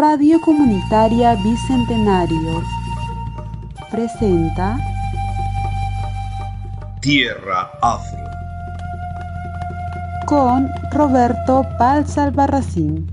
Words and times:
Radio 0.00 0.38
Comunitaria 0.40 1.34
Bicentenario 1.34 2.62
presenta 3.90 4.78
Tierra 7.00 7.68
Afro 7.82 8.30
con 10.24 10.70
Roberto 10.92 11.66
Palza 11.76 12.22
Albarracín. 12.22 13.10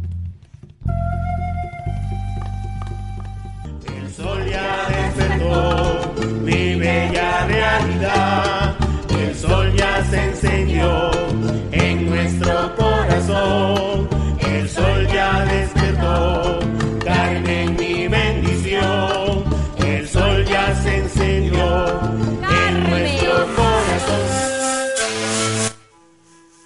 El 3.87 4.13
sol 4.13 4.45
ya 4.47 4.87
despertó 4.87 6.13
mi 6.43 6.75
bella 6.75 7.47
realidad. 7.47 8.75
El 9.09 9.33
sol 9.33 9.73
ya 9.75 10.05
se 10.05 10.23
encendió 10.23 11.14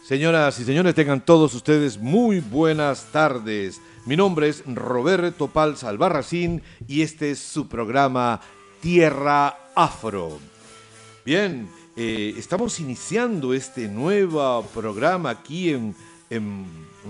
Señoras 0.09 0.59
y 0.59 0.65
señores, 0.65 0.95
tengan 0.95 1.21
todos 1.23 1.53
ustedes 1.53 1.99
muy 1.99 2.39
buenas 2.39 3.05
tardes. 3.11 3.79
Mi 4.07 4.17
nombre 4.17 4.49
es 4.49 4.63
Roberto 4.65 5.49
Palza 5.49 5.87
Albarracín 5.87 6.63
y 6.87 7.03
este 7.03 7.29
es 7.29 7.37
su 7.37 7.67
programa 7.67 8.41
Tierra 8.81 9.69
Afro. 9.75 10.39
Bien, 11.23 11.69
eh, 11.95 12.33
estamos 12.39 12.79
iniciando 12.79 13.53
este 13.53 13.87
nuevo 13.87 14.63
programa 14.73 15.29
aquí 15.29 15.69
en, 15.69 15.95
en 16.31 16.65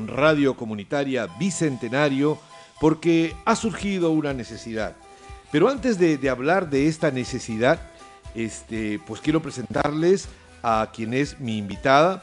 Radio 0.05 0.57
Comunitaria 0.57 1.27
Bicentenario 1.39 2.37
porque 2.81 3.33
ha 3.45 3.55
surgido 3.55 4.11
una 4.11 4.33
necesidad. 4.33 4.97
Pero 5.53 5.69
antes 5.69 5.99
de, 5.99 6.17
de 6.17 6.29
hablar 6.29 6.69
de 6.69 6.89
esta 6.89 7.11
necesidad, 7.11 7.79
este, 8.35 8.99
pues 9.07 9.21
quiero 9.21 9.41
presentarles 9.41 10.27
a 10.61 10.91
quien 10.93 11.13
es 11.13 11.39
mi 11.39 11.57
invitada. 11.57 12.21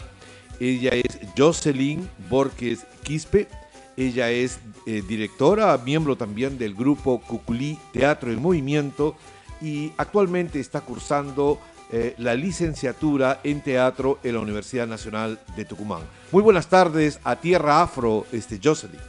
Ella 0.61 0.91
es 0.91 1.19
Jocelyn 1.37 2.09
Borges 2.31 2.87
Quispe. 3.03 3.49
Ella 3.97 4.31
es 4.31 4.59
eh, 4.87 5.03
directora, 5.07 5.77
miembro 5.79 6.17
también 6.17 6.59
del 6.59 6.75
grupo 6.75 7.21
Cuculí 7.21 7.79
Teatro 7.93 8.31
en 8.31 8.43
Movimiento 8.43 9.17
y 9.61 9.93
actualmente 9.97 10.61
está 10.61 10.83
cursando 10.83 11.59
eh, 11.93 12.15
la 12.19 12.34
licenciatura 12.34 13.41
en 13.45 13.62
teatro 13.62 14.19
en 14.23 14.34
la 14.34 14.41
Universidad 14.41 14.87
Nacional 14.87 15.39
de 15.57 15.65
Tucumán. 15.65 16.03
Muy 16.33 16.43
buenas 16.43 16.69
tardes 16.69 17.21
a 17.25 17.37
Tierra 17.37 17.81
Afro, 17.81 18.27
este 18.33 18.61
Jocelyn. 18.62 19.01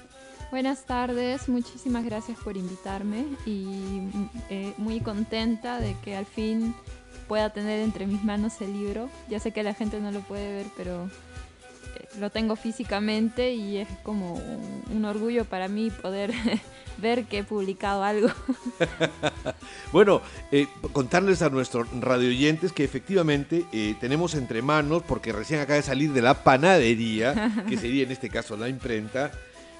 Buenas 0.51 0.85
tardes, 0.85 1.49
muchísimas 1.49 2.05
gracias 2.05 2.37
por 2.39 2.55
invitarme 2.55 3.25
y 3.45 3.65
mm, 3.65 4.29
eh, 4.49 4.73
muy 4.77 5.01
contenta 5.01 5.79
de 5.79 5.97
que 6.03 6.15
al 6.15 6.25
fin 6.25 6.73
pueda 7.27 7.51
tener 7.51 7.81
entre 7.81 8.07
mis 8.07 8.23
manos 8.23 8.61
el 8.61 8.71
libro. 8.71 9.09
Ya 9.29 9.39
sé 9.39 9.51
que 9.51 9.63
la 9.63 9.73
gente 9.73 9.99
no 9.99 10.11
lo 10.11 10.21
puede 10.21 10.53
ver, 10.53 10.67
pero 10.77 11.09
lo 12.19 12.29
tengo 12.29 12.55
físicamente 12.55 13.53
y 13.53 13.77
es 13.77 13.87
como 14.03 14.33
un, 14.33 14.83
un 14.95 15.05
orgullo 15.05 15.45
para 15.45 15.67
mí 15.67 15.91
poder 15.91 16.33
ver 16.97 17.25
que 17.25 17.39
he 17.39 17.43
publicado 17.43 18.03
algo. 18.03 18.29
Bueno, 19.91 20.21
eh, 20.51 20.67
contarles 20.91 21.41
a 21.41 21.49
nuestros 21.49 21.87
radioyentes 22.01 22.73
que 22.73 22.83
efectivamente 22.83 23.65
eh, 23.71 23.95
tenemos 24.01 24.35
entre 24.35 24.61
manos, 24.61 25.01
porque 25.07 25.31
recién 25.31 25.61
acaba 25.61 25.77
de 25.77 25.81
salir 25.81 26.11
de 26.11 26.21
la 26.21 26.43
panadería, 26.43 27.53
que 27.67 27.77
sería 27.77 28.03
en 28.03 28.11
este 28.11 28.29
caso 28.29 28.57
la 28.57 28.67
imprenta, 28.67 29.31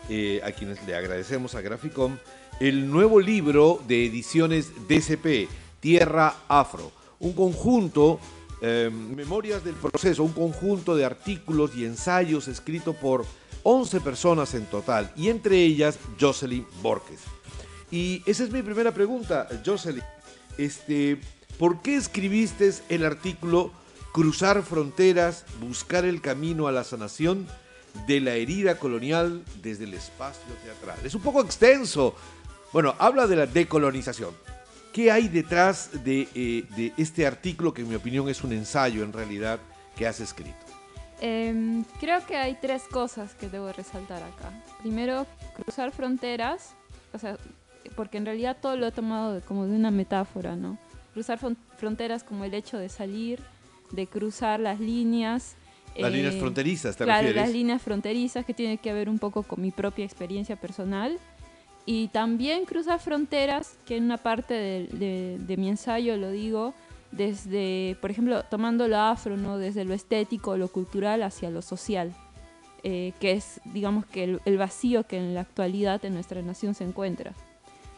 eh, 0.10 0.40
a 0.46 0.52
quienes 0.54 0.82
le 0.88 0.96
agradecemos 0.96 1.56
a 1.56 1.62
Graficom, 1.62 2.18
el 2.62 2.90
nuevo 2.90 3.20
libro 3.20 3.82
de 3.86 4.06
ediciones 4.06 4.72
DCP, 4.88 5.50
Tierra 5.82 6.36
Afro, 6.48 6.92
un 7.20 7.34
conjunto, 7.34 8.20
eh, 8.62 8.90
memorias 8.92 9.64
del 9.64 9.76
proceso, 9.76 10.24
un 10.24 10.34
conjunto 10.34 10.96
de 10.96 11.06
artículos 11.06 11.76
y 11.76 11.86
ensayos 11.86 12.48
escritos 12.48 12.96
por 12.96 13.26
11 13.64 14.00
personas 14.02 14.54
en 14.54 14.66
total, 14.66 15.12
y 15.16 15.30
entre 15.30 15.58
ellas 15.58 16.00
Jocelyn 16.20 16.66
Borges. 16.82 17.20
Y 17.92 18.24
esa 18.26 18.44
es 18.44 18.52
mi 18.52 18.62
primera 18.62 18.94
pregunta, 18.94 19.48
Jocelyn. 19.66 20.04
Este, 20.58 21.20
¿Por 21.58 21.82
qué 21.82 21.96
escribiste 21.96 22.72
el 22.90 23.06
artículo 23.06 23.72
Cruzar 24.12 24.64
fronteras, 24.64 25.46
buscar 25.60 26.06
el 26.06 26.22
camino 26.22 26.68
a 26.68 26.72
la 26.72 26.84
sanación 26.84 27.48
de 28.08 28.20
la 28.20 28.34
herida 28.34 28.80
colonial 28.80 29.44
desde 29.62 29.84
el 29.84 29.94
espacio 29.94 30.54
teatral? 30.64 30.98
Es 31.06 31.14
un 31.14 31.22
poco 31.22 31.42
extenso. 31.42 32.16
Bueno, 32.74 32.96
habla 32.98 33.28
de 33.28 33.36
la 33.36 33.46
decolonización. 33.46 34.32
¿Qué 34.98 35.12
hay 35.12 35.28
detrás 35.28 35.92
de, 36.04 36.28
eh, 36.34 36.64
de 36.76 36.92
este 36.98 37.28
artículo 37.28 37.72
que 37.72 37.84
en 37.84 37.90
mi 37.90 37.94
opinión 37.94 38.28
es 38.30 38.44
un 38.44 38.52
ensayo 38.52 39.04
en 39.04 39.14
realidad 39.14 39.60
que 39.96 40.08
has 40.08 40.20
escrito? 40.20 40.58
Em, 41.22 41.84
creo 42.00 42.26
que 42.26 42.36
hay 42.36 42.58
tres 42.60 42.82
cosas 42.90 43.36
que 43.36 43.48
debo 43.48 43.72
resaltar 43.72 44.24
acá. 44.24 44.52
Primero, 44.82 45.28
cruzar 45.56 45.92
fronteras, 45.92 46.72
o 47.14 47.20
sea, 47.20 47.38
porque 47.96 48.18
en 48.18 48.26
realidad 48.26 48.58
todo 48.60 48.76
lo 48.76 48.88
he 48.88 48.92
tomado 48.92 49.36
de- 49.36 49.42
como 49.42 49.68
de 49.68 49.76
una 49.76 49.92
metáfora, 49.92 50.56
¿no? 50.56 50.80
Cruzar 51.14 51.40
fron- 51.40 51.58
fronteras 51.78 52.24
como 52.24 52.44
el 52.44 52.56
hecho 52.56 52.80
de 52.80 52.90
salir, 52.90 53.40
de 53.92 54.08
cruzar 54.08 54.60
las 54.60 54.80
líneas. 54.80 55.58
Las 55.96 56.12
líneas 56.12 56.34
eh, 56.34 56.40
fronterizas, 56.40 56.98
¿te 56.98 57.04
claro, 57.04 57.28
refieres? 57.28 57.44
las 57.44 57.54
líneas 57.54 57.84
fronterizas 57.84 58.44
que 58.48 58.56
tienen 58.56 58.80
que 58.80 58.94
ver 58.94 59.10
un 59.10 59.20
poco 59.20 59.44
con 59.44 59.62
mi 59.62 59.70
propia 59.70 60.06
experiencia 60.06 60.56
personal. 60.56 61.20
Y 61.90 62.10
también 62.10 62.66
cruzar 62.66 63.00
fronteras, 63.00 63.78
que 63.86 63.96
en 63.96 64.04
una 64.04 64.18
parte 64.18 64.54
de, 64.54 65.56
mi 65.58 65.70
ensayo 65.70 66.18
lo 66.18 66.32
digo, 66.32 66.74
desde, 67.12 67.96
por 68.02 68.12
ejemplo, 68.12 68.44
tomando 68.44 68.90
lo 68.90 68.98
afro, 68.98 69.38
¿no? 69.38 69.58
desde 69.58 69.86
lo 69.86 69.94
estético, 69.94 70.58
lo 70.58 70.68
cultural 70.68 71.24
hacia 71.24 71.50
lo 71.50 71.62
social, 71.62 72.14
eh, 72.84 73.14
que 73.22 73.32
es, 73.32 73.62
digamos, 73.64 74.06
que 74.06 74.38
el, 74.44 74.58
vacío 74.58 75.06
que 75.06 75.16
en 75.16 75.34
la 75.34 75.40
actualidad 75.40 76.04
en 76.04 76.16
nuestra 76.16 76.42
nación 76.42 76.76
se 76.76 76.84
encuentra. 76.84 77.32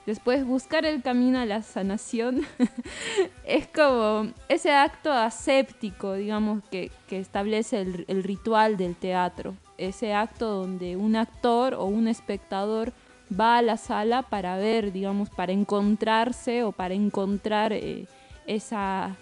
Después, 0.05 0.45
buscar 0.45 0.85
el 0.85 1.01
camino 1.01 1.39
a 1.39 1.47
la 1.47 1.63
sanación 1.63 2.41
es 3.43 3.65
como 3.65 4.31
ese 4.49 4.71
acto 4.71 5.11
aséptico, 5.11 6.13
digamos, 6.13 6.61
que, 6.69 6.91
que 7.07 7.17
establece 7.17 7.81
el 7.81 8.23
ritual 8.23 8.77
del 8.77 8.95
teatro. 8.95 9.55
Ese 9.79 10.13
acto 10.13 10.47
donde 10.47 10.95
un 10.95 11.15
actor 11.15 11.73
o 11.73 11.85
un 11.85 12.07
espectador 12.07 12.93
va 13.29 13.57
a 13.57 13.61
la 13.61 13.77
sala 13.77 14.23
para 14.23 14.57
ver, 14.57 14.91
digamos, 14.91 15.29
para 15.29 15.51
encontrarse 15.51 16.63
o 16.63 16.71
para 16.71 16.93
encontrar 16.93 17.73
eh, 17.73 18.05
esa, 18.47 19.15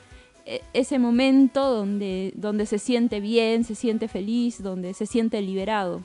e- 0.46 0.62
ese 0.74 1.00
momento 1.00 1.74
donde, 1.74 2.32
donde 2.36 2.66
se 2.66 2.80
siente 2.80 3.20
bien, 3.20 3.64
se 3.64 3.76
siente 3.76 4.08
feliz, 4.08 4.62
donde 4.62 4.94
se 4.94 5.06
siente 5.06 5.42
liberado. 5.42 6.02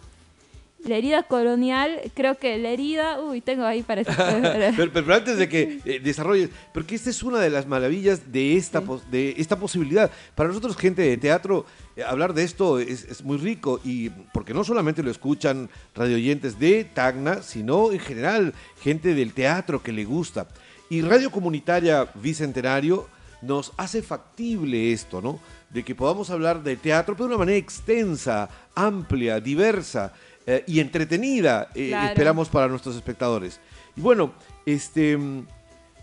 La 0.85 0.97
herida 0.97 1.23
colonial, 1.23 2.01
creo 2.15 2.37
que 2.39 2.59
la 2.59 2.71
herida, 2.71 3.21
uy, 3.21 3.41
tengo 3.41 3.65
ahí 3.65 3.83
para... 3.83 4.03
pero, 4.77 4.93
pero 4.93 5.15
antes 5.15 5.37
de 5.39 5.49
que 5.49 5.79
eh, 5.85 6.01
desarrolles, 6.03 6.51
porque 6.75 6.97
esta 6.97 7.11
es 7.11 7.23
una 7.23 7.39
de 7.39 7.51
las 7.51 7.67
maravillas 7.67 8.33
de 8.33 8.57
esta, 8.57 8.81
Sí. 8.81 8.87
pos- 8.87 9.11
de 9.11 9.35
esta 9.39 9.57
posibilidad. 9.57 10.11
Para 10.35 10.49
nosotros, 10.49 10.77
gente 10.77 11.03
de 11.03 11.17
teatro, 11.19 11.67
eh, 11.97 12.03
hablar 12.03 12.35
de 12.35 12.43
esto 12.43 12.81
es, 12.81 13.05
es 13.05 13.23
muy 13.23 13.37
rico 13.39 13.81
y 13.85 14.11
porque 14.33 14.55
no 14.55 14.65
solamente 14.65 15.03
lo 15.05 15.11
escuchan 15.13 15.71
radioyentes 15.95 16.59
de 16.59 16.85
Tacna, 16.85 17.43
sino 17.43 17.93
en 17.93 18.01
general 18.01 18.53
gente 18.81 19.15
del 19.15 19.35
teatro 19.35 19.83
que 19.83 19.93
le 19.93 20.05
gusta. 20.05 20.49
Y 20.91 21.01
Radio 21.03 21.31
Comunitaria 21.31 22.09
Bicentenario 22.15 23.07
nos 23.41 23.73
hace 23.77 24.03
factible 24.03 24.93
esto, 24.93 25.21
¿no? 25.23 25.39
De 25.71 25.83
que 25.85 25.95
podamos 25.95 26.29
hablar 26.31 26.63
de 26.63 26.77
teatro, 26.77 27.15
pero 27.15 27.29
de 27.29 27.35
una 27.35 27.39
manera 27.39 27.57
extensa, 27.59 28.49
amplia, 28.75 29.41
diversa 29.41 30.13
eh, 30.47 30.65
y 30.67 30.81
entretenida, 30.81 31.69
eh, 31.75 31.89
Claro. 31.89 32.09
esperamos 32.09 32.49
para 32.49 32.69
nuestros 32.69 32.97
espectadores. 32.97 33.61
Y 33.97 34.01
bueno, 34.01 34.33
este, 34.67 35.19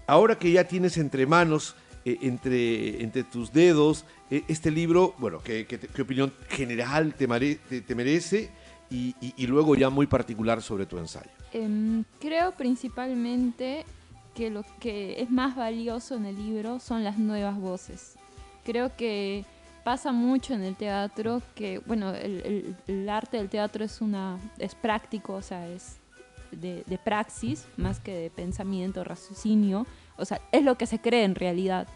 ahora 0.07 0.37
que 0.37 0.51
ya 0.51 0.63
tienes 0.65 0.97
entre 0.97 1.25
manos, 1.25 1.75
eh, 2.05 2.17
entre, 2.21 3.01
entre 3.03 3.23
tus 3.23 3.51
dedos, 3.51 4.05
eh, 4.31 4.43
este 4.47 4.71
libro, 4.71 5.13
bueno, 5.17 5.39
¿qué, 5.43 5.65
qué, 5.65 6.01
opinión 6.01 6.31
general 6.49 7.13
te, 7.15 7.27
mare- 7.27 7.59
te- 7.67 7.81
te 7.81 7.95
merece? 7.95 8.49
Y, 8.91 9.15
y- 9.21 9.33
y 9.37 9.47
luego 9.47 9.75
ya 9.75 9.89
muy 9.89 10.07
particular 10.07 10.61
sobre 10.63 10.85
tu 10.87 10.97
ensayo. 10.97 11.29
Em, 11.53 12.03
creo 12.19 12.53
principalmente 12.53 13.85
que 14.35 14.49
lo 14.49 14.63
que 14.79 15.21
es 15.21 15.29
más 15.29 15.55
valioso 15.55 16.15
en 16.15 16.25
el 16.25 16.35
libro 16.35 16.79
son 16.79 17.03
las 17.03 17.17
nuevas 17.19 17.57
voces. 17.59 18.13
Creo 18.63 18.95
que 18.95 19.45
pasa 19.89 20.11
mucho 20.11 20.53
en 20.53 20.61
el 20.63 20.75
teatro 20.75 21.41
que, 21.55 21.79
bueno, 21.79 22.11
el, 22.13 22.41
el- 22.45 22.75
el 22.87 23.09
arte 23.09 23.37
del 23.37 23.49
teatro 23.49 23.83
es, 23.83 24.01
una, 24.01 24.37
es 24.59 24.75
práctico, 24.75 25.33
o 25.33 25.41
sea, 25.41 25.67
es 25.67 25.97
de, 26.51 26.83
de 26.85 26.97
praxis 26.99 27.65
más 27.75 27.99
que 27.99 28.13
de 28.13 28.29
pensamiento, 28.29 29.03
raciocinio. 29.03 29.87
O 30.15 30.25
sea, 30.25 30.41
es 30.51 30.63
lo 30.63 30.75
que 30.75 30.85
se 30.85 30.99
cree 30.99 31.23
en 31.23 31.33
realidad. 31.33 31.87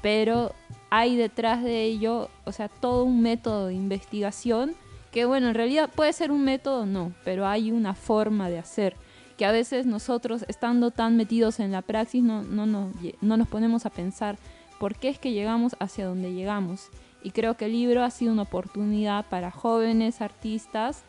Pero 0.00 0.52
hay 0.90 1.16
detrás 1.16 1.64
de 1.64 1.82
ello, 1.82 2.28
o 2.44 2.52
sea, 2.52 2.68
todo 2.68 3.02
un 3.02 3.20
método 3.20 3.66
de 3.66 3.74
investigación 3.74 4.76
que, 5.10 5.24
bueno, 5.24 5.48
en 5.48 5.54
realidad 5.56 5.90
puede 5.92 6.12
ser 6.12 6.30
un 6.30 6.44
método 6.44 6.86
no, 6.86 7.10
pero 7.24 7.48
hay 7.48 7.72
una 7.72 7.94
forma 7.96 8.48
de 8.48 8.60
hacer 8.60 8.94
que 9.36 9.44
a 9.44 9.50
veces 9.50 9.86
nosotros, 9.86 10.44
estando 10.46 10.92
tan 10.92 11.16
metidos 11.16 11.58
en 11.58 11.72
la 11.72 11.82
praxis, 11.82 12.22
no, 12.22 12.44
no, 12.44 12.64
no, 12.66 12.92
no 13.20 13.36
nos 13.36 13.48
ponemos 13.48 13.86
a 13.86 13.90
pensar 13.90 14.38
por 14.78 14.94
qué 14.94 15.08
es 15.08 15.18
que 15.18 15.32
llegamos 15.32 15.74
hacia 15.80 16.06
donde 16.06 16.32
llegamos. 16.32 16.90
Y 17.22 17.30
creo 17.32 17.56
que 17.56 17.66
el 17.66 17.72
libro 17.72 18.02
ha 18.02 18.10
sido 18.10 18.32
una 18.32 18.42
oportunidad 18.42 19.26
para 19.28 19.50
jóvenes 19.50 20.20
artistas 20.20 21.02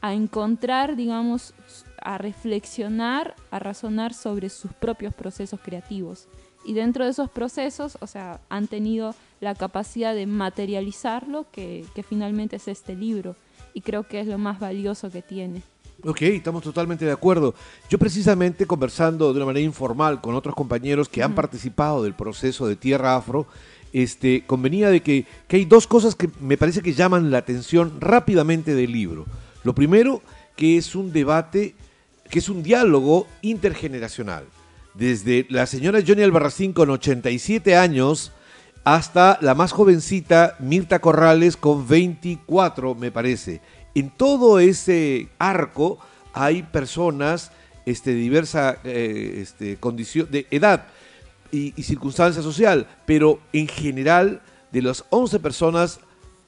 a 0.00 0.12
encontrar, 0.12 0.96
digamos, 0.96 1.54
a 2.02 2.18
reflexionar, 2.18 3.34
a 3.50 3.58
razonar 3.58 4.12
sobre 4.12 4.50
sus 4.50 4.72
propios 4.72 5.14
procesos 5.14 5.58
creativos. 5.62 6.28
Y 6.64 6.74
dentro 6.74 7.04
de 7.04 7.10
esos 7.10 7.30
procesos, 7.30 7.96
o 8.00 8.06
sea, 8.06 8.40
han 8.48 8.66
tenido 8.66 9.14
la 9.40 9.54
capacidad 9.54 10.14
de 10.14 10.26
materializarlo, 10.26 11.46
que, 11.50 11.86
que 11.94 12.02
finalmente 12.02 12.56
es 12.56 12.68
este 12.68 12.94
libro. 12.94 13.36
Y 13.72 13.80
creo 13.80 14.06
que 14.06 14.20
es 14.20 14.26
lo 14.26 14.38
más 14.38 14.60
valioso 14.60 15.10
que 15.10 15.22
tiene. 15.22 15.62
Ok, 16.06 16.22
estamos 16.22 16.62
totalmente 16.62 17.06
de 17.06 17.12
acuerdo. 17.12 17.54
Yo 17.88 17.98
precisamente 17.98 18.66
conversando 18.66 19.32
de 19.32 19.38
una 19.38 19.46
manera 19.46 19.64
informal 19.64 20.20
con 20.20 20.34
otros 20.34 20.54
compañeros 20.54 21.08
que 21.08 21.22
han 21.22 21.34
participado 21.34 22.02
del 22.02 22.12
proceso 22.12 22.66
de 22.66 22.76
Tierra 22.76 23.16
Afro, 23.16 23.46
este, 23.94 24.42
convenía 24.44 24.90
de 24.90 25.00
que, 25.02 25.24
hay 25.48 25.64
dos 25.64 25.86
cosas 25.86 26.16
que 26.16 26.28
me 26.40 26.58
parece 26.58 26.82
que 26.82 26.92
llaman 26.92 27.30
la 27.30 27.38
atención 27.38 28.00
rápidamente 28.00 28.74
del 28.74 28.92
libro. 28.92 29.24
Lo 29.62 29.72
primero, 29.72 30.20
que 30.56 30.76
es 30.76 30.96
un 30.96 31.12
debate, 31.12 31.76
que 32.28 32.40
es 32.40 32.48
un 32.48 32.64
diálogo 32.64 33.28
intergeneracional. 33.40 34.46
Desde 34.94 35.46
la 35.48 35.66
señora 35.66 36.00
Johnny 36.06 36.22
Albarracín 36.22 36.72
con 36.72 36.90
87 36.90 37.76
años 37.76 38.32
hasta 38.82 39.38
la 39.40 39.54
más 39.54 39.70
jovencita 39.70 40.56
Mirta 40.58 40.98
Corrales 40.98 41.56
con 41.56 41.86
24, 41.86 42.96
me 42.96 43.12
parece. 43.12 43.60
En 43.94 44.10
todo 44.10 44.58
ese 44.58 45.28
arco 45.38 46.00
hay 46.32 46.64
personas 46.64 47.52
este, 47.86 48.12
diversa 48.12 48.78
eh, 48.82 49.38
este, 49.40 49.76
condición, 49.76 50.28
de 50.32 50.48
edad 50.50 50.88
y, 51.54 51.82
circunstancia 51.82 52.42
social, 52.42 52.86
pero 53.06 53.40
en 53.52 53.68
general 53.68 54.42
de 54.72 54.82
las 54.82 55.04
11 55.10 55.38
personas, 55.38 56.00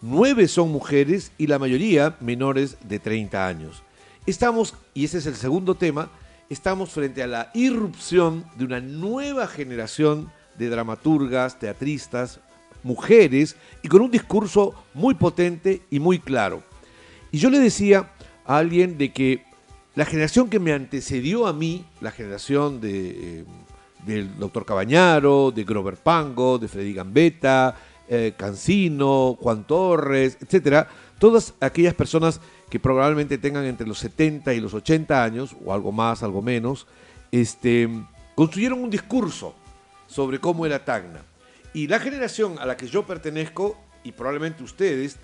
9 0.03 0.49
son 0.49 0.71
mujeres 0.71 1.33
y 1.39 1.47
la 1.47 1.59
mayoría 1.59 2.17
menores 2.21 2.77
de 2.89 2.99
30 2.99 3.47
años. 3.47 3.83
Estamos, 4.27 4.75
y 4.95 5.05
ese 5.05 5.19
es 5.19 5.27
el 5.27 5.37
segundo 5.37 5.77
tema, 5.77 6.11
estamos 6.51 6.91
frente 6.91 7.23
a 7.23 7.29
la 7.29 7.51
irrupción 7.55 8.45
de 8.57 8.65
una 8.65 8.81
nueva 8.81 9.47
generación 9.47 10.33
de 10.59 10.69
dramaturgas, 10.69 11.59
teatristas, 11.59 12.41
mujeres 12.83 13.57
y 13.83 13.89
con 13.89 14.03
un 14.03 14.11
discurso 14.11 14.75
muy 14.95 15.15
potente 15.15 15.83
y 15.91 16.01
muy 16.01 16.19
claro. 16.19 16.63
Y 17.31 17.39
yo 17.39 17.51
le 17.51 17.59
decía 17.59 18.11
a 18.45 18.59
alguien 18.59 18.99
de 18.99 19.13
que 19.13 19.45
la 19.95 20.05
generación 20.05 20.51
que 20.51 20.59
me 20.59 20.73
antecedió 20.73 21.47
a 21.47 21.53
mí, 21.53 21.85
la 22.01 22.11
generación 22.11 22.81
de, 22.81 23.41
eh, 23.41 23.45
del 24.07 24.39
doctor 24.39 24.65
Cabañaro, 24.65 25.51
de 25.51 25.65
Grover 25.65 25.97
Pango, 25.97 26.59
de 26.59 26.69
Freddy 26.69 26.95
Gambetta, 26.95 27.75
eh, 28.09 28.35
Cancino, 28.37 29.37
Juan 29.41 29.65
Torres, 29.65 30.39
etcétera, 30.41 30.89
todas 31.19 31.55
aquellas 31.61 31.95
personas 31.95 32.41
que 32.71 32.79
probablemente 32.79 33.37
tengan 33.37 33.65
entre 33.65 33.87
los 33.87 33.99
70 33.99 34.55
y 34.55 34.61
los 34.61 34.75
80 34.75 35.25
años, 35.25 35.57
o 35.65 35.73
algo 35.73 35.91
más, 35.91 36.23
algo 36.23 36.41
menos, 36.41 36.87
este, 37.33 37.89
construyeron 38.37 38.81
un 38.83 38.91
discurso 38.91 39.55
sobre 40.07 40.39
cómo 40.39 40.67
era 40.67 40.85
Tacna. 40.85 41.23
Y 41.75 41.89
la 41.89 41.99
generación 41.99 42.59
a 42.61 42.67
la 42.67 42.77
que 42.77 42.87
yo 42.87 43.05
pertenezco, 43.05 43.77
y 44.05 44.13
probablemente 44.13 44.63
ustedes, 44.63 45.19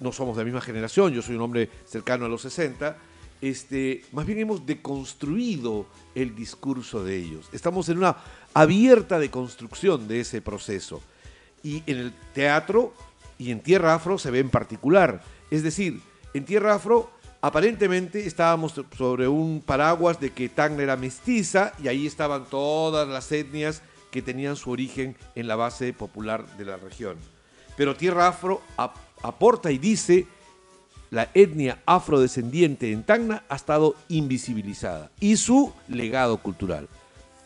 no 0.00 0.12
somos 0.12 0.36
de 0.36 0.42
la 0.42 0.46
misma 0.46 0.60
generación, 0.60 1.12
yo 1.12 1.22
soy 1.22 1.36
un 1.36 1.42
hombre 1.42 1.68
cercano 1.84 2.24
a 2.24 2.28
los 2.28 2.42
60, 2.42 2.96
este, 3.40 4.04
más 4.12 4.26
bien 4.26 4.38
hemos 4.38 4.66
deconstruido 4.66 5.86
el 6.14 6.34
discurso 6.34 7.04
de 7.04 7.16
ellos. 7.16 7.48
Estamos 7.52 7.88
en 7.88 7.98
una 7.98 8.16
abierta 8.54 9.18
deconstrucción 9.18 10.08
de 10.08 10.20
ese 10.20 10.40
proceso. 10.40 11.02
Y 11.62 11.82
en 11.86 11.98
el 11.98 12.12
teatro 12.32 12.94
y 13.38 13.50
en 13.50 13.60
Tierra 13.60 13.94
Afro 13.94 14.18
se 14.18 14.30
ve 14.30 14.38
en 14.38 14.50
particular. 14.50 15.22
Es 15.50 15.62
decir, 15.62 16.00
en 16.34 16.44
Tierra 16.44 16.74
Afro 16.74 17.10
aparentemente 17.40 18.26
estábamos 18.26 18.74
sobre 18.96 19.28
un 19.28 19.62
paraguas 19.64 20.18
de 20.20 20.30
que 20.30 20.48
Tacna 20.48 20.82
era 20.82 20.96
mestiza 20.96 21.72
y 21.82 21.88
ahí 21.88 22.06
estaban 22.06 22.46
todas 22.46 23.06
las 23.06 23.30
etnias 23.30 23.82
que 24.10 24.22
tenían 24.22 24.56
su 24.56 24.70
origen 24.70 25.16
en 25.34 25.46
la 25.46 25.56
base 25.56 25.92
popular 25.92 26.46
de 26.56 26.64
la 26.64 26.76
región. 26.76 27.16
Pero 27.76 27.94
Tierra 27.94 28.28
Afro 28.28 28.62
aporta 29.22 29.70
y 29.70 29.78
dice 29.78 30.26
la 31.10 31.30
etnia 31.34 31.82
afrodescendiente 31.86 32.92
en 32.92 33.04
Tacna 33.04 33.44
ha 33.48 33.56
estado 33.56 33.94
invisibilizada 34.08 35.10
y 35.20 35.36
su 35.36 35.72
legado 35.88 36.38
cultural. 36.38 36.88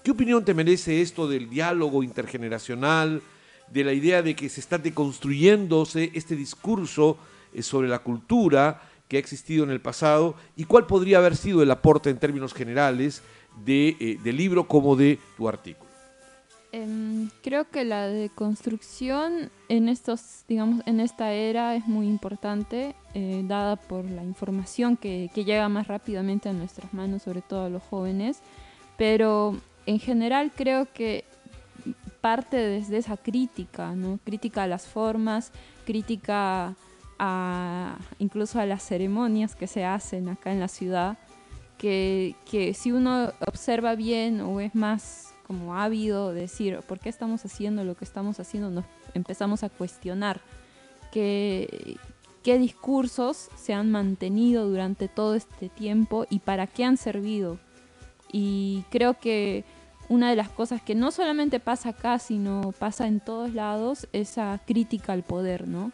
¿Qué 0.02 0.12
opinión 0.12 0.44
te 0.44 0.54
merece 0.54 1.02
esto 1.02 1.28
del 1.28 1.50
diálogo 1.50 2.02
intergeneracional, 2.02 3.22
de 3.70 3.84
la 3.84 3.92
idea 3.92 4.22
de 4.22 4.34
que 4.34 4.48
se 4.48 4.60
está 4.60 4.78
deconstruyéndose 4.78 6.10
este 6.14 6.36
discurso 6.36 7.18
eh, 7.52 7.62
sobre 7.62 7.88
la 7.88 8.00
cultura 8.00 8.82
que 9.08 9.16
ha 9.16 9.20
existido 9.20 9.64
en 9.64 9.70
el 9.70 9.80
pasado 9.80 10.36
y 10.56 10.64
cuál 10.64 10.86
podría 10.86 11.18
haber 11.18 11.36
sido 11.36 11.62
el 11.62 11.70
aporte 11.70 12.10
en 12.10 12.18
términos 12.18 12.54
generales 12.54 13.22
de, 13.64 13.96
eh, 14.00 14.18
del 14.22 14.36
libro 14.36 14.66
como 14.66 14.96
de 14.96 15.18
tu 15.36 15.48
artículo? 15.48 15.89
Eh, 16.72 17.28
creo 17.42 17.68
que 17.68 17.84
la 17.84 18.06
deconstrucción 18.06 19.50
en 19.68 19.88
estos, 19.88 20.44
digamos, 20.46 20.82
en 20.86 21.00
esta 21.00 21.32
era 21.32 21.74
es 21.74 21.86
muy 21.86 22.06
importante, 22.06 22.94
eh, 23.14 23.42
dada 23.46 23.76
por 23.76 24.04
la 24.04 24.22
información 24.22 24.96
que, 24.96 25.30
que, 25.34 25.44
llega 25.44 25.68
más 25.68 25.88
rápidamente 25.88 26.48
a 26.48 26.52
nuestras 26.52 26.94
manos, 26.94 27.22
sobre 27.22 27.42
todo 27.42 27.64
a 27.64 27.68
los 27.68 27.82
jóvenes. 27.82 28.40
Pero 28.96 29.56
en 29.86 29.98
general 29.98 30.52
creo 30.54 30.86
que 30.92 31.24
parte 32.20 32.56
desde 32.56 32.98
esa 32.98 33.16
crítica, 33.16 33.94
¿no? 33.94 34.18
Crítica 34.24 34.64
a 34.64 34.66
las 34.66 34.86
formas, 34.86 35.52
crítica 35.84 36.76
a, 37.18 37.98
incluso 38.18 38.60
a 38.60 38.66
las 38.66 38.82
ceremonias 38.82 39.54
que 39.54 39.66
se 39.66 39.84
hacen 39.84 40.28
acá 40.28 40.52
en 40.52 40.60
la 40.60 40.68
ciudad, 40.68 41.18
que, 41.78 42.36
que 42.50 42.74
si 42.74 42.92
uno 42.92 43.32
observa 43.46 43.94
bien 43.94 44.40
o 44.40 44.60
es 44.60 44.74
más 44.74 45.34
como 45.50 45.74
ávido 45.74 46.32
de 46.32 46.42
decir 46.42 46.78
por 46.86 47.00
qué 47.00 47.08
estamos 47.08 47.44
haciendo 47.44 47.82
lo 47.82 47.96
que 47.96 48.04
estamos 48.04 48.38
haciendo, 48.38 48.70
nos 48.70 48.84
empezamos 49.14 49.64
a 49.64 49.68
cuestionar 49.68 50.40
qué, 51.10 51.96
qué 52.44 52.56
discursos 52.56 53.48
se 53.56 53.74
han 53.74 53.90
mantenido 53.90 54.68
durante 54.68 55.08
todo 55.08 55.34
este 55.34 55.68
tiempo 55.68 56.24
y 56.30 56.38
para 56.38 56.68
qué 56.68 56.84
han 56.84 56.96
servido. 56.96 57.58
Y 58.30 58.84
creo 58.90 59.14
que 59.18 59.64
una 60.08 60.30
de 60.30 60.36
las 60.36 60.50
cosas 60.50 60.82
que 60.82 60.94
no 60.94 61.10
solamente 61.10 61.58
pasa 61.58 61.88
acá, 61.88 62.20
sino 62.20 62.72
pasa 62.78 63.08
en 63.08 63.18
todos 63.18 63.52
lados, 63.52 64.06
esa 64.12 64.60
crítica 64.64 65.12
al 65.12 65.24
poder, 65.24 65.66
¿no? 65.66 65.90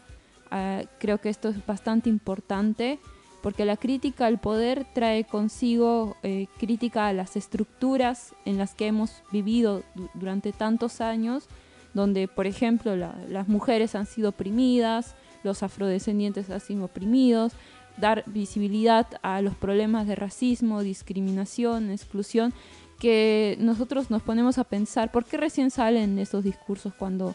Uh, 0.51 0.85
creo 0.99 1.19
que 1.19 1.29
esto 1.29 1.49
es 1.49 1.65
bastante 1.65 2.09
importante 2.09 2.99
porque 3.47 3.63
la 3.63 3.77
crítica 3.77 4.25
al 4.25 4.39
poder 4.39 4.85
trae 4.93 5.23
consigo 5.23 6.17
eh, 6.21 6.47
crítica 6.59 7.07
a 7.07 7.13
las 7.13 7.37
estructuras 7.37 8.35
en 8.43 8.57
las 8.57 8.75
que 8.75 8.87
hemos 8.87 9.23
vivido 9.31 9.83
durante 10.15 10.51
tantos 10.51 10.99
años, 10.99 11.45
donde, 11.93 12.27
por 12.27 12.45
ejemplo, 12.45 12.97
la, 12.97 13.15
las 13.29 13.47
mujeres 13.47 13.95
han 13.95 14.05
sido 14.05 14.31
oprimidas, 14.31 15.15
los 15.43 15.63
afrodescendientes 15.63 16.49
han 16.49 16.59
sido 16.59 16.83
oprimidos, 16.83 17.53
dar 17.95 18.25
visibilidad 18.25 19.07
a 19.21 19.41
los 19.41 19.55
problemas 19.55 20.07
de 20.07 20.15
racismo, 20.15 20.83
discriminación, 20.83 21.89
exclusión, 21.89 22.53
que 22.99 23.55
nosotros 23.61 24.11
nos 24.11 24.23
ponemos 24.23 24.57
a 24.57 24.65
pensar, 24.65 25.09
¿por 25.09 25.23
qué 25.23 25.37
recién 25.37 25.71
salen 25.71 26.19
esos 26.19 26.43
discursos 26.43 26.93
cuando 26.93 27.33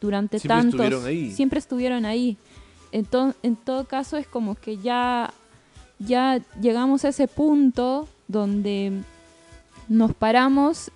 durante 0.00 0.38
siempre 0.38 0.56
tantos... 0.56 0.80
Estuvieron 0.80 1.06
ahí. 1.06 1.32
Siempre 1.32 1.58
estuvieron 1.58 2.04
ahí. 2.04 2.38
Entonces, 2.92 3.38
en 3.42 3.56
todo 3.56 3.84
caso 3.86 4.16
es 4.16 4.26
como 4.26 4.54
que 4.54 4.76
ya, 4.78 5.32
ya 6.00 6.40
llegamos 6.60 7.04
a 7.04 7.10
ese 7.10 7.28
punto 7.28 8.08
donde 8.26 9.02
nos 9.88 10.14
paramos 10.14 10.90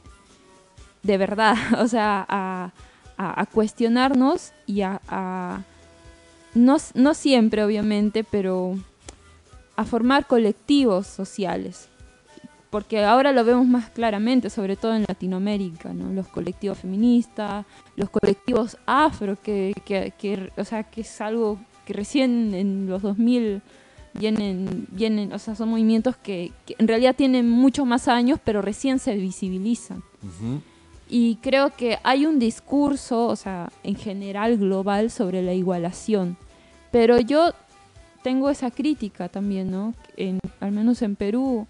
de 1.02 1.18
verdad, 1.18 1.54
o 1.78 1.86
sea, 1.86 2.26
a, 2.28 2.72
cuestionarnos 3.52 4.52
y 4.66 4.80
a, 4.80 5.00
a 5.06 5.62
no, 6.54 6.76
no, 6.94 7.14
siempre 7.14 7.62
obviamente, 7.62 8.24
pero 8.24 8.76
a 9.76 9.84
formar 9.84 10.26
colectivos 10.26 11.06
sociales. 11.06 11.88
Porque 12.70 13.04
ahora 13.04 13.32
lo 13.32 13.44
vemos 13.44 13.66
más 13.66 13.90
claramente, 13.90 14.50
sobre 14.50 14.74
todo 14.74 14.96
en 14.96 15.04
Latinoamérica, 15.06 15.92
¿no? 15.92 16.12
los 16.12 16.26
colectivos 16.26 16.78
feministas, 16.78 17.64
los 17.94 18.10
colectivos 18.10 18.76
afro, 18.84 19.36
que, 19.40 19.72
que, 19.84 20.12
que, 20.18 20.50
o 20.56 20.64
sea, 20.64 20.82
que 20.82 21.02
es 21.02 21.20
algo 21.20 21.60
que 21.84 21.92
recién 21.92 22.52
en 22.52 22.88
los 22.88 23.02
2000 23.02 23.62
vienen, 24.14 24.86
vienen 24.90 25.32
o 25.32 25.38
sea, 25.38 25.54
son 25.54 25.68
movimientos 25.70 26.16
que, 26.16 26.52
que 26.66 26.74
en 26.78 26.88
realidad 26.88 27.14
tienen 27.16 27.48
muchos 27.50 27.86
más 27.86 28.08
años, 28.08 28.38
pero 28.44 28.62
recién 28.62 28.98
se 28.98 29.14
visibilizan. 29.16 29.98
Uh 30.22 30.26
-huh. 30.44 30.60
Y 31.08 31.36
creo 31.42 31.70
que 31.76 31.98
hay 32.02 32.24
un 32.26 32.38
discurso, 32.38 33.26
o 33.26 33.36
sea, 33.36 33.70
en 33.82 33.94
general 33.94 34.56
global 34.56 35.10
sobre 35.10 35.42
la 35.42 35.52
igualación. 35.52 36.36
Pero 36.90 37.18
yo 37.20 37.52
tengo 38.22 38.48
esa 38.48 38.70
crítica 38.70 39.28
también, 39.28 39.70
¿no? 39.70 39.92
En, 40.16 40.38
al 40.60 40.72
menos 40.72 41.02
en 41.02 41.14
Perú, 41.14 41.66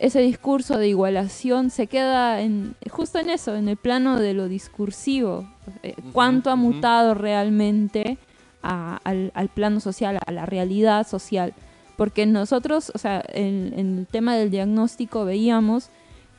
ese 0.00 0.20
discurso 0.20 0.76
de 0.76 0.88
igualación 0.88 1.70
se 1.70 1.86
queda 1.86 2.40
en, 2.40 2.74
justo 2.90 3.20
en 3.20 3.30
eso, 3.30 3.54
en 3.54 3.68
el 3.68 3.76
plano 3.76 4.18
de 4.18 4.34
lo 4.34 4.48
discursivo. 4.48 5.46
Eh, 5.84 5.94
cuánto 6.12 6.50
ha 6.50 6.56
mutado 6.56 7.14
realmente 7.14 8.18
a- 8.62 8.98
al, 9.04 9.30
al 9.34 9.48
plano 9.50 9.78
social, 9.78 10.18
a 10.26 10.32
la 10.32 10.46
realidad 10.46 11.06
social. 11.06 11.54
Porque 11.96 12.26
nosotros, 12.26 12.90
o 12.94 12.98
sea, 12.98 13.22
en, 13.28 13.72
el 13.76 14.06
tema 14.10 14.34
del 14.36 14.50
diagnóstico 14.50 15.24
veíamos 15.24 15.90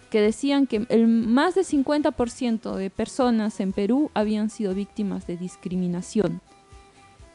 que 0.10 0.22
decían 0.22 0.68
que 0.68 0.86
el 0.90 1.08
más 1.08 1.56
del 1.56 1.66
50% 1.66 2.76
de 2.76 2.90
personas 2.90 3.60
en 3.60 3.74
Perú 3.74 4.12
habían 4.14 4.50
sido 4.50 4.74
víctimas 4.74 5.28
de 5.28 5.38
discriminación 5.38 6.42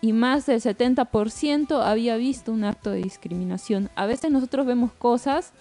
y 0.02 0.12
más 0.12 0.46
del 0.46 0.60
70% 0.60 1.82
había 1.84 2.16
visto 2.16 2.52
un 2.52 2.64
acto 2.64 2.90
de 2.90 3.02
discriminación. 3.02 3.90
A 3.96 4.06
veces 4.06 4.30
nosotros 4.30 4.64
vemos 4.66 4.92
cosas 4.92 5.52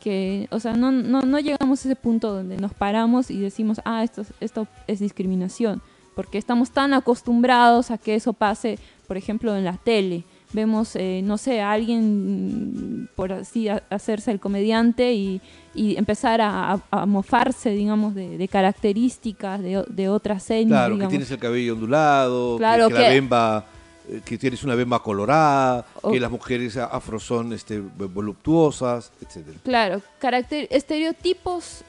que, 0.00 0.48
o 0.50 0.58
sea, 0.58 0.74
no, 0.74 0.90
no, 0.90 1.22
no 1.22 1.38
llegamos 1.38 1.84
a 1.84 1.88
ese 1.88 1.96
punto 1.96 2.32
donde 2.34 2.56
nos 2.56 2.74
paramos 2.74 3.30
y 3.30 3.38
decimos, 3.38 3.80
ah, 3.84 4.02
esto, 4.02 4.22
es- 4.22 4.32
esto 4.40 4.66
es 4.86 4.98
discriminación, 4.98 5.80
porque 6.16 6.38
estamos 6.38 6.70
tan 6.72 6.92
acostumbrados 6.92 7.90
a 7.90 7.98
que 7.98 8.14
eso 8.16 8.32
pase, 8.32 8.78
por 9.06 9.16
ejemplo, 9.16 9.54
en 9.56 9.64
la 9.64 9.76
tele. 9.76 10.24
Vemos, 10.54 10.94
eh, 10.94 11.20
no 11.24 11.36
sé, 11.36 11.60
a 11.60 11.72
alguien, 11.72 13.08
por 13.16 13.32
así 13.32 13.68
a- 13.68 13.82
hacerse 13.90 14.30
el 14.30 14.38
comediante 14.38 15.12
y, 15.12 15.40
y 15.74 15.96
empezar 15.96 16.40
a, 16.40 16.80
mofarse, 17.06 17.70
digamos, 17.70 18.14
de, 18.14 18.38
de 18.38 18.48
características 18.48 19.60
de, 19.60 20.08
otras 20.08 20.44
señas. 20.44 20.68
Claro, 20.86 20.96
que 20.98 21.06
tienes 21.08 21.30
el 21.30 21.38
cabello 21.38 21.74
ondulado, 21.74 22.56
que- 22.56 22.62
la 22.62 23.08
bemba, 23.10 23.66
eh, 24.08 24.20
que 24.24 24.38
tienes 24.38 24.62
una 24.62 24.76
bemba 24.76 25.02
colorada, 25.02 25.86
O- 26.02 26.12
que 26.12 26.20
las 26.20 26.30
mujeres 26.30 26.76
afro 26.76 27.18
son 27.18 27.52
este, 27.52 27.80
voluptuosas, 27.80 29.10
etcétera. 29.20 29.58
Claro, 29.64 30.02
caracter 30.20 30.68
estereotipos 30.70 31.82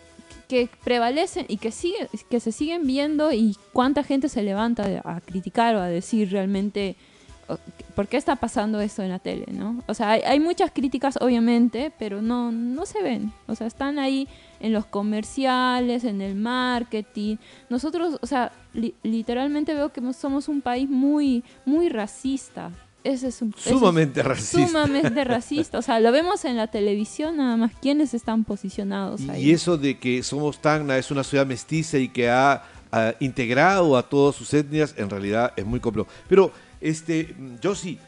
que 0.47 0.69
prevalecen 0.83 1.45
y 1.49 1.57
que 1.57 1.71
siguen, 1.71 2.07
que 2.29 2.39
se 2.39 2.51
siguen 2.51 2.85
viendo 2.85 3.31
y 3.31 3.55
cuánta 3.73 4.03
gente 4.03 4.29
se 4.29 4.43
levanta 4.43 5.01
a 5.03 5.21
criticar 5.21 5.75
o 5.75 5.81
a 5.81 5.87
decir 5.87 6.31
realmente 6.31 6.95
por 7.95 8.07
qué 8.07 8.17
está 8.17 8.35
pasando 8.35 8.79
esto 8.81 9.03
en 9.03 9.09
la 9.09 9.19
tele, 9.19 9.45
¿no? 9.51 9.83
O 9.87 9.93
sea, 9.93 10.11
hay, 10.11 10.21
hay 10.21 10.39
muchas 10.39 10.71
críticas 10.71 11.17
obviamente, 11.21 11.91
pero 11.97 12.21
no, 12.21 12.51
no 12.51 12.85
se 12.85 13.01
ven. 13.01 13.31
O 13.47 13.55
sea, 13.55 13.67
están 13.67 13.99
ahí 13.99 14.27
en 14.59 14.73
los 14.73 14.85
comerciales, 14.85 16.03
en 16.03 16.21
el 16.21 16.35
marketing. 16.35 17.37
Nosotros, 17.69 18.17
o 18.21 18.27
sea, 18.27 18.51
li- 18.73 18.95
literalmente 19.03 19.73
veo 19.73 19.91
que 19.91 20.01
somos 20.13 20.47
un 20.47 20.61
país 20.61 20.89
muy, 20.89 21.43
muy 21.65 21.89
racista. 21.89 22.71
Ese 23.03 23.27
es 23.27 23.41
un, 23.41 23.53
ese 23.55 23.69
es- 23.69 23.75
Sumamente 23.75 24.23
racista. 24.23 24.67
Sumamente 24.67 25.23
racista. 25.35 25.77
O 25.77 25.81
sea, 25.81 25.99
lo 25.99 26.11
vemos 26.11 26.43
en 26.45 26.57
la 26.57 26.67
televisión 26.67 27.37
nada 27.37 27.55
más. 27.57 27.71
¿Quiénes 27.81 28.13
están 28.13 28.43
posicionados 28.43 29.21
ahí? 29.29 29.45
Y 29.49 29.51
eso 29.51 29.77
de 29.77 29.97
que 29.99 30.23
somos 30.23 30.59
Tacna 30.59 30.97
es 30.97 31.11
una 31.11 31.23
ciudad 31.23 31.45
mestiza 31.45 31.97
y 31.99 32.09
que 32.09 32.29
ha, 32.29 32.63
ha 32.91 33.13
integrado 33.19 33.95
a 33.95 34.03
todas 34.03 34.35
sus 34.35 34.53
etnias, 34.53 34.95
en 34.97 35.09
realidad 35.09 35.53
es 35.55 35.65
muy 35.65 35.79
complejo. 35.79 36.07
Pero, 36.27 36.51
este, 36.81 37.35
yo 37.61 37.75
sí, 37.75 37.99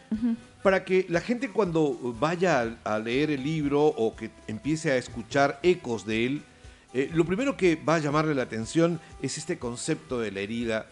para 0.64 0.84
que 0.84 1.06
la 1.10 1.22
gente 1.22 1.50
cuando 1.50 2.16
vaya 2.20 2.78
a, 2.84 2.96
a 2.96 3.00
leer 3.00 3.32
el 3.32 3.44
libro 3.44 3.86
o 3.86 4.16
que 4.16 4.32
empiece 4.48 4.92
a 4.92 4.98
escuchar 4.98 5.60
ecos 5.64 6.06
de 6.06 6.26
él, 6.26 6.44
eh, 6.94 7.12
lo 7.14 7.26
primero 7.26 7.58
que 7.58 7.76
va 7.76 7.96
a 7.96 8.00
llamarle 8.00 8.34
la 8.34 8.44
atención 8.44 9.00
es 9.22 9.38
este 9.38 9.60
concepto 9.60 10.20
de 10.20 10.32
la 10.32 10.40
herida, 10.40 10.88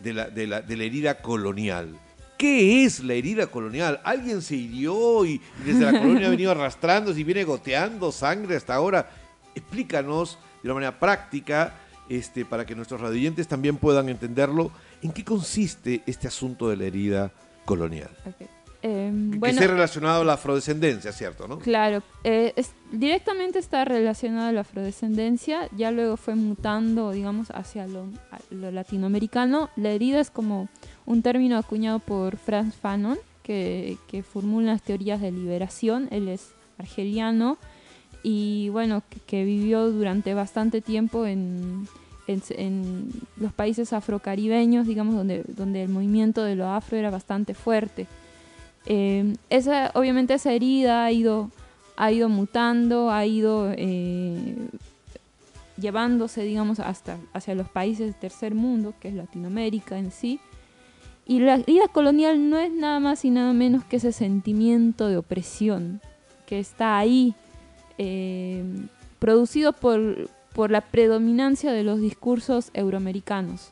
de 0.00 0.12
la, 0.12 0.28
de 0.28 0.46
la, 0.46 0.62
de 0.62 0.76
la 0.76 0.84
herida 0.84 1.20
colonial. 1.20 1.96
¿Qué 2.38 2.84
es 2.84 3.00
la 3.00 3.14
herida 3.14 3.46
colonial? 3.46 4.00
Alguien 4.04 4.42
se 4.42 4.56
hirió 4.56 5.24
y 5.24 5.40
desde 5.64 5.84
la 5.84 5.92
colonia 6.00 6.26
ha 6.26 6.30
venido 6.30 6.50
arrastrándose 6.50 7.20
y 7.20 7.24
viene 7.24 7.44
goteando 7.44 8.10
sangre 8.10 8.56
hasta 8.56 8.74
ahora. 8.74 9.10
Explícanos 9.54 10.38
de 10.62 10.68
una 10.68 10.74
manera 10.74 10.98
práctica, 10.98 11.74
este, 12.08 12.44
para 12.44 12.66
que 12.66 12.74
nuestros 12.74 13.00
radioyentes 13.00 13.46
también 13.46 13.76
puedan 13.76 14.08
entenderlo, 14.08 14.72
en 15.04 15.12
qué 15.12 15.22
consiste 15.24 16.02
este 16.06 16.26
asunto 16.26 16.68
de 16.68 16.76
la 16.76 16.84
herida 16.86 17.30
colonial. 17.64 18.10
Ok. 18.26 18.48
Eh, 18.86 19.10
Que 19.32 19.38
bueno, 19.38 19.54
esté 19.54 19.66
relacionado 19.66 20.20
a 20.20 20.24
la 20.26 20.34
afrodescendencia, 20.34 21.10
¿cierto? 21.12 21.48
¿no? 21.48 21.58
claro. 21.58 22.02
eh, 22.22 22.52
es- 22.56 22.72
directamente 22.92 23.58
está 23.58 23.84
relacionado 23.86 24.48
a 24.48 24.52
la 24.52 24.60
afrodescendencia. 24.60 25.68
Ya 25.76 25.90
luego 25.90 26.16
fue 26.18 26.34
mutando, 26.34 27.10
digamos, 27.12 27.50
hacia 27.52 27.86
lo, 27.86 28.06
lo 28.50 28.70
latinoamericano. 28.70 29.70
La 29.76 29.90
herida 29.90 30.20
es 30.20 30.30
como 30.30 30.68
un 31.06 31.22
término 31.22 31.56
acuñado 31.56 31.98
por 31.98 32.36
Franz 32.36 32.74
Fanon, 32.74 33.18
que, 33.42 33.96
que 34.06 34.22
formula 34.22 34.72
las 34.72 34.82
teorías 34.82 35.20
de 35.22 35.32
liberación. 35.32 36.08
Él 36.10 36.28
es 36.28 36.50
argeliano 36.78 37.56
y 38.22 38.68
bueno, 38.70 39.02
que, 39.08 39.20
que 39.20 39.44
vivió 39.44 39.90
durante 39.90 40.34
bastante 40.34 40.80
tiempo 40.82 41.24
en, 41.26 41.86
en, 42.26 42.42
en 42.50 43.10
los 43.36 43.52
países 43.52 43.92
afrocaribeños, 43.92 44.86
digamos, 44.86 45.14
donde, 45.14 45.44
donde 45.48 45.82
el 45.82 45.88
movimiento 45.88 46.42
de 46.42 46.56
lo 46.56 46.68
afro 46.68 46.96
era 46.96 47.10
bastante 47.10 47.54
fuerte. 47.54 48.06
Eh, 48.86 49.34
esa, 49.50 49.90
obviamente 49.94 50.34
esa 50.34 50.52
herida 50.52 51.04
ha 51.04 51.12
ido, 51.12 51.50
ha 51.96 52.12
ido 52.12 52.28
mutando, 52.28 53.10
ha 53.10 53.24
ido 53.24 53.72
eh, 53.76 54.56
llevándose, 55.76 56.42
digamos, 56.42 56.80
hasta 56.80 57.18
hacia 57.32 57.54
los 57.54 57.68
países 57.68 58.06
del 58.06 58.14
tercer 58.14 58.54
mundo, 58.54 58.94
que 59.00 59.08
es 59.08 59.14
Latinoamérica 59.14 59.98
en 59.98 60.10
sí. 60.10 60.40
Y 61.26 61.40
la 61.40 61.54
herida 61.54 61.88
colonial 61.88 62.50
no 62.50 62.58
es 62.58 62.70
nada 62.70 63.00
más 63.00 63.24
y 63.24 63.30
nada 63.30 63.54
menos 63.54 63.84
que 63.84 63.96
ese 63.96 64.12
sentimiento 64.12 65.08
de 65.08 65.16
opresión 65.16 66.02
que 66.46 66.58
está 66.58 66.98
ahí, 66.98 67.34
eh, 67.96 68.62
producido 69.18 69.72
por, 69.72 70.28
por 70.54 70.70
la 70.70 70.80
predominancia 70.80 71.72
de 71.72 71.82
los 71.84 72.00
discursos 72.00 72.70
euroamericanos. 72.74 73.70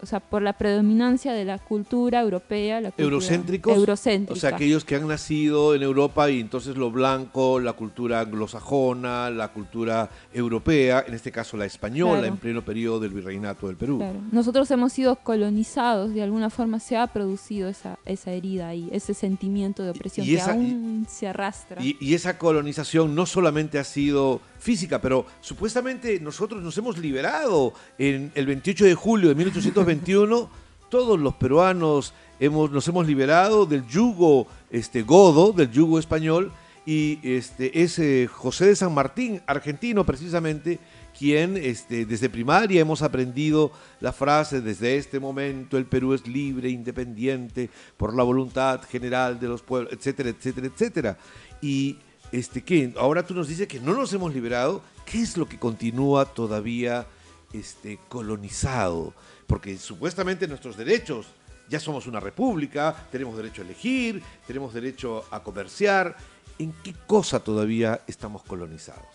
O 0.00 0.06
sea, 0.06 0.18
por 0.18 0.42
la 0.42 0.54
predominancia 0.54 1.32
de 1.32 1.44
la 1.44 1.58
cultura 1.60 2.20
europea, 2.22 2.80
la 2.80 2.88
cultura 2.90 3.04
¿Eurocéntricos? 3.04 3.76
eurocéntrica. 3.76 4.32
O 4.32 4.36
sea, 4.36 4.50
aquellos 4.56 4.84
que 4.84 4.96
han 4.96 5.06
nacido 5.06 5.76
en 5.76 5.84
Europa 5.84 6.28
y 6.28 6.40
entonces 6.40 6.76
lo 6.76 6.90
blanco, 6.90 7.60
la 7.60 7.74
cultura 7.74 8.18
anglosajona, 8.18 9.30
la 9.30 9.52
cultura 9.52 10.10
europea, 10.34 11.04
en 11.06 11.14
este 11.14 11.30
caso 11.30 11.56
la 11.56 11.66
española, 11.66 12.14
Claro. 12.18 12.26
en 12.34 12.36
pleno 12.36 12.62
periodo 12.64 12.98
del 12.98 13.12
virreinato 13.12 13.68
del 13.68 13.76
Perú. 13.76 13.98
Claro. 13.98 14.18
Nosotros 14.32 14.68
hemos 14.72 14.92
sido 14.92 15.14
colonizados, 15.16 16.12
de 16.12 16.22
alguna 16.24 16.50
forma 16.50 16.80
se 16.80 16.96
ha 16.96 17.06
producido 17.06 17.68
esa, 17.68 17.96
esa 18.04 18.32
herida 18.32 18.66
ahí, 18.66 18.88
ese 18.90 19.14
sentimiento 19.14 19.84
de 19.84 19.90
opresión 19.90 20.26
y 20.26 20.30
que 20.30 20.34
esa- 20.36 20.50
aún 20.54 21.06
se 21.08 21.28
arrastra. 21.28 21.80
Y, 21.80 21.96
y 22.00 22.14
esa 22.14 22.38
colonización 22.38 23.14
no 23.14 23.24
solamente 23.24 23.78
ha 23.78 23.84
sido 23.84 24.40
física, 24.62 25.00
pero 25.00 25.26
supuestamente 25.40 26.20
nosotros 26.20 26.62
nos 26.62 26.78
hemos 26.78 26.96
liberado. 26.96 27.74
En 27.98 28.30
el 28.36 28.46
28 28.46 28.84
de 28.84 28.94
julio 28.94 29.28
de 29.28 29.34
1821, 29.34 30.50
todos 30.88 31.18
los 31.18 31.34
peruanos 31.34 32.14
hemos, 32.38 32.70
nos 32.70 32.86
hemos 32.86 33.06
liberado 33.06 33.66
del 33.66 33.86
yugo 33.88 34.46
este, 34.70 35.02
godo, 35.02 35.52
del 35.52 35.70
yugo 35.72 35.98
español, 35.98 36.52
y 36.86 37.18
este, 37.22 37.82
es 37.82 37.98
eh, 37.98 38.28
José 38.30 38.66
de 38.66 38.76
San 38.76 38.94
Martín, 38.94 39.42
argentino 39.46 40.04
precisamente, 40.04 40.78
quien 41.16 41.56
este, 41.56 42.06
desde 42.06 42.30
primaria 42.30 42.80
hemos 42.80 43.02
aprendido 43.02 43.72
la 44.00 44.12
frase, 44.12 44.60
desde 44.60 44.96
este 44.96 45.20
momento 45.20 45.76
el 45.76 45.86
Perú 45.86 46.14
es 46.14 46.26
libre, 46.26 46.70
independiente, 46.70 47.68
por 47.96 48.14
la 48.14 48.22
voluntad 48.22 48.82
general 48.82 49.38
de 49.40 49.48
los 49.48 49.62
pueblos, 49.62 49.92
etcétera, 49.92 50.30
etcétera, 50.30 50.66
etcétera. 50.68 51.18
Y 51.60 51.98
este, 52.32 52.62
¿qué? 52.62 52.92
ahora 52.96 53.24
tú 53.24 53.34
nos 53.34 53.48
dices 53.48 53.68
que 53.68 53.78
no 53.78 53.92
nos 53.92 54.12
hemos 54.14 54.32
liberado, 54.34 54.82
¿qué 55.04 55.20
es 55.20 55.36
lo 55.36 55.46
que 55.46 55.58
continúa 55.58 56.24
todavía 56.24 57.06
este, 57.52 57.98
colonizado? 58.08 59.12
Porque 59.46 59.76
supuestamente 59.76 60.48
nuestros 60.48 60.76
derechos, 60.76 61.26
ya 61.68 61.78
somos 61.78 62.06
una 62.06 62.20
república, 62.20 63.06
tenemos 63.12 63.36
derecho 63.36 63.62
a 63.62 63.66
elegir, 63.66 64.22
tenemos 64.46 64.72
derecho 64.72 65.24
a 65.30 65.42
comerciar, 65.42 66.16
¿en 66.58 66.72
qué 66.82 66.94
cosa 67.06 67.40
todavía 67.40 68.00
estamos 68.06 68.42
colonizados? 68.42 69.06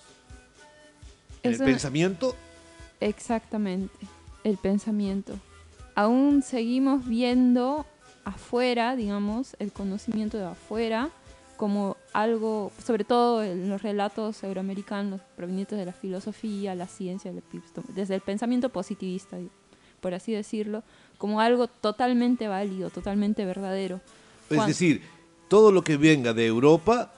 ¿En 1.42 1.54
el 1.54 1.60
pensamiento? 1.60 2.36
Exactamente, 3.00 4.08
el 4.44 4.58
pensamiento. 4.58 5.40
Aún 5.96 6.44
seguimos 6.44 7.08
viendo 7.08 7.88
afuera, 8.26 8.96
digamos, 8.96 9.56
el 9.58 9.72
conocimiento 9.72 10.38
de 10.38 10.46
afuera 10.46 11.10
como 11.58 11.97
algo, 12.18 12.72
sobre 12.84 13.04
todo 13.04 13.44
en 13.44 13.70
los 13.70 13.84
relatos 13.84 14.42
euroamericanos 14.42 15.22
provenientes 15.36 15.78
de 15.78 15.86
la 15.86 15.94
filosofía, 15.94 16.74
la 16.74 16.88
ciencia, 16.88 17.32
desde 17.94 18.16
el 18.16 18.22
pensamiento 18.22 18.70
positivista, 18.70 19.38
por 20.02 20.16
así 20.16 20.32
decirlo, 20.32 20.82
como 21.20 21.42
algo 21.42 21.68
totalmente 21.68 22.48
válido, 22.48 22.90
totalmente 22.90 23.46
verdadero. 23.46 24.02
Es 24.50 24.66
decir, 24.66 25.04
todo 25.48 25.72
lo 25.72 25.84
que 25.84 25.96
venga 25.98 26.34
de 26.34 26.48
Europa 26.48 27.14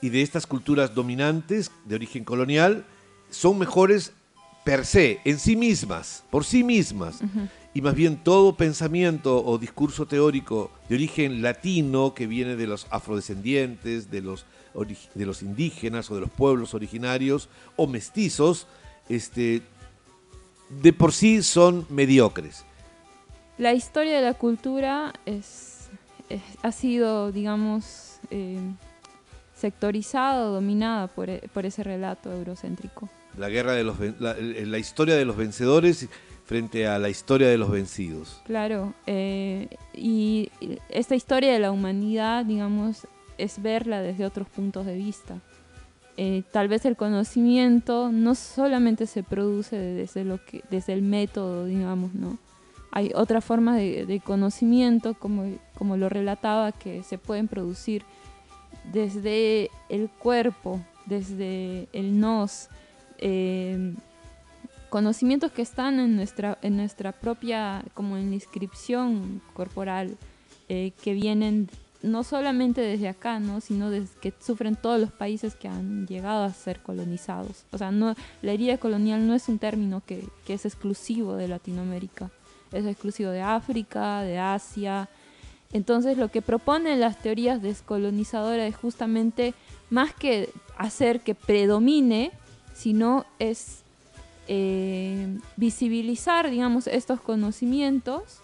y 0.00 0.10
de 0.10 0.22
estas 0.22 0.46
culturas 0.46 0.94
dominantes 0.94 1.72
de 1.84 1.96
origen 1.96 2.22
colonial 2.22 2.84
son 3.30 3.58
mejores 3.58 4.12
per 4.64 4.86
se, 4.86 5.18
en 5.24 5.40
sí 5.40 5.56
mismas, 5.56 6.22
por 6.30 6.44
sí 6.44 6.62
mismas. 6.62 7.18
Y 7.78 7.80
más 7.80 7.94
bien 7.94 8.16
todo 8.16 8.56
pensamiento 8.56 9.40
o 9.46 9.56
discurso 9.56 10.04
teórico 10.04 10.72
de 10.88 10.96
origen 10.96 11.42
latino 11.42 12.12
que 12.12 12.26
viene 12.26 12.56
de 12.56 12.66
los 12.66 12.88
afrodescendientes, 12.90 14.10
de 14.10 14.20
los, 14.20 14.46
de 15.14 15.24
los 15.24 15.42
indígenas 15.42 16.10
o 16.10 16.16
de 16.16 16.22
los 16.22 16.30
pueblos 16.30 16.74
originarios 16.74 17.48
o 17.76 17.86
mestizos, 17.86 18.66
este, 19.08 19.62
de 20.82 20.92
por 20.92 21.12
sí 21.12 21.40
son 21.44 21.86
mediocres. 21.88 22.64
La 23.58 23.74
historia 23.74 24.16
de 24.16 24.22
la 24.22 24.34
cultura 24.34 25.12
es, 25.24 25.88
ha 26.62 26.72
sido, 26.72 27.30
digamos, 27.30 28.18
eh, 28.32 28.58
sectorizada 29.54 30.46
dominada 30.46 31.06
por, 31.06 31.28
por, 31.50 31.64
ese 31.64 31.84
relato 31.84 32.32
eurocéntrico. 32.32 33.08
La 33.36 33.48
guerra 33.48 33.74
de 33.74 33.84
los 33.84 33.98
la, 34.18 34.78
historia 34.78 35.14
de 35.14 35.24
los 35.24 35.36
vencedores 35.36 36.08
frente 36.48 36.86
a 36.86 36.98
la 36.98 37.10
historia 37.10 37.48
de 37.48 37.58
los 37.58 37.70
vencidos. 37.70 38.40
Claro, 38.46 38.94
eh, 39.06 39.68
y 39.92 40.50
esta 40.88 41.14
historia 41.14 41.52
de 41.52 41.58
la 41.58 41.70
humanidad, 41.70 42.46
digamos, 42.46 43.06
es 43.36 43.60
verla 43.60 44.00
desde 44.00 44.24
otros 44.24 44.48
puntos 44.48 44.86
de 44.86 44.96
vista. 44.96 45.42
Eh, 46.16 46.42
tal 46.50 46.68
vez 46.68 46.86
el 46.86 46.96
conocimiento 46.96 48.10
no 48.10 48.34
solamente 48.34 49.06
se 49.06 49.22
produce 49.22 49.76
desde, 49.76 50.24
lo 50.24 50.42
que, 50.42 50.64
desde 50.70 50.94
el 50.94 51.02
método, 51.02 51.66
digamos, 51.66 52.14
¿no? 52.14 52.38
Hay 52.92 53.12
otras 53.14 53.44
formas 53.44 53.76
de, 53.76 54.22
conocimiento, 54.24 55.12
como, 55.12 55.52
como 55.74 55.98
lo 55.98 56.08
relataba, 56.08 56.72
que 56.72 57.02
se 57.02 57.18
pueden 57.18 57.46
producir 57.46 58.04
desde 58.90 59.70
el 59.90 60.08
cuerpo, 60.08 60.80
desde 61.04 61.88
el 61.92 62.18
nos, 62.18 62.70
eh, 63.18 63.92
conocimientos 64.88 65.52
que 65.52 65.62
están 65.62 66.00
en 66.00 66.16
nuestra, 66.16 66.58
en 66.62 66.76
nuestra 66.76 67.12
propia, 67.12 67.84
como 67.94 68.16
en 68.16 68.30
la 68.30 68.34
inscripción 68.34 69.40
corporal, 69.54 70.16
eh, 70.68 70.92
que 71.02 71.14
vienen 71.14 71.68
no 72.02 72.22
solamente 72.22 72.80
desde 72.80 73.08
acá, 73.08 73.40
¿no? 73.40 73.60
sino 73.60 73.90
que 74.20 74.32
sufren 74.40 74.76
todos 74.76 75.00
los 75.00 75.10
países 75.10 75.54
que 75.54 75.68
han 75.68 76.06
llegado 76.06 76.44
a 76.44 76.52
ser 76.52 76.80
colonizados. 76.80 77.64
O 77.72 77.78
sea, 77.78 77.90
no, 77.90 78.14
la 78.42 78.52
herida 78.52 78.78
colonial 78.78 79.26
no 79.26 79.34
es 79.34 79.48
un 79.48 79.58
término 79.58 80.02
que, 80.06 80.24
que 80.46 80.54
es 80.54 80.64
exclusivo 80.64 81.34
de 81.34 81.48
Latinoamérica, 81.48 82.30
es 82.72 82.86
exclusivo 82.86 83.30
de 83.30 83.42
África, 83.42 84.22
de 84.22 84.38
Asia. 84.38 85.08
Entonces 85.72 86.16
lo 86.16 86.30
que 86.30 86.42
proponen 86.42 87.00
las 87.00 87.20
teorías 87.20 87.60
descolonizadoras 87.60 88.68
es 88.68 88.76
justamente 88.76 89.54
más 89.90 90.14
que 90.14 90.50
hacer 90.76 91.20
que 91.20 91.34
predomine, 91.34 92.30
sino 92.74 93.26
es 93.38 93.82
eh, 94.48 95.38
visibilizar, 95.56 96.50
digamos, 96.50 96.86
estos 96.86 97.20
conocimientos 97.20 98.40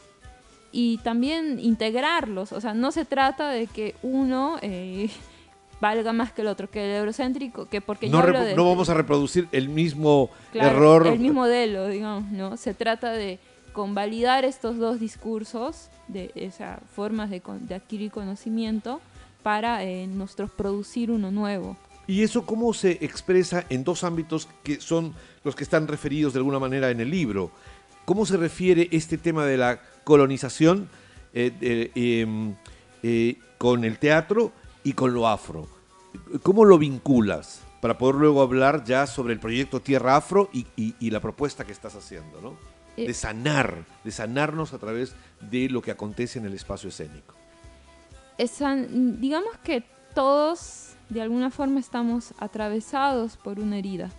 y 0.70 0.98
también 0.98 1.58
integrarlos. 1.60 2.52
O 2.52 2.60
sea, 2.60 2.74
no 2.74 2.92
se 2.92 3.04
trata 3.04 3.48
de 3.48 3.66
que 3.66 3.94
uno 4.02 4.58
eh, 4.60 5.08
valga 5.80 6.12
más 6.12 6.32
que 6.32 6.42
el 6.42 6.48
otro, 6.48 6.70
que 6.70 6.84
el 6.84 6.96
eurocéntrico, 7.00 7.66
que 7.68 7.80
porque 7.80 8.08
no, 8.08 8.22
no 8.22 8.68
vamos 8.68 8.88
a 8.90 8.94
reproducir 8.94 9.48
el 9.52 9.68
mismo 9.68 10.30
error. 10.52 11.06
El 11.06 11.18
mismo 11.18 11.40
modelo, 11.40 11.88
digamos, 11.88 12.30
¿no? 12.30 12.56
Se 12.56 12.74
trata 12.74 13.12
de 13.12 13.38
convalidar 13.72 14.44
estos 14.44 14.78
dos 14.78 15.00
discursos, 15.00 15.90
de 16.08 16.30
esas 16.34 16.80
formas 16.94 17.30
de, 17.30 17.42
adquirir 17.74 18.10
conocimiento, 18.10 19.00
para 19.42 19.84
eh, 19.84 20.06
nosotros 20.06 20.50
producir 20.50 21.10
uno 21.10 21.30
nuevo. 21.30 21.76
¿Y 22.06 22.22
eso 22.22 22.44
cómo 22.44 22.74
se 22.74 22.92
expresa 23.04 23.64
en 23.70 23.84
dos 23.84 24.04
ámbitos 24.04 24.48
que 24.62 24.80
son 24.80 25.14
los 25.42 25.56
que 25.56 25.64
están 25.64 25.88
referidos 25.88 26.32
de 26.32 26.38
alguna 26.38 26.58
manera 26.58 26.90
en 26.90 27.00
el 27.00 27.10
libro? 27.10 27.50
¿Cómo 28.04 28.26
se 28.26 28.36
refiere 28.36 28.88
este 28.92 29.16
tema 29.16 29.46
de 29.46 29.56
la 29.56 29.80
colonización 30.04 30.88
eh, 31.32 31.90
em, 31.94 32.54
eh, 33.02 33.38
con 33.56 33.84
el 33.84 33.98
teatro 33.98 34.52
y 34.82 34.92
con 34.92 35.14
lo 35.14 35.26
afro? 35.26 35.66
¿Cómo 36.42 36.64
lo 36.64 36.78
vinculas 36.78 37.62
para 37.80 37.98
poder 37.98 38.16
luego 38.16 38.40
hablar 38.40 38.84
ya 38.84 39.06
sobre 39.06 39.34
el 39.34 39.40
proyecto 39.40 39.80
Tierra 39.80 40.16
Afro 40.16 40.48
y, 40.52 41.10
la 41.10 41.20
propuesta 41.20 41.66
que 41.66 41.72
estás 41.72 41.94
haciendo, 41.94 42.40
¿no? 42.40 42.56
Eh. 42.96 43.06
De 43.06 43.12
sanar, 43.12 43.84
de 44.04 44.10
sanarnos 44.10 44.72
a 44.72 44.78
través 44.78 45.14
de 45.40 45.68
lo 45.68 45.82
que 45.82 45.90
acontece 45.90 46.38
en 46.38 46.46
el 46.46 46.54
espacio 46.54 46.88
escénico. 46.88 47.34
digamos 48.38 49.58
que 49.62 49.84
todos 50.14 50.93
de 51.08 51.22
alguna 51.22 51.50
forma 51.50 51.80
estamos 51.80 52.34
atravesados 52.38 53.36
por 53.36 53.60
una 53.60 53.78
herida. 53.78 54.10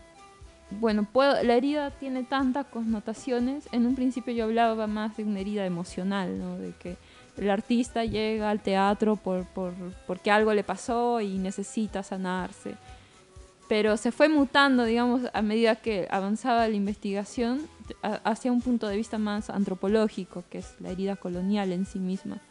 Bueno, 0.72 1.08
la 1.14 1.54
herida 1.54 1.92
tiene 1.92 2.24
tantas 2.24 2.66
connotaciones. 2.68 3.70
En 3.72 3.86
un 3.86 3.96
principio 3.96 4.34
yo 4.34 4.46
hablaba 4.46 4.88
más 4.88 5.16
de 5.18 5.24
una 5.24 5.40
herida 5.40 5.66
emocional, 5.66 6.60
de 6.60 6.74
que 6.80 6.98
el 7.38 7.50
artista 7.50 8.04
llega 8.04 8.50
al 8.50 8.62
teatro 8.62 9.16
por, 9.16 9.46
porque 10.08 10.32
algo 10.32 10.54
le 10.54 10.64
pasó 10.64 11.22
y 11.22 11.38
necesita 11.38 12.02
sanarse. 12.04 12.76
Pero 13.68 13.98
se 13.98 14.12
fue 14.12 14.30
mutando, 14.30 14.84
digamos, 14.86 15.22
a 15.34 15.42
medida 15.42 15.76
que 15.76 16.08
avanzaba 16.12 16.68
la 16.68 16.76
investigación 16.76 17.62
hacia 18.02 18.52
un 18.52 18.62
punto 18.62 18.88
de 18.88 18.98
vista 18.98 19.18
más 19.18 19.50
antropológico, 19.50 20.44
que 20.50 20.60
es 20.60 20.76
la 20.80 20.90
herida 20.90 21.16
colonial 21.16 21.72
en 21.72 21.86
sí 21.86 22.00
misma 22.00 22.42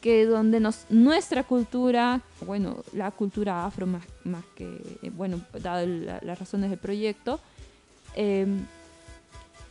que 0.00 0.26
donde 0.26 0.60
nos, 0.60 0.86
nuestra 0.90 1.42
cultura, 1.42 2.20
bueno, 2.46 2.84
la 2.92 3.10
cultura 3.10 3.66
afro 3.66 3.86
más, 3.86 4.04
más 4.24 4.44
que, 4.54 4.64
eh, 5.02 5.10
bueno, 5.10 5.40
dado 5.60 5.86
las 5.86 6.38
razones 6.38 6.70
del 6.70 6.78
proyecto, 6.78 7.40
em, 8.14 8.64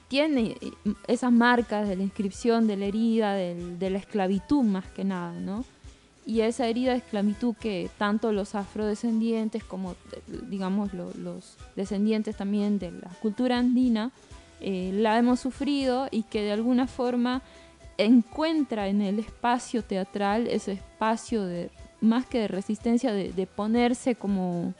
tiene 0.07 0.55
esas 1.07 1.31
marcas 1.31 1.87
de 1.87 1.95
la 1.95 2.03
inscripción, 2.03 2.67
de 2.67 2.77
la 2.77 2.85
herida, 2.85 3.33
de 3.33 3.89
la 3.89 3.97
esclavitud 3.97 4.63
más 4.63 4.85
que 4.85 5.03
nada, 5.03 5.33
¿no? 5.33 5.65
Y 6.25 6.41
esa 6.41 6.67
herida 6.67 6.91
de 6.91 6.97
esclavitud 6.97 7.55
que 7.55 7.89
tanto 7.97 8.31
los 8.31 8.55
afrodescendientes 8.55 9.63
como, 9.63 9.95
digamos, 10.49 10.93
los 10.93 11.57
descendientes 11.75 12.35
también 12.35 12.79
de 12.79 12.91
la 12.91 13.09
cultura 13.21 13.57
andina, 13.57 14.11
eh, 14.59 14.91
la 14.93 15.17
hemos 15.17 15.39
sufrido 15.39 16.07
y 16.11 16.23
que 16.23 16.41
de 16.41 16.51
alguna 16.51 16.87
forma 16.87 17.41
encuentra 17.97 18.87
en 18.87 19.01
el 19.01 19.19
espacio 19.19 19.83
teatral 19.83 20.47
ese 20.47 20.73
espacio 20.73 21.45
de 21.45 21.69
más 22.01 22.25
que 22.25 22.39
de 22.39 22.47
resistencia, 22.47 23.11
de, 23.11 23.47
ponerse 23.47 24.15
como 24.15 24.73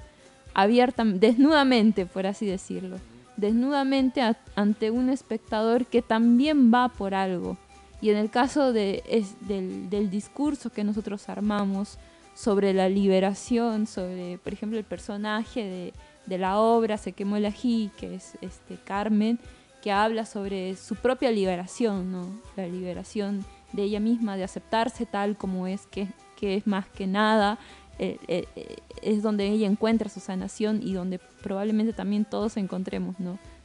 abierta, 0.54 1.04
desnudamente, 1.04 2.06
por 2.06 2.28
así 2.28 2.46
decirlo, 2.46 2.98
desnudamente 3.36 4.22
ante 4.56 4.92
un 4.92 5.10
espectador 5.10 5.86
que 5.86 6.02
también 6.02 6.72
va 6.72 6.90
por 6.90 7.14
algo. 7.14 7.58
Y 8.02 8.12
en 8.12 8.18
el 8.18 8.30
caso 8.30 8.74
de, 8.74 9.04
del, 9.42 10.10
discurso 10.12 10.70
que 10.70 10.84
nosotros 10.84 11.28
armamos 11.30 11.98
sobre 12.36 12.74
la 12.74 12.88
liberación, 12.88 13.88
sobre, 13.88 14.38
por 14.38 14.54
ejemplo, 14.54 14.78
el 14.78 14.84
personaje 14.84 15.64
de, 15.64 15.94
de 16.28 16.38
la 16.38 16.60
obra 16.60 16.98
Se 16.98 17.14
quemó 17.14 17.38
el 17.38 17.46
ají, 17.48 17.90
que 17.98 18.16
es 18.16 18.38
este, 18.42 18.76
Carmen, 18.84 19.40
que 19.82 19.92
habla 19.92 20.26
sobre 20.26 20.76
su 20.76 20.96
propia 20.96 21.32
liberación, 21.32 22.12
¿no? 22.12 22.30
la 22.56 22.68
liberación 22.68 23.46
de 23.74 23.84
ella 23.84 24.00
misma, 24.00 24.38
de 24.38 24.44
aceptarse 24.44 25.06
tal 25.06 25.38
como 25.38 25.68
es, 25.68 25.86
que, 25.88 26.08
es 26.42 26.68
más 26.68 26.88
que 26.88 27.08
nada, 27.08 27.60
eh, 28.00 28.18
eh, 28.28 28.46
eh, 28.56 28.78
es 29.02 29.24
donde 29.24 29.48
ella 29.48 29.68
encuentra 29.68 30.10
su 30.10 30.20
sanación 30.20 30.82
y 30.84 30.94
donde 30.94 31.20
probablemente 31.42 31.94
también 31.94 32.26
todos 32.26 32.58
encontremos, 32.58 33.16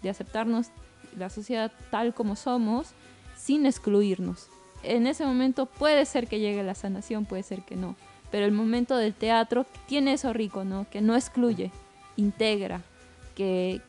de 0.03 0.11
aceptarnos 0.11 0.69
la 1.17 1.31
sociedad 1.31 1.71
tal 1.91 2.15
como 2.15 2.37
somos 2.37 2.89
sin 3.37 3.67
excluirnos. 3.67 4.49
En 4.83 5.07
ese 5.07 5.25
momento 5.25 5.67
puede 5.67 6.05
ser 6.07 6.27
que 6.27 6.41
llegue 6.41 6.63
la 6.63 6.75
sanación, 6.75 7.25
puede 7.25 7.43
ser 7.43 7.63
que 7.63 7.77
no, 7.77 7.95
pero 8.31 8.47
el 8.47 8.53
momento 8.53 8.97
del 8.97 9.15
teatro 9.15 9.67
tiene 9.87 10.15
eso 10.15 10.33
rico, 10.33 10.65
¿no? 10.65 10.87
que 10.91 11.01
no 11.01 11.15
excluye, 11.15 11.71
integra, 12.17 12.83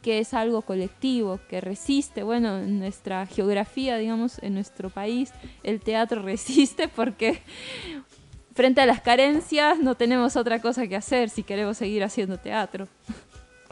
que, 0.01 0.19
es 0.19 0.33
algo 0.33 0.61
colectivo, 0.61 1.39
que 1.49 1.61
resiste. 1.61 2.23
Bueno, 2.23 2.59
en 2.59 2.79
nuestra 2.79 3.25
geografía, 3.25 3.97
digamos, 3.97 4.39
en 4.41 4.53
nuestro 4.55 4.89
país, 4.89 5.31
el 5.63 5.79
teatro 5.79 6.21
resiste 6.23 6.87
porque 6.87 7.41
frente 8.55 8.81
a 8.81 8.85
las 8.85 9.01
carencias 9.01 9.79
no 9.79 9.95
tenemos 9.95 10.35
otra 10.35 10.61
cosa 10.61 10.87
que 10.87 10.95
hacer 10.95 11.29
si 11.29 11.43
queremos 11.43 11.77
seguir 11.77 12.03
haciendo 12.03 12.37
teatro. 12.37 12.87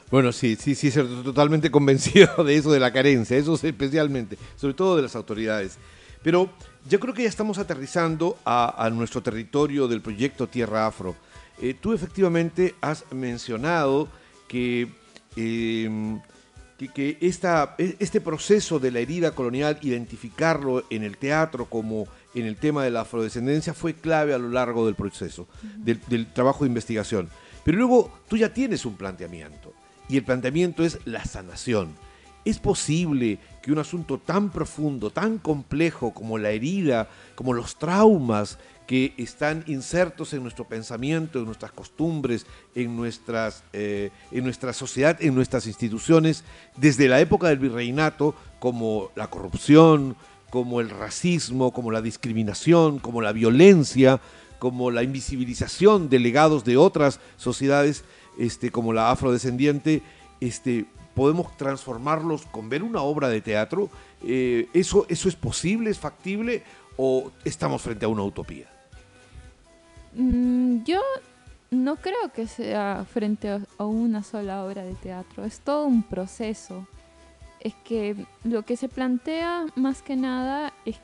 Bueno, 0.10 0.32
sí, 0.32 0.56
sí, 0.56 0.76
sí, 0.76 0.91
totalmente 0.91 1.72
convencido 1.78 2.44
de 2.44 2.56
eso, 2.56 2.72
de 2.72 2.80
la 2.80 2.91
carencia, 2.91 3.38
eso 3.38 3.56
especialmente, 3.56 4.38
sobre 4.56 4.74
todo 4.74 4.98
de 4.98 5.04
las 5.04 5.15
autoridades. 5.15 5.78
Pero 6.22 6.50
yo 6.88 7.00
creo 7.00 7.13
que 7.13 7.24
ya 7.24 7.30
estamos 7.30 7.58
aterrizando 7.58 8.38
a, 8.46 8.89
nuestro 8.94 9.24
territorio 9.24 9.88
del 9.88 10.02
proyecto 10.02 10.48
Tierra 10.48 10.86
Afro. 10.86 11.15
Eh, 11.60 11.76
tú 11.80 11.94
efectivamente 11.94 12.76
has 12.82 13.06
mencionado 13.12 14.08
que 14.48 15.01
Em, 15.36 16.20
que, 16.94 17.17
esta, 17.22 17.76
e, 17.78 17.96
este 18.00 18.22
proceso 18.22 18.80
de 18.80 18.91
la 18.91 19.00
herida 19.00 19.36
colonial, 19.36 19.78
identificarlo 19.82 20.84
en 20.89 21.04
el 21.04 21.17
teatro 21.17 21.65
como 21.65 22.08
en 22.34 22.46
el 22.46 22.58
tema 22.58 22.84
de 22.84 22.91
la 22.91 23.02
afrodescendencia, 23.02 23.74
fue 23.74 23.94
clave 23.94 24.34
a 24.34 24.38
lo 24.38 24.50
largo 24.50 24.86
del 24.86 24.96
proceso, 24.96 25.48
del, 25.78 26.28
trabajo 26.34 26.63
de 26.63 26.70
investigación. 26.70 27.30
Pero 27.63 27.78
luego 27.78 28.12
tú 28.28 28.38
ya 28.38 28.54
tienes 28.54 28.86
un 28.86 28.96
planteamiento, 28.96 29.74
y 30.10 30.17
el 30.17 30.24
planteamiento 30.24 30.84
es 30.84 31.00
la 31.06 31.24
sanación. 31.24 31.94
¿Es 32.44 32.58
posible 32.58 33.38
que 33.62 33.72
un 33.72 33.78
asunto 33.78 34.17
tan 34.17 34.50
profundo, 34.50 35.12
tan 35.12 35.38
complejo 35.38 36.12
como 36.12 36.39
la 36.39 36.50
herida, 36.50 37.08
como 37.36 37.54
los 37.54 37.78
traumas 37.78 38.58
que 38.91 39.13
están 39.15 39.63
insertos 39.67 40.34
en 40.34 40.43
nuestro 40.43 40.65
pensamiento, 40.65 41.39
en 41.39 41.45
nuestras 41.45 41.71
costumbres, 41.71 42.45
en, 42.75 42.93
nuestras, 42.93 43.63
eh, 43.71 44.10
en 44.34 44.43
nuestra 44.43 44.73
sociedad, 44.73 45.15
en 45.21 45.34
nuestras 45.34 45.65
instituciones, 45.65 46.43
desde 46.75 47.08
la 47.08 47.21
época 47.21 47.47
del 47.47 47.60
virreinato, 47.60 48.36
como 48.60 49.10
la 49.15 49.27
corrupción, 49.27 50.17
como 50.49 50.82
el 50.82 50.89
racismo, 50.89 51.71
como 51.71 51.89
la 51.89 52.01
discriminación, 52.01 52.99
como 52.99 53.21
la 53.21 53.32
violencia, 53.32 54.19
como 54.60 54.91
la 54.91 55.04
invisibilización 55.04 56.10
de 56.10 56.19
legados 56.19 56.65
de 56.65 56.75
otras 56.75 57.21
sociedades, 57.38 58.04
este, 58.38 58.71
como 58.71 58.91
la 58.91 59.10
afrodescendiente, 59.10 60.01
este, 60.41 60.86
podemos 61.15 61.56
transformarlos 61.56 62.45
con 62.47 62.67
ver 62.67 62.84
una 62.84 63.04
obra 63.04 63.30
de 63.30 63.39
teatro. 63.39 63.89
Eh, 64.21 64.67
¿eso, 64.73 65.06
¿Eso 65.08 65.30
es 65.30 65.38
posible, 65.38 65.91
es 65.91 65.97
factible 65.97 66.63
o 66.97 67.32
estamos 67.45 67.82
frente 67.82 68.04
a 68.04 68.10
una 68.10 68.23
utopía? 68.23 68.67
Mm, 70.13 70.84
yo 70.84 71.02
no 71.71 71.95
creo 71.95 72.32
que 72.34 72.47
sea 72.47 73.06
frente 73.12 73.50
a 73.78 73.86
una 73.86 74.24
sola 74.24 74.65
obra 74.65 74.84
de 74.84 74.93
teatro, 74.95 75.45
es 75.45 75.60
todo 75.60 75.86
un 75.86 76.04
proceso. 76.04 76.86
Es 77.60 77.74
que 77.86 78.26
lo 78.43 78.63
que 78.63 78.76
se 78.76 78.89
plantea 78.89 79.65
más 79.76 80.02
que 80.02 80.15
nada 80.15 80.74
es, 80.86 80.97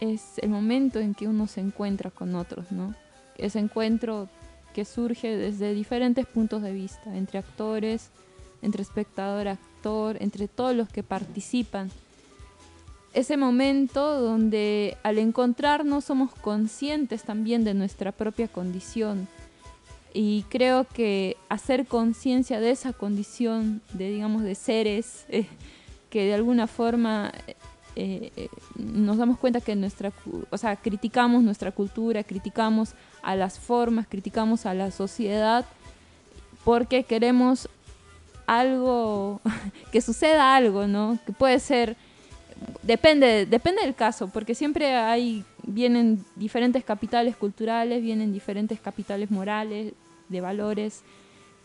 es 0.00 0.38
el 0.38 0.50
momento 0.50 1.00
en 1.00 1.14
que 1.14 1.26
uno 1.26 1.46
se 1.46 1.60
encuentra 1.60 2.10
con 2.10 2.34
otros, 2.34 2.70
¿no? 2.70 2.94
Ese 3.38 3.58
encuentro 3.58 4.28
que 4.74 4.84
surge 4.84 5.36
desde 5.36 5.74
diferentes 5.74 6.26
puntos 6.26 6.62
de 6.62 6.72
vista, 6.72 7.16
entre 7.16 7.38
actores, 7.38 8.10
entre 8.62 8.82
espectador, 8.82 9.48
actor, 9.48 10.16
entre 10.20 10.48
todos 10.48 10.74
los 10.74 10.88
que 10.88 11.02
participan. 11.02 11.90
Ese 13.14 13.36
momento 13.36 14.20
donde 14.20 14.96
al 15.02 15.18
encontrarnos 15.18 16.04
somos 16.04 16.34
conscientes 16.34 17.24
también 17.24 17.64
de 17.64 17.74
nuestra 17.74 18.12
propia 18.12 18.48
condición. 18.48 19.28
Y 20.14 20.44
creo 20.48 20.84
que 20.84 21.36
hacer 21.48 21.86
conciencia 21.86 22.60
de 22.60 22.70
esa 22.70 22.92
condición, 22.92 23.82
de 23.92 24.10
digamos, 24.10 24.42
de 24.42 24.54
seres 24.54 25.24
eh, 25.28 25.46
que 26.10 26.24
de 26.24 26.34
alguna 26.34 26.66
forma 26.66 27.32
eh, 27.94 28.32
eh, 28.36 28.48
nos 28.76 29.18
damos 29.18 29.38
cuenta 29.38 29.60
que 29.60 29.76
nuestra, 29.76 30.12
o 30.50 30.56
sea, 30.56 30.76
criticamos 30.76 31.42
nuestra 31.42 31.72
cultura, 31.72 32.24
criticamos 32.24 32.94
a 33.22 33.36
las 33.36 33.58
formas, 33.58 34.06
criticamos 34.08 34.64
a 34.64 34.72
la 34.72 34.90
sociedad, 34.90 35.66
porque 36.64 37.04
queremos 37.04 37.68
algo, 38.46 39.40
que 39.92 40.00
suceda 40.00 40.56
algo, 40.56 40.86
¿no? 40.86 41.18
Que 41.26 41.32
puede 41.32 41.58
ser, 41.58 41.96
depende, 42.82 43.46
depende 43.46 43.82
del 43.82 43.94
caso, 43.94 44.28
porque 44.28 44.54
siempre 44.54 44.94
hay, 44.94 45.44
vienen 45.62 46.24
diferentes 46.36 46.84
capitales 46.84 47.36
culturales, 47.36 48.02
vienen 48.02 48.32
diferentes 48.32 48.80
capitales 48.80 49.30
morales, 49.30 49.92
de 50.28 50.40
valores, 50.40 51.02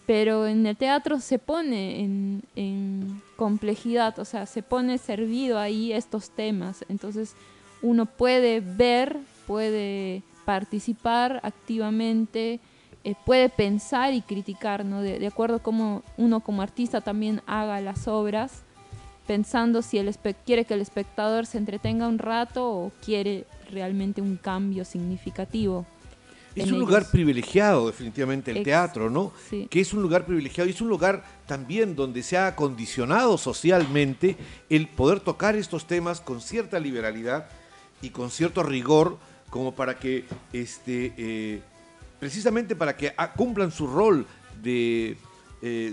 pero 0.06 0.48
en 0.48 0.66
el 0.66 0.76
teatro 0.78 1.20
se 1.20 1.40
pone 1.40 2.02
en, 2.02 2.44
en 2.56 3.22
complejidad, 3.36 4.18
o 4.20 4.26
sea, 4.26 4.46
se 4.46 4.64
pone 4.64 4.98
servido 4.98 5.60
ahí 5.60 5.94
estos 5.94 6.30
temas, 6.30 6.86
entonces 6.90 7.36
uno 7.82 8.06
puede 8.06 8.62
ver, 8.62 9.18
puede 9.46 10.24
participar 10.46 11.42
activamente, 11.44 12.60
eh, 13.04 13.16
puede 13.26 13.50
pensar 13.50 14.14
y 14.14 14.22
criticar, 14.22 14.86
¿no? 14.86 15.02
De, 15.02 15.26
acuerdo 15.28 15.58
a 15.58 15.60
cómo 15.60 16.04
uno 16.18 16.40
como 16.40 16.62
artista 16.62 17.02
también 17.02 17.42
haga 17.46 17.82
las 17.82 18.08
obras, 18.08 18.64
pensando 19.28 19.82
si 19.82 19.98
el 19.98 20.16
quiere 20.46 20.66
que 20.66 20.74
el 20.74 20.82
espectador 20.82 21.46
se 21.46 21.58
entretenga 21.58 22.08
un 22.08 22.18
rato 22.18 22.68
o 22.68 22.92
quiere 23.06 23.46
realmente 23.70 24.22
un 24.22 24.38
cambio 24.38 24.86
significativo. 24.86 25.86
Es 26.56 26.72
un 26.72 26.80
lugar 26.80 27.06
privilegiado, 27.12 27.86
definitivamente, 27.86 28.50
el 28.50 28.64
teatro, 28.64 29.12
¿no? 29.12 29.32
Sí. 29.48 29.68
Que 29.70 29.80
es 29.80 29.94
un 29.94 30.02
lugar 30.02 30.26
privilegiado 30.26 30.68
y 30.68 30.74
es 30.74 30.82
un 30.82 30.90
lugar 30.90 31.24
también 31.46 31.96
donde 31.96 32.24
se 32.24 32.36
ha 32.36 32.48
acondicionado 32.48 33.38
socialmente 33.38 34.36
el 34.68 34.88
poder 34.88 35.20
tocar 35.20 35.56
estos 35.56 35.86
temas 35.86 36.20
con 36.20 36.42
cierta 36.42 36.80
liberalidad 36.80 37.48
y 38.02 38.10
con 38.10 38.32
cierto 38.32 38.64
rigor, 38.64 39.20
como 39.52 39.76
para 39.76 40.00
que 40.00 40.26
este, 40.52 41.14
eh, 41.18 41.62
precisamente 42.20 42.76
para 42.76 42.98
que 42.98 43.14
cumplan 43.36 43.72
su 43.72 43.86
rol 43.86 44.26
de 44.62 45.16
eh, 45.60 45.92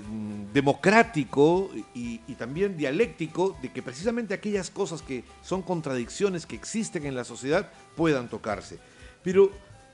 democrático 0.53 1.71
y, 1.95 2.19
también 2.35 2.77
dialéctico 2.77 3.57
de 3.63 3.73
que 3.73 3.81
precisamente 3.81 4.35
aquellas 4.35 4.69
cosas 4.69 5.01
que 5.01 5.25
son 5.41 5.63
contradicciones 5.63 6.45
que 6.45 6.55
existen 6.55 7.07
en 7.07 7.15
la 7.15 7.25
sociedad 7.25 7.71
puedan 7.97 8.29
tocarse. 8.29 8.79
Pero 9.23 9.51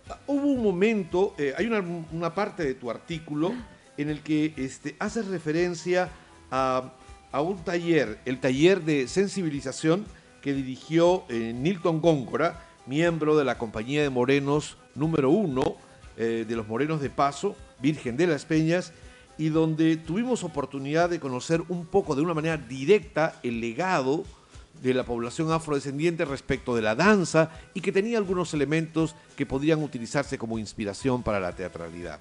ah, 0.08 0.18
hubo 0.26 0.48
un 0.48 0.64
momento, 0.64 1.36
eh, 1.38 1.54
hay 1.56 1.66
una, 1.66 2.34
parte 2.34 2.64
de 2.64 2.74
tu 2.74 2.90
artículo 2.90 3.52
en 3.96 4.10
el 4.10 4.22
que 4.22 4.54
este, 4.56 4.96
haces 4.98 5.28
referencia 5.28 6.10
a, 6.50 6.92
un 7.32 7.62
taller, 7.62 8.18
el 8.24 8.40
taller 8.40 8.82
de 8.82 9.06
sensibilización 9.06 10.04
que 10.42 10.52
dirigió 10.52 11.22
eh, 11.28 11.52
Nilton 11.54 12.00
Góngora, 12.00 12.60
miembro 12.86 13.36
de 13.36 13.44
la 13.44 13.56
Compañía 13.56 14.02
de 14.02 14.10
Morenos 14.10 14.78
número 14.96 15.30
uno, 15.30 15.76
de 16.16 16.54
los 16.54 16.68
Morenos 16.68 17.00
de 17.00 17.08
Paso, 17.08 17.56
Virgen 17.80 18.18
de 18.18 18.26
las 18.26 18.44
Peñas, 18.44 18.92
y 19.40 19.48
donde 19.48 19.96
tuvimos 19.96 20.44
oportunidad 20.44 21.08
de 21.08 21.18
conocer 21.18 21.62
un 21.68 21.86
poco 21.86 22.14
de 22.14 22.20
una 22.20 22.34
manera 22.34 22.58
directa 22.58 23.40
el 23.42 23.58
legado 23.58 24.24
de 24.82 24.92
la 24.92 25.04
población 25.04 25.50
afrodescendiente 25.50 26.26
respecto 26.26 26.76
de 26.76 26.82
la 26.82 26.94
danza 26.94 27.50
y 27.72 27.80
que 27.80 27.90
tenía 27.90 28.18
algunos 28.18 28.52
elementos 28.52 29.14
que 29.36 29.46
podrían 29.46 29.82
utilizarse 29.82 30.36
como 30.36 30.58
inspiración 30.58 31.22
para 31.22 31.40
la 31.40 31.56
teatralidad. 31.56 32.20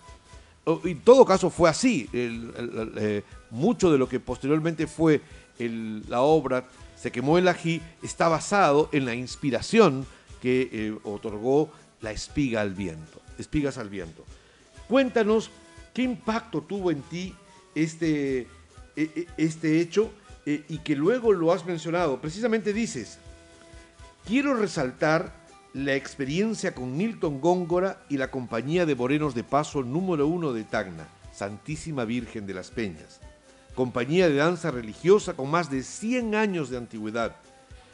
En 0.65 1.01
todo 1.01 1.25
caso 1.25 1.49
fue 1.49 1.69
así. 1.69 2.09
Eh, 2.13 3.23
mucho 3.51 3.91
de 3.91 3.97
lo 3.97 4.07
que 4.07 4.21
posteriormente 4.21 4.87
fue 4.87 5.21
la 5.57 6.21
obra 6.21 6.65
Se 6.95 7.11
quemó 7.11 7.37
el 7.37 7.49
ají 7.49 7.81
está 8.01 8.29
basado 8.29 8.87
en 8.93 9.05
la 9.05 9.13
inspiración 9.13 10.05
que 10.41 10.69
eh, 10.71 10.97
otorgó 11.03 11.69
la 11.99 12.11
espiga 12.11 12.61
al 12.61 12.73
viento 12.73 13.19
espigas 13.39 13.77
al 13.77 13.89
viento. 13.89 14.25
Cuéntanos 14.87 15.49
qué 15.93 16.03
impacto 16.03 16.61
tuvo 16.61 16.91
en 16.91 17.01
ti 17.03 17.35
este, 17.75 18.41
e, 18.41 18.47
e, 18.95 19.27
este 19.37 19.79
hecho 19.79 20.11
eh, 20.45 20.63
y 20.69 20.79
que 20.79 20.95
luego 20.95 21.31
lo 21.31 21.51
has 21.51 21.65
mencionado. 21.65 22.19
Precisamente 22.19 22.73
dices, 22.73 23.19
quiero 24.25 24.55
resaltar 24.55 25.33
la 25.73 25.95
experiencia 25.95 26.73
con 26.73 26.97
Nilton 26.97 27.39
Góngora 27.41 28.03
y 28.09 28.17
la 28.17 28.31
compañía 28.31 28.85
de 28.85 28.95
Morenos 28.95 29.35
de 29.35 29.43
Paso 29.43 29.83
número 29.83 30.27
uno 30.27 30.53
de 30.53 30.63
Tacna, 30.63 31.07
Santísima 31.33 32.05
Virgen 32.05 32.47
de 32.47 32.55
las 32.55 32.71
Peñas, 32.71 33.19
compañía 33.75 34.27
de 34.27 34.35
danza 34.35 34.71
religiosa 34.71 35.33
con 35.33 35.51
más 35.51 35.69
de 35.69 35.83
100 35.83 36.35
años 36.35 36.69
de 36.69 36.77
antigüedad, 36.77 37.35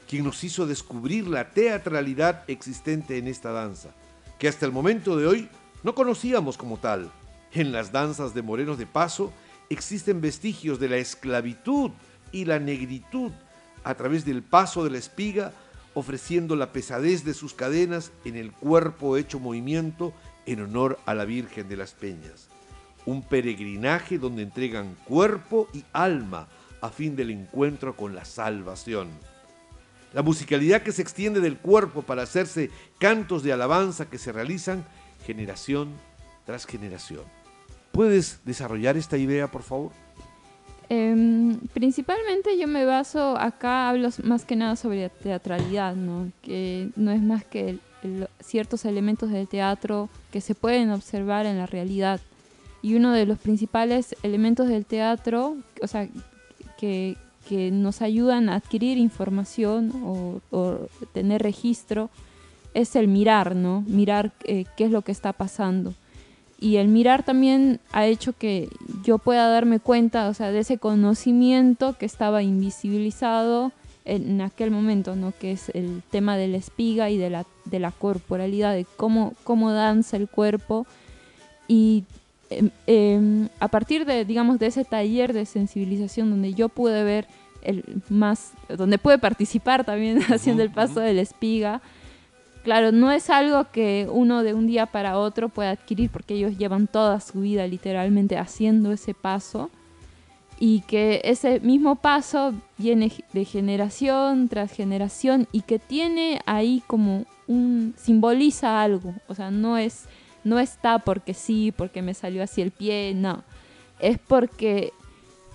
quien 0.08 0.24
nos 0.24 0.44
hizo 0.44 0.66
descubrir 0.66 1.28
la 1.28 1.50
teatralidad 1.50 2.44
existente 2.48 3.18
en 3.18 3.28
esta 3.28 3.52
danza 3.52 3.90
que 4.40 4.48
hasta 4.48 4.66
el 4.66 4.72
momento 4.72 5.18
de 5.18 5.28
hoy 5.28 5.50
no 5.84 5.96
conocíamos 5.96 6.58
como 6.58 6.78
tal. 6.78 7.12
En 7.56 7.72
las 7.72 7.94
danzas 7.94 8.34
de 8.34 8.42
morenos 8.42 8.78
de 8.78 8.86
paso 8.86 9.32
existen 9.70 10.20
vestigios 10.20 10.78
de 10.78 10.90
la 10.90 10.98
esclavitud 10.98 11.92
y 12.34 12.44
la 12.44 12.60
negritud 12.60 13.32
a 13.86 13.96
través 13.96 14.26
del 14.26 14.44
paso 14.44 14.84
de 14.84 14.90
la 14.90 14.98
espiga, 14.98 15.54
ofreciendo 15.94 16.58
la 16.58 16.74
pesadez 16.74 17.24
de 17.24 17.34
sus 17.34 17.54
cadenas 17.54 18.12
en 18.26 18.36
el 18.36 18.52
cuerpo 18.52 19.16
hecho 19.16 19.40
movimiento 19.40 20.14
en 20.46 20.64
honor 20.64 21.00
a 21.06 21.14
la 21.14 21.24
Virgen 21.24 21.70
de 21.70 21.78
las 21.78 21.94
Peñas. 21.94 22.50
Un 23.06 23.24
peregrinaje 23.24 24.18
donde 24.18 24.44
entregan 24.44 24.98
cuerpo 25.06 25.70
y 25.74 25.86
alma 25.94 26.50
a 26.82 26.90
fin 26.90 27.16
del 27.16 27.32
encuentro 27.32 27.96
con 27.96 28.14
la 28.14 28.26
salvación 28.26 29.08
la 30.14 30.22
musicalidad 30.22 30.82
que 30.82 30.94
se 30.94 31.02
extiende 31.02 31.42
del 31.42 31.58
cuerpo 31.58 32.02
para 32.02 32.24
hacerse 32.24 32.72
cantos 33.00 33.44
de 33.44 33.52
alabanza 33.52 34.10
que 34.10 34.18
se 34.18 34.32
realizan 34.32 34.86
generación 35.26 35.90
tras 36.46 36.66
generación. 36.66 37.26
¿Puedes 37.96 38.42
desarrollar 38.44 38.98
esta 38.98 39.18
idea, 39.18 39.50
por 39.50 39.64
favor? 39.64 39.92
Em, 40.90 41.58
principalmente 41.74 42.58
yo 42.60 42.68
me 42.68 42.84
baso, 42.84 43.38
acá 43.38 43.88
hablo 43.88 44.10
más 44.24 44.44
que 44.44 44.58
nada 44.58 44.76
sobre 44.76 45.08
teatralidad, 45.08 45.96
¿no? 45.96 46.30
que 46.42 46.90
no 46.98 47.12
es 47.12 47.22
más 47.22 47.46
que 47.46 47.80
ciertos 48.42 48.84
elementos 48.84 49.32
del 49.32 49.48
teatro 49.48 50.10
que 50.30 50.42
se 50.42 50.56
pueden 50.56 50.92
observar 50.92 51.46
en 51.46 51.58
la 51.58 51.68
realidad. 51.68 52.20
Y 52.82 52.96
uno 52.96 53.14
de 53.14 53.26
los 53.26 53.40
principales 53.40 54.14
elementos 54.24 54.68
del 54.68 54.86
teatro, 54.86 55.56
o 55.82 55.88
sea, 55.88 56.10
que, 56.78 57.16
que 57.48 57.72
nos 57.72 58.02
ayudan 58.02 58.50
a 58.50 58.56
adquirir 58.56 58.98
información 58.98 59.94
o, 60.04 60.42
tener 61.14 61.42
registro 61.42 62.10
es 62.74 62.98
el 62.98 63.08
mirar, 63.08 63.56
¿no? 63.56 63.86
Mirar 63.88 64.34
eh, 64.44 64.66
qué 64.76 64.84
es 64.84 64.92
lo 64.92 65.02
que 65.02 65.14
está 65.14 65.32
pasando. 65.32 65.94
Y 66.66 66.78
el 66.78 66.88
mirar 66.88 67.22
también 67.22 67.80
ha 67.92 68.08
hecho 68.08 68.34
que 68.34 68.70
yo 69.04 69.20
pueda 69.20 69.48
darme 69.50 69.80
cuenta, 69.80 70.28
o 70.30 70.34
sea, 70.34 70.52
de 70.52 70.62
ese 70.62 70.80
conocimiento 70.80 71.96
que 71.96 72.08
estaba 72.08 72.42
invisibilizado 72.42 73.72
en, 74.04 74.42
aquel 74.42 74.72
momento, 74.72 75.16
¿no? 75.16 75.32
Que 75.40 75.52
es 75.52 75.70
el 75.76 76.02
tema 76.10 76.38
de 76.38 76.48
la 76.48 76.58
espiga 76.58 77.12
y 77.12 77.20
de 77.20 77.30
la, 77.30 77.46
de 77.66 77.78
la 77.78 77.92
corporalidad, 77.92 78.74
de 78.74 78.88
cómo, 78.98 79.34
cómo 79.44 79.74
danza 79.74 80.18
el 80.18 80.28
cuerpo. 80.28 80.88
Y 81.68 82.04
em, 82.50 82.72
em, 82.88 83.50
a 83.60 83.68
partir 83.68 84.08
de, 84.08 84.26
digamos, 84.26 84.58
de 84.58 84.66
ese 84.66 84.86
taller 84.86 85.34
de 85.34 85.46
sensibilización 85.46 86.32
donde 86.32 86.56
yo 86.56 86.68
pude 86.70 87.04
ver 87.04 87.28
el 87.62 87.84
más, 88.10 88.54
donde 88.76 88.98
pude 88.98 89.20
participar 89.20 89.86
también 89.86 90.18
haciendo 90.34 90.64
el 90.64 90.72
paso 90.72 91.00
de 91.00 91.14
la 91.14 91.22
espiga, 91.22 91.84
Claro, 92.66 92.92
no 92.92 93.12
es 93.12 93.30
algo 93.30 93.70
que 93.72 94.08
uno 94.12 94.42
de 94.42 94.56
un 94.56 94.66
día 94.66 94.88
para 94.88 95.20
otro 95.20 95.50
pueda 95.50 95.70
adquirir 95.70 96.10
porque 96.10 96.34
ellos 96.34 96.58
llevan 96.58 96.88
toda 96.88 97.20
su 97.20 97.42
vida 97.42 97.68
literalmente 97.68 98.40
haciendo 98.40 98.92
ese 98.92 99.14
paso 99.14 99.70
y 100.60 100.82
que 100.82 101.22
ese 101.26 101.60
mismo 101.60 101.98
paso 101.98 102.56
viene 102.80 103.12
de 103.34 103.46
generación 103.46 104.50
tras 104.50 104.72
generación 104.72 105.48
y 105.52 105.62
que 105.62 105.78
tiene 105.78 106.42
ahí 106.48 106.82
como 106.88 107.26
un 107.46 107.94
simboliza 107.98 108.82
algo, 108.82 109.14
o 109.28 109.36
sea, 109.36 109.52
no 109.52 109.78
es 109.78 110.06
no 110.44 110.58
está 110.58 110.98
porque 110.98 111.36
sí, 111.36 111.72
porque 111.72 112.02
me 112.02 112.16
salió 112.16 112.42
así 112.42 112.64
el 112.64 112.72
pie, 112.72 113.14
no. 113.16 113.44
Es 114.00 114.18
porque 114.18 114.92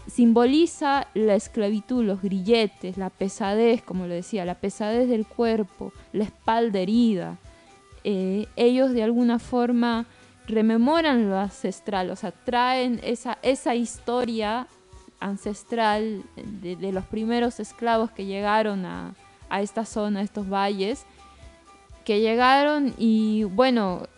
simboliza 0.07 1.07
la 1.15 1.35
esclavitud, 1.35 2.05
los 2.05 2.23
grilletes, 2.23 2.97
la 2.97 3.11
pesadez, 3.11 3.83
como 3.83 4.07
lo 4.07 4.15
decía, 4.15 4.45
la 4.45 4.57
pesadez 4.57 5.09
del 5.09 5.27
cuerpo, 5.27 5.93
la 6.13 6.25
espalda 6.25 6.81
herida. 6.81 7.39
Eh, 8.05 8.47
ellos 8.57 8.93
de 8.93 9.03
alguna 9.03 9.39
forma 9.39 10.07
rememoran 10.47 11.29
lo 11.29 11.39
ancestral, 11.39 12.11
o 12.11 12.17
sea, 12.17 12.33
traen 12.33 13.01
esa, 13.05 13.39
esa 13.43 13.75
historia 13.75 14.67
ancestral 15.21 16.23
de, 16.37 16.93
los 16.93 17.05
primeros 17.05 17.61
esclavos 17.61 18.11
que 18.11 18.25
llegaron 18.25 18.85
a, 18.87 19.15
a 19.51 19.63
esta 19.63 19.85
zona, 19.85 20.21
a 20.21 20.23
estos 20.23 20.49
valles, 20.49 21.05
que 22.05 22.21
llegaron 22.21 22.95
y 22.99 23.45
bueno, 23.45 24.09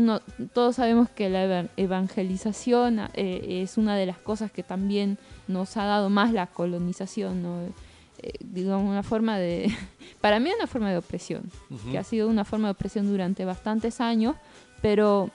no, 0.00 0.20
todos 0.52 0.76
sabemos 0.76 1.08
que 1.10 1.28
la 1.28 1.68
evangelización 1.76 3.00
eh, 3.14 3.62
es 3.62 3.76
una 3.76 3.96
de 3.96 4.06
las 4.06 4.18
cosas 4.18 4.50
que 4.50 4.62
también 4.62 5.18
nos 5.48 5.76
ha 5.76 5.84
dado 5.84 6.10
más 6.10 6.32
la 6.32 6.46
colonización, 6.46 7.42
¿no? 7.42 7.60
Eh, 8.22 8.32
digamos, 8.40 8.88
una 8.88 9.02
forma 9.02 9.38
de, 9.38 9.74
para 10.20 10.40
mí 10.40 10.50
una 10.54 10.66
forma 10.66 10.90
de 10.90 10.98
opresión, 10.98 11.50
que 11.90 11.98
ha 11.98 12.04
sido 12.04 12.28
una 12.28 12.44
forma 12.44 12.68
de 12.68 12.72
opresión 12.72 13.06
durante 13.06 13.44
bastantes 13.44 14.00
años, 14.00 14.36
pero 14.82 15.30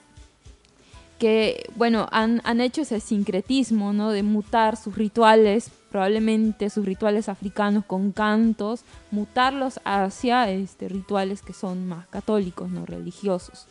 que, 1.18 1.68
bueno, 1.76 2.06
han, 2.12 2.42
han 2.44 2.60
hecho 2.60 2.82
ese 2.82 3.00
sincretismo, 3.00 3.92
¿no? 3.92 4.10
De 4.10 4.22
mutar 4.22 4.76
sus 4.76 4.96
rituales, 4.96 5.70
probablemente 5.90 6.70
sus 6.70 6.84
rituales 6.84 7.28
africanos 7.28 7.84
con 7.84 8.12
cantos, 8.12 8.84
mutarlos 9.10 9.80
hacia 9.84 10.50
este, 10.50 10.88
rituales 10.88 11.42
que 11.42 11.52
son 11.54 11.86
más 11.88 12.06
católicos, 12.08 12.70
no 12.70 12.84
religiosos. 12.84 13.66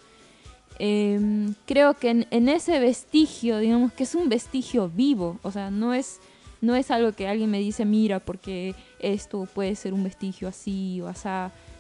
Em, 0.80 1.54
creo 1.66 1.94
que 1.94 2.10
en, 2.10 2.28
en, 2.32 2.50
ese 2.50 2.80
vestigio, 2.80 3.60
digamos 3.60 3.94
que 3.94 4.04
es 4.04 4.14
un 4.14 4.28
vestigio 4.28 4.90
vivo, 4.90 5.40
o 5.42 5.52
sea, 5.52 5.72
no 5.72 5.94
es 5.94 6.20
no 6.66 6.76
es 6.76 6.92
algo 6.92 7.12
que 7.12 7.28
alguien 7.28 7.52
me 7.52 7.60
dice, 7.60 7.86
mira, 7.86 8.20
porque 8.20 8.76
esto 9.00 9.48
puede 9.54 9.76
ser 9.76 9.94
un 9.94 10.04
vestigio 10.04 10.48
así 10.48 11.00
o 11.02 11.08
así. 11.08 11.30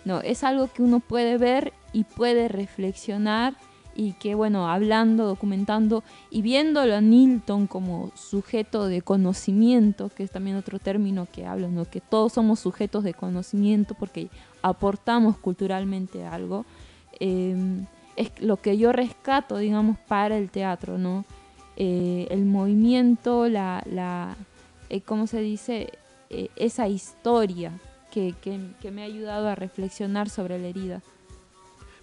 No, 0.05 0.21
es 0.21 0.43
algo 0.43 0.67
que 0.71 0.83
uno 0.83 0.99
puede 0.99 1.37
ver 1.37 1.73
y 1.91 2.03
puede 2.03 2.47
reflexionar 2.47 3.55
y 3.95 4.13
que, 4.13 4.35
bueno, 4.35 4.69
hablando, 4.69 5.25
documentando 5.25 6.03
y 6.29 6.41
viéndolo 6.41 6.95
a 6.95 7.01
Nilton 7.01 7.65
como 7.65 8.11
sujeto 8.13 8.87
de 8.87 9.01
conocimiento, 9.01 10.09
que 10.09 10.23
es 10.23 10.31
también 10.31 10.57
otro 10.57 10.79
término 10.79 11.27
que 11.31 11.45
hablo, 11.45 11.69
¿no? 11.69 11.85
que 11.85 12.01
todos 12.01 12.33
somos 12.33 12.59
sujetos 12.59 13.03
de 13.03 13.13
conocimiento 13.13 13.95
porque 13.95 14.29
aportamos 14.61 15.37
culturalmente 15.37 16.25
algo, 16.25 16.65
em, 17.19 17.85
es 18.15 18.31
lo 18.39 18.57
que 18.57 18.77
yo 18.77 18.91
rescato, 18.91 19.57
digamos, 19.57 19.97
para 20.07 20.37
el 20.37 20.49
teatro, 20.49 20.97
¿no? 20.97 21.25
Eh, 21.77 22.27
el 22.29 22.45
movimiento, 22.45 23.49
la, 23.49 23.83
la, 23.89 24.35
eh, 24.89 25.01
¿cómo 25.01 25.27
se 25.27 25.41
dice? 25.41 25.89
Eh, 26.29 26.49
esa 26.55 26.87
historia 26.87 27.71
que, 28.11 28.33
que, 28.41 28.91
me 28.91 29.01
ha 29.01 29.05
ayudado 29.05 29.49
a 29.49 29.55
reflexionar 29.55 30.29
sobre 30.29 30.57
la 30.57 30.67
herida. 30.67 31.01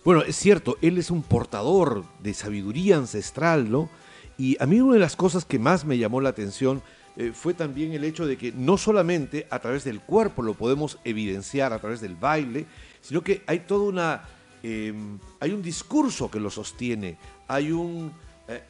Bueno, 0.05 0.23
es 0.23 0.37
cierto, 0.37 0.77
él 0.83 0.99
es 0.99 1.11
un 1.11 1.23
portador 1.23 2.05
de 2.21 2.35
sabiduría 2.35 2.97
ancestral, 2.97 3.71
¿no? 3.71 3.89
Y 4.37 4.63
a 4.63 4.67
mí 4.67 4.81
una 4.81 4.95
de 4.95 5.01
las 5.01 5.17
cosas 5.17 5.45
que 5.45 5.59
más 5.59 5.85
me 5.85 5.97
llamó 5.97 6.21
la 6.21 6.31
atención 6.31 6.83
fue 7.35 7.53
también 7.53 7.93
el 7.93 8.05
hecho 8.05 8.27
de 8.27 8.39
que 8.39 8.53
no 8.53 8.79
solamente 8.79 9.47
a 9.51 9.59
través 9.59 9.85
del 9.85 10.01
cuerpo 10.01 10.43
lo 10.43 10.55
podemos 10.55 10.99
evidenciar, 11.05 11.73
a 11.75 11.79
través 11.79 12.01
del 12.01 12.17
baile, 12.17 12.67
sino 13.01 13.23
que 13.23 13.43
hay 13.47 13.61
toda 13.61 13.89
una... 13.89 14.23
Em, 14.63 15.19
hay 15.41 15.53
un 15.53 15.63
discurso 15.63 16.31
que 16.31 16.41
lo 16.41 16.51
sostiene, 16.51 17.19
hay 17.49 17.73
un... 17.73 18.13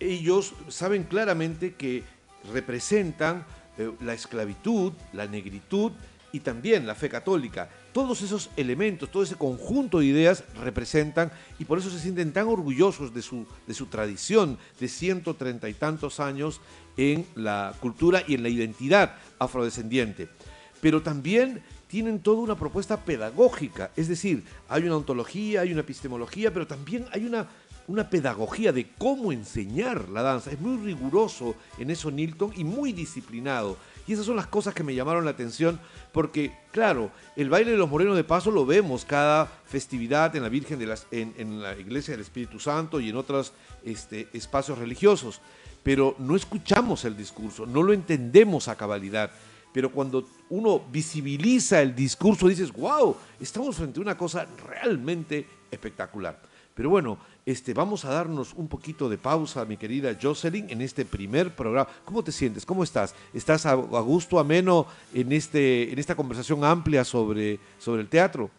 ellos 0.00 0.54
saben 0.68 1.04
claramente 1.04 1.74
que 1.74 2.02
representan 2.52 3.44
eh, 3.78 3.90
la 4.00 4.12
esclavitud, 4.12 4.92
la 5.12 5.26
negritud 5.26 5.92
y 6.32 6.40
también 6.40 6.86
la 6.86 6.94
fe 6.94 7.08
católica. 7.08 7.70
Todos 7.92 8.22
esos 8.22 8.50
elementos, 8.56 9.10
todo 9.10 9.22
ese 9.22 9.36
conjunto 9.36 9.98
de 9.98 10.06
ideas 10.06 10.44
representan 10.62 11.30
y 11.58 11.64
por 11.64 11.78
eso 11.78 11.90
se 11.90 11.98
sienten 11.98 12.32
tan 12.32 12.48
orgullosos 12.48 13.14
de 13.14 13.22
su, 13.22 13.46
de 13.66 13.74
su 13.74 13.86
tradición 13.86 14.58
de 14.80 14.88
130 14.88 15.68
y 15.68 15.74
tantos 15.74 16.20
años 16.20 16.60
en 16.96 17.26
la 17.34 17.74
cultura 17.80 18.22
y 18.26 18.34
en 18.34 18.42
la 18.42 18.48
identidad 18.48 19.16
afrodescendiente. 19.38 20.28
Pero 20.80 21.02
también 21.02 21.62
tienen 21.92 22.20
toda 22.20 22.40
una 22.40 22.54
propuesta 22.54 23.04
pedagógica, 23.04 23.90
es 23.94 24.08
decir, 24.08 24.44
hay 24.66 24.84
una 24.84 24.96
ontología, 24.96 25.60
hay 25.60 25.72
una 25.72 25.82
epistemología, 25.82 26.50
pero 26.50 26.66
también 26.66 27.04
hay 27.12 27.26
una 27.26 27.46
una 27.88 28.08
pedagogía 28.08 28.72
de 28.72 28.86
cómo 28.96 29.32
enseñar 29.32 30.08
la 30.08 30.22
danza. 30.22 30.52
Es 30.52 30.60
muy 30.60 30.76
riguroso 30.78 31.56
en 31.78 31.90
eso 31.90 32.10
Nilton 32.10 32.52
y 32.56 32.62
muy 32.62 32.92
disciplinado. 32.92 33.76
Y 34.06 34.12
esas 34.12 34.24
son 34.24 34.36
las 34.36 34.46
cosas 34.46 34.72
que 34.72 34.84
me 34.84 34.94
llamaron 34.94 35.24
la 35.24 35.32
atención 35.32 35.80
porque, 36.12 36.56
claro, 36.70 37.10
el 37.36 37.50
baile 37.50 37.72
de 37.72 37.76
los 37.76 37.90
morenos 37.90 38.16
de 38.16 38.24
paso 38.24 38.52
lo 38.52 38.64
vemos 38.64 39.04
cada 39.04 39.46
festividad 39.66 40.34
en 40.36 40.44
la 40.44 40.48
Virgen 40.48 40.78
de 40.78 40.86
las, 40.86 41.08
en, 41.10 41.60
la 41.60 41.76
Iglesia 41.76 42.12
del 42.12 42.20
Espíritu 42.20 42.60
Santo 42.60 43.00
y 43.00 43.10
en 43.10 43.16
otros 43.16 43.52
este, 43.84 44.28
espacios 44.32 44.78
religiosos, 44.78 45.40
pero 45.82 46.14
no 46.18 46.36
escuchamos 46.36 47.04
el 47.04 47.16
discurso, 47.16 47.66
no 47.66 47.82
lo 47.82 47.92
entendemos 47.92 48.68
a 48.68 48.76
cabalidad. 48.76 49.32
Pero 49.72 49.90
cuando 49.90 50.26
uno 50.50 50.82
visibiliza 50.90 51.80
el 51.80 51.94
discurso, 51.94 52.48
dices, 52.48 52.72
wow, 52.72 53.16
estamos 53.40 53.76
frente 53.76 53.98
a 53.98 54.02
una 54.02 54.16
cosa 54.16 54.46
realmente 54.66 55.46
espectacular. 55.70 56.38
Pero 56.74 56.90
bueno, 56.90 57.18
este, 57.44 57.74
vamos 57.74 58.04
a 58.04 58.10
darnos 58.10 58.54
un 58.54 58.68
poquito 58.68 59.08
de 59.08 59.18
pausa, 59.18 59.64
mi 59.64 59.76
querida 59.76 60.16
Jocelyn, 60.20 60.70
en 60.70 60.80
este 60.80 61.04
primer 61.04 61.54
programa. 61.54 61.88
¿Cómo 62.04 62.22
te 62.22 62.32
sientes? 62.32 62.64
¿Cómo 62.64 62.82
estás? 62.82 63.14
¿Estás 63.34 63.66
a, 63.66 63.74
gusto, 63.74 64.38
ameno 64.38 64.86
en, 65.12 65.32
este, 65.32 65.92
en 65.92 65.98
esta 65.98 66.14
conversación 66.14 66.64
amplia 66.64 67.04
sobre, 67.04 67.58
sobre 67.78 68.02
el 68.02 68.08
teatro? 68.08 68.50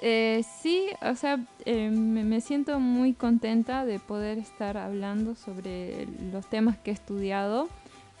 Eh, 0.00 0.44
sí, 0.62 0.88
o 1.00 1.14
sea, 1.14 1.40
eh, 1.64 1.88
me, 1.90 2.40
siento 2.40 2.78
muy 2.78 3.14
contenta 3.14 3.86
de 3.86 3.98
poder 3.98 4.38
estar 4.38 4.76
hablando 4.76 5.34
sobre 5.34 6.06
los 6.30 6.46
temas 6.48 6.76
que 6.76 6.90
he 6.90 6.94
estudiado 6.94 7.68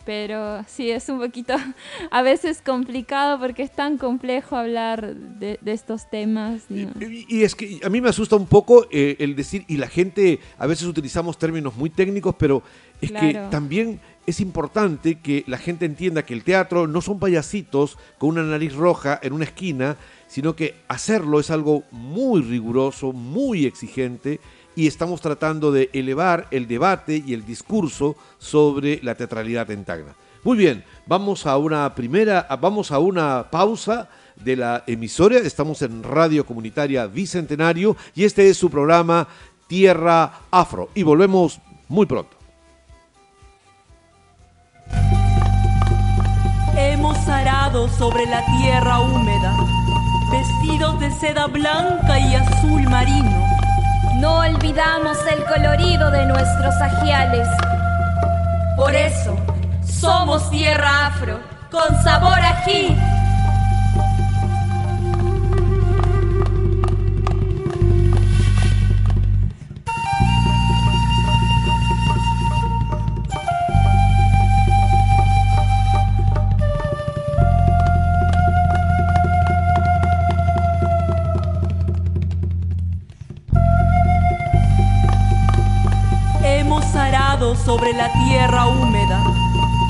pero 0.06 0.64
sí 0.68 0.90
es 0.90 1.08
un 1.10 1.18
poquito 1.18 1.54
a 2.10 2.22
veces 2.22 2.62
complicado 2.64 3.38
porque 3.38 3.64
es 3.64 3.72
tan 3.72 3.98
complejo 3.98 4.56
hablar 4.56 5.14
de, 5.14 5.58
estos 5.66 6.08
temas. 6.08 6.62
Y, 6.70 7.42
es 7.42 7.54
que 7.54 7.80
a 7.84 7.90
mí 7.90 8.00
me 8.00 8.08
asusta 8.08 8.36
un 8.36 8.46
poco 8.46 8.86
eh, 8.90 9.16
el 9.18 9.36
decir, 9.36 9.64
y 9.68 9.76
la 9.76 9.88
gente, 9.88 10.38
a 10.56 10.66
veces 10.66 10.86
utilizamos 10.86 11.36
términos 11.36 11.74
muy 11.76 11.90
técnicos, 11.90 12.36
pero 12.38 12.62
es 13.02 13.10
que 13.10 13.34
también 13.50 14.00
es 14.26 14.40
importante 14.40 15.16
que 15.20 15.44
la 15.46 15.58
gente 15.58 15.84
entienda 15.84 16.24
que 16.24 16.34
el 16.34 16.44
teatro 16.44 16.86
no 16.86 17.00
son 17.02 17.18
payasitos 17.18 17.98
con 18.18 18.30
una 18.30 18.42
nariz 18.42 18.74
roja 18.74 19.18
en 19.22 19.32
una 19.32 19.44
esquina, 19.44 19.96
sino 20.28 20.56
que 20.56 20.76
hacerlo 20.88 21.40
es 21.40 21.50
algo 21.50 21.82
muy 21.90 22.42
riguroso, 22.42 23.12
muy 23.12 23.66
exigente 23.66 24.40
y 24.76 24.86
estamos 24.86 25.20
tratando 25.22 25.72
de 25.72 25.90
elevar 25.92 26.46
el 26.50 26.68
debate 26.68 27.22
y 27.26 27.32
el 27.32 27.44
discurso 27.44 28.14
sobre 28.38 29.00
la 29.02 29.14
teatralidad 29.14 29.70
en 29.70 29.84
Tacna. 29.84 30.14
Muy 30.44 30.58
bien, 30.58 30.84
vamos 31.06 31.46
a 31.46 31.56
una 31.56 31.92
primera, 31.94 32.46
vamos 32.60 32.92
a 32.92 33.00
una 33.00 33.50
pausa 33.50 34.08
de 34.36 34.54
la 34.54 34.84
emisora. 34.86 35.38
Estamos 35.38 35.82
en 35.82 36.02
Radio 36.02 36.46
Comunitaria 36.46 37.06
Bicentenario 37.06 37.96
y 38.14 38.24
este 38.24 38.48
es 38.48 38.58
su 38.58 38.70
programa 38.70 39.26
Tierra 39.66 40.40
Afro 40.50 40.90
y 40.94 41.02
volvemos 41.02 41.58
muy 41.88 42.06
pronto. 42.06 42.36
Hemos 46.76 47.16
arado 47.26 47.88
sobre 47.88 48.26
la 48.26 48.44
tierra 48.60 49.00
húmeda, 49.00 49.56
vestidos 50.30 51.00
de 51.00 51.10
seda 51.12 51.46
blanca 51.46 52.20
y 52.20 52.34
azul 52.34 52.82
marino 52.82 53.55
No 54.20 54.38
olvidamos 54.38 55.18
el 55.30 55.44
colorido 55.44 56.10
de 56.10 56.24
nuestros 56.24 56.74
ajiales. 56.76 57.46
Por 58.74 58.94
eso, 58.94 59.36
somos 59.84 60.50
tierra 60.50 61.08
afro, 61.08 61.38
con 61.70 62.02
sabor 62.02 62.38
ají. 62.40 62.96
Sobre 87.86 87.98
la 87.98 88.12
tierra 88.12 88.66
húmeda, 88.66 89.22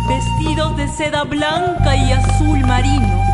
vestidos 0.07 0.77
de 0.77 0.89
seda 0.89 1.25
blanca 1.25 1.97
y 1.97 2.13
azul 2.13 2.61
marino. 2.61 3.25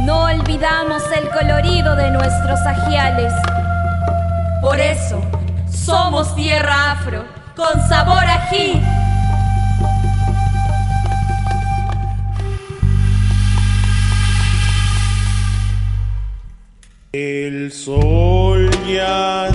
No 0.00 0.24
olvidamos 0.24 1.02
el 1.16 1.28
colorido 1.30 1.96
de 1.96 2.10
nuestros 2.10 2.60
ajiales. 2.66 3.32
Por 4.60 4.78
eso, 4.78 5.22
somos 5.70 6.34
tierra 6.34 6.92
afro, 6.92 7.24
con 7.56 7.88
sabor 7.88 8.24
ají. 8.24 8.82
El 17.12 17.72
sol 17.72 18.70
ya 18.86 19.48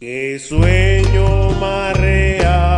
Qué 0.00 0.38
sueño 0.38 1.50
más 1.60 1.94
real 1.98 2.69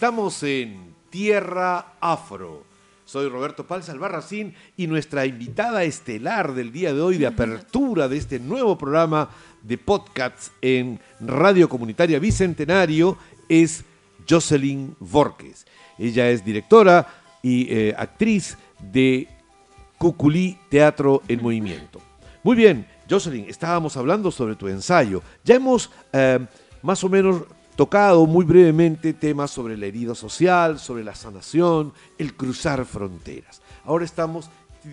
Estamos 0.00 0.42
en 0.44 0.94
Tierra 1.10 1.96
Afro. 2.00 2.64
Soy 3.04 3.28
Roberto 3.28 3.66
Pal 3.66 3.82
Albarracín 3.86 4.54
y 4.74 4.86
nuestra 4.86 5.26
invitada 5.26 5.84
estelar 5.84 6.54
del 6.54 6.72
día 6.72 6.94
de 6.94 7.02
hoy 7.02 7.18
de 7.18 7.26
apertura 7.26 8.08
de 8.08 8.16
este 8.16 8.38
nuevo 8.40 8.78
programa 8.78 9.28
de 9.62 9.76
podcasts 9.76 10.52
en 10.62 10.98
Radio 11.20 11.68
Comunitaria 11.68 12.18
Bicentenario 12.18 13.18
es 13.46 13.84
Jocelyn 14.26 14.96
Vorques. 15.00 15.66
Ella 15.98 16.30
es 16.30 16.42
directora 16.42 17.06
y 17.42 17.70
eh, 17.70 17.94
actriz 17.94 18.56
de 18.80 19.28
Cuculí 19.98 20.56
Teatro 20.70 21.20
en 21.28 21.42
Movimiento. 21.42 22.00
Muy 22.42 22.56
bien, 22.56 22.86
Jocelyn, 23.06 23.44
estábamos 23.50 23.98
hablando 23.98 24.30
sobre 24.30 24.56
tu 24.56 24.66
ensayo. 24.66 25.22
Ya 25.44 25.56
hemos 25.56 25.90
eh, 26.14 26.38
más 26.80 27.04
o 27.04 27.10
menos 27.10 27.42
tocado 27.84 28.26
muy 28.26 28.44
brevemente 28.44 29.14
temas 29.14 29.50
sobre 29.50 29.74
la 29.74 29.86
herida 29.86 30.14
social, 30.14 30.78
sobre 30.78 31.02
la 31.02 31.14
sanación, 31.14 31.94
el 32.18 32.34
cruzar 32.36 32.84
fronteras. 32.84 33.62
Ahora 33.86 34.04
estamos, 34.04 34.50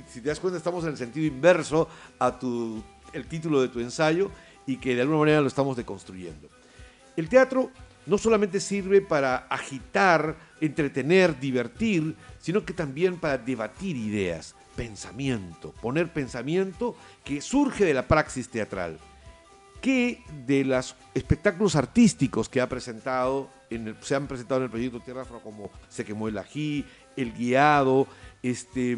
si- 0.08 0.22
te 0.22 0.30
das 0.30 0.40
cuenta, 0.40 0.56
estamos 0.58 0.86
en 0.86 0.92
el 0.92 0.98
sentido 0.98 1.26
inverso 1.28 1.90
a 2.18 2.40
tu, 2.40 2.82
el 3.12 3.26
título 3.28 3.62
de 3.62 3.68
tu 3.68 3.82
ensayo 3.82 4.32
y 4.66 4.78
que 4.78 4.96
de 4.96 5.02
alguna 5.02 5.20
manera 5.20 5.42
lo 5.42 5.48
estamos 5.50 5.76
deconstruyendo. 5.76 6.48
El 7.18 7.28
teatro 7.28 7.72
no 8.06 8.18
solamente 8.18 8.62
sirve 8.62 9.02
para 9.02 9.36
agitar, 9.50 10.38
entretener, 10.62 11.38
divertir, 11.42 12.16
sino 12.40 12.64
que 12.64 12.72
también 12.72 13.18
para 13.20 13.38
debatir 13.38 13.98
ideas, 13.98 14.56
pensamiento, 14.78 15.74
poner 15.82 16.14
pensamiento 16.14 16.96
que 17.26 17.42
surge 17.42 17.84
de 17.84 17.94
la 17.94 18.08
praxis 18.08 18.48
teatral. 18.48 18.98
¿Qué 19.82 20.24
de 20.46 20.64
los 20.64 20.96
espectáculos 21.14 21.76
artísticos 21.76 22.50
que 22.50 22.62
ha 22.62 22.70
presentado, 22.70 23.50
se 24.02 24.16
han 24.16 24.28
presentado 24.28 24.62
en 24.62 24.66
el 24.66 24.70
proyecto 24.70 25.00
Tierra 25.00 25.22
Afro, 25.22 25.42
como 25.42 25.70
Se 25.90 26.06
quemó 26.06 26.28
el 26.28 26.38
ají, 26.38 26.86
El 27.16 27.34
guiado, 27.34 28.08
este, 28.44 28.98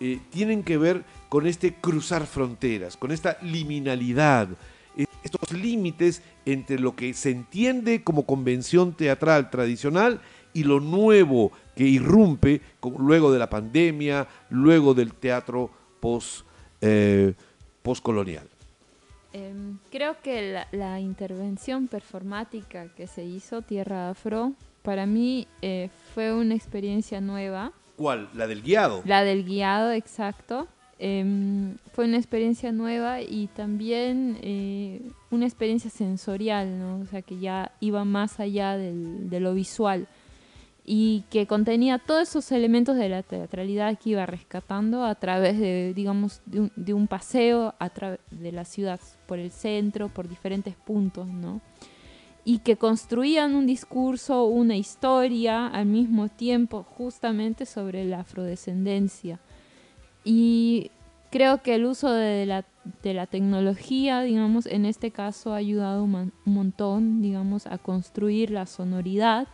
eh, 0.00 0.20
tienen 0.30 0.62
que 0.62 0.78
ver 0.78 1.04
con 1.28 1.46
este 1.46 1.74
cruzar 1.74 2.26
fronteras, 2.26 2.96
con 2.96 3.10
esta 3.10 3.38
liminalidad, 3.42 4.48
estos 5.22 5.52
límites 5.52 6.22
entre 6.44 6.78
lo 6.78 6.96
que 6.96 7.14
se 7.14 7.30
entiende 7.30 8.02
como 8.02 8.26
convención 8.26 8.94
teatral 8.94 9.50
tradicional 9.50 10.20
y 10.52 10.64
lo 10.64 10.80
nuevo 10.80 11.52
que 11.76 11.84
irrumpe 11.84 12.62
luego 12.98 13.30
de 13.32 13.38
la 13.38 13.50
pandemia, 13.50 14.26
luego 14.50 14.94
del 14.94 15.12
teatro 15.12 15.70
post, 16.00 16.46
eh, 16.80 17.34
postcolonial. 17.82 18.48
Em, 19.38 19.78
creo 19.90 20.16
que 20.22 20.52
la, 20.52 20.66
la 20.72 21.00
intervención 21.00 21.86
performática 21.88 22.88
que 22.96 23.06
se 23.06 23.24
hizo, 23.24 23.62
Tierra 23.62 24.10
Afro, 24.10 24.52
para 24.82 25.06
mí 25.06 25.46
eh, 25.62 25.90
fue 26.14 26.32
una 26.34 26.54
experiencia 26.54 27.20
nueva. 27.20 27.72
¿Cuál? 27.96 28.28
¿La 28.34 28.46
del 28.46 28.62
guiado? 28.62 29.02
La 29.04 29.22
del 29.24 29.44
guiado, 29.44 29.92
exacto. 29.92 30.66
Em, 31.00 31.76
fue 31.92 32.06
una 32.06 32.16
experiencia 32.16 32.72
nueva 32.72 33.20
y 33.20 33.46
también 33.54 34.36
eh, 34.42 35.00
una 35.30 35.46
experiencia 35.46 35.90
sensorial, 35.90 36.78
¿no? 36.78 37.00
O 37.00 37.06
sea, 37.06 37.22
que 37.22 37.38
ya 37.38 37.70
iba 37.80 38.04
más 38.04 38.40
allá 38.40 38.76
del- 38.76 39.30
de 39.30 39.38
lo 39.40 39.54
visual 39.54 40.08
y 40.84 41.24
que 41.30 41.46
contenía 41.46 41.98
todos 41.98 42.28
esos 42.30 42.50
elementos 42.50 42.96
de 42.96 43.08
la 43.10 43.22
teatralidad 43.22 43.98
que 43.98 44.10
iba 44.10 44.26
rescatando 44.26 45.04
a 45.04 45.14
través 45.16 45.58
de, 45.60 45.92
digamos, 45.94 46.40
de 46.46 46.60
un, 46.62 46.72
de 46.76 46.94
un 46.94 47.06
paseo 47.06 47.74
a 47.78 47.90
través 47.90 48.18
de 48.30 48.50
la 48.52 48.64
ciudad, 48.64 48.98
por 49.28 49.38
el 49.38 49.52
centro, 49.52 50.08
por 50.08 50.28
diferentes 50.28 50.74
puntos, 50.74 51.28
¿no? 51.28 51.60
Y 52.44 52.60
que 52.60 52.76
construían 52.76 53.54
un 53.54 53.66
discurso, 53.66 54.46
una 54.46 54.76
historia 54.76 55.66
al 55.68 55.84
mismo 55.86 56.28
tiempo, 56.28 56.82
justamente 56.82 57.66
sobre 57.66 58.06
la 58.06 58.20
afrodescendencia. 58.20 59.38
Y 60.24 60.90
creo 61.30 61.62
que 61.62 61.74
el 61.74 61.84
uso 61.84 62.10
de 62.10 62.46
la, 62.46 62.64
tecnología, 63.26 64.22
digamos, 64.22 64.64
en 64.64 64.86
este 64.86 65.10
caso 65.10 65.52
ha 65.52 65.56
ayudado 65.56 66.02
un 66.04 66.32
montón, 66.46 67.20
digamos, 67.20 67.66
a 67.66 67.76
construir 67.76 68.50
la 68.50 68.64
sonoridad 68.64 69.46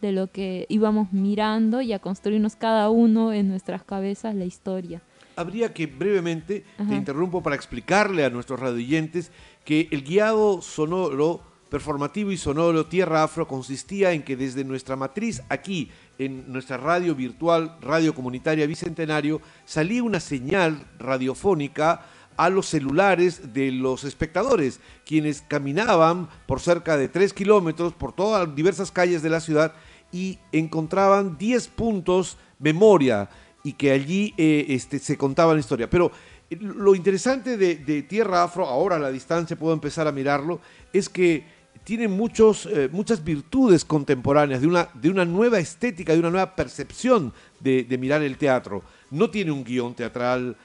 de 0.00 0.12
lo 0.12 0.28
que 0.28 0.64
íbamos 0.70 1.12
mirando 1.12 1.82
y 1.82 1.92
a 1.92 1.98
construirnos 1.98 2.56
cada 2.56 2.88
uno 2.88 3.34
en 3.34 3.48
nuestras 3.48 3.84
cabezas 3.84 4.34
la 4.34 4.46
historia. 4.46 5.02
Habría 5.40 5.72
que 5.72 5.86
brevemente, 5.86 6.64
te 6.76 6.94
interrumpo 6.94 7.42
para 7.42 7.56
explicarle 7.56 8.26
a 8.26 8.30
nuestros 8.30 8.60
radioyentes 8.60 9.32
que 9.64 9.88
el 9.90 10.02
guiado 10.02 10.60
sonoro, 10.60 11.40
performativo 11.70 12.30
y 12.30 12.36
sonoro 12.36 12.84
Tierra 12.84 13.22
Afro 13.22 13.48
consistía 13.48 14.12
en 14.12 14.22
que 14.22 14.36
desde 14.36 14.64
nuestra 14.64 14.96
matriz 14.96 15.42
aquí, 15.48 15.90
en 16.18 16.52
nuestra 16.52 16.76
radio 16.76 17.14
virtual, 17.14 17.78
radio 17.80 18.14
comunitaria 18.14 18.66
Bicentenario, 18.66 19.40
salía 19.64 20.02
una 20.02 20.20
señal 20.20 20.86
radiofónica 20.98 22.04
a 22.36 22.50
los 22.50 22.66
celulares 22.66 23.54
de 23.54 23.72
los 23.72 24.04
espectadores, 24.04 24.78
quienes 25.06 25.40
caminaban 25.40 26.28
por 26.46 26.60
cerca 26.60 26.98
de 26.98 27.08
tres 27.08 27.32
kilómetros 27.32 27.94
por 27.94 28.12
todas 28.12 28.46
las 28.46 28.54
diversas 28.54 28.90
calles 28.90 29.22
de 29.22 29.30
la 29.30 29.40
ciudad 29.40 29.72
y 30.12 30.38
encontraban 30.52 31.38
10 31.38 31.68
puntos 31.68 32.36
memoria 32.58 33.30
y 33.62 33.74
que 33.74 33.90
allí 33.90 34.34
eh, 34.36 34.66
este, 34.68 34.98
se 34.98 35.16
contaba 35.16 35.54
la 35.54 35.60
historia. 35.60 35.88
Pero 35.88 36.10
eh, 36.48 36.56
lo 36.60 36.94
interesante 36.94 37.56
de, 37.56 38.02
Tierra 38.02 38.42
Afro, 38.42 38.66
ahora 38.66 38.96
a 38.96 38.98
la 38.98 39.10
distancia 39.10 39.58
puedo 39.58 39.74
empezar 39.74 40.06
a 40.06 40.12
mirarlo, 40.12 40.60
es 40.92 41.08
que 41.08 41.44
tiene 41.84 42.08
muchos, 42.08 42.66
eh, 42.66 42.88
muchas 42.92 43.24
virtudes 43.24 43.84
contemporáneas, 43.84 44.60
de 44.60 44.66
una, 44.66 44.88
de 44.94 45.10
una 45.10 45.24
nueva 45.24 45.58
estética, 45.58 46.12
de 46.12 46.20
una 46.20 46.30
nueva 46.30 46.54
percepción 46.54 47.32
de, 47.60 47.86
mirar 47.98 48.22
el 48.22 48.36
teatro. 48.36 48.82
No 49.10 49.30
tiene 49.30 49.50
un 49.50 49.64
guion 49.64 49.94
teatral 49.94 50.56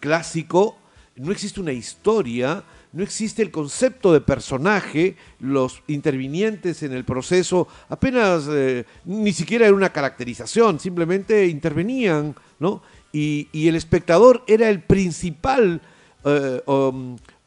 clásico, 0.00 0.76
no 1.16 1.30
existe 1.30 1.60
una 1.60 1.72
historia, 1.72 2.64
no 2.94 3.02
existe 3.02 3.42
el 3.42 3.50
concepto 3.50 4.12
de 4.12 4.20
personaje, 4.20 5.16
los 5.40 5.82
intervinientes 5.88 6.82
en 6.84 6.92
el 6.92 7.04
proceso 7.04 7.66
apenas 7.88 8.44
eh, 8.48 8.84
ni 9.04 9.32
siquiera 9.32 9.66
era 9.66 9.74
una 9.74 9.92
caracterización, 9.92 10.78
simplemente 10.78 11.46
intervenían, 11.48 12.34
¿no? 12.60 12.82
Y, 13.12 13.48
y 13.52 13.68
el 13.68 13.74
espectador 13.76 14.42
era 14.46 14.68
el 14.68 14.80
principal 14.80 15.80
eh, 16.24 16.62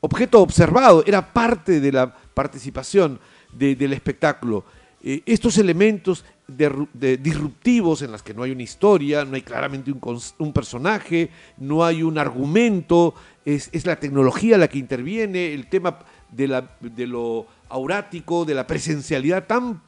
objeto 0.02 0.42
observado, 0.42 1.04
era 1.08 1.34
parte 1.34 1.80
de 1.80 1.92
la 1.92 2.14
participación 2.34 3.20
de- 3.52 3.76
del 3.76 3.94
espectáculo. 3.94 4.64
Eh, 5.02 5.22
estos 5.26 5.58
elementos 5.58 6.26
de- 6.48 7.18
disruptivos 7.18 8.02
en 8.02 8.12
las 8.12 8.24
que 8.24 8.34
no 8.34 8.44
hay 8.44 8.52
una 8.52 8.64
historia, 8.64 9.26
no 9.26 9.36
hay 9.36 9.42
claramente 9.42 9.92
un, 9.92 10.00
un 10.38 10.54
personaje, 10.54 11.30
no 11.58 11.84
hay 11.84 12.04
un 12.04 12.18
argumento, 12.18 13.14
es, 13.46 13.70
es 13.74 13.86
la 13.86 14.00
tecnología 14.00 14.58
la 14.58 14.68
que 14.68 14.78
interviene, 14.78 15.54
el 15.54 15.68
tema 15.68 16.00
de, 16.32 16.48
la- 16.48 16.78
de 16.80 17.08
lo 17.08 17.46
aurático, 17.70 18.46
de 18.46 18.54
la 18.56 18.66
presencialidad 18.66 19.46
tan 19.46 19.82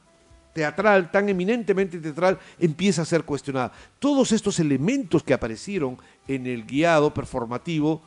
teatral, 0.52 1.10
tan 1.10 1.28
eminentemente 1.28 1.98
teatral, 1.98 2.38
empieza 2.58 3.02
a 3.02 3.06
ser 3.06 3.24
cuestionada. 3.24 3.72
Todos 3.98 4.32
estos 4.32 4.58
elementos 4.58 5.22
que 5.22 5.32
aparecieron 5.32 5.96
en 6.28 6.46
el 6.46 6.64
guiado 6.66 7.14
performativo, 7.14 8.02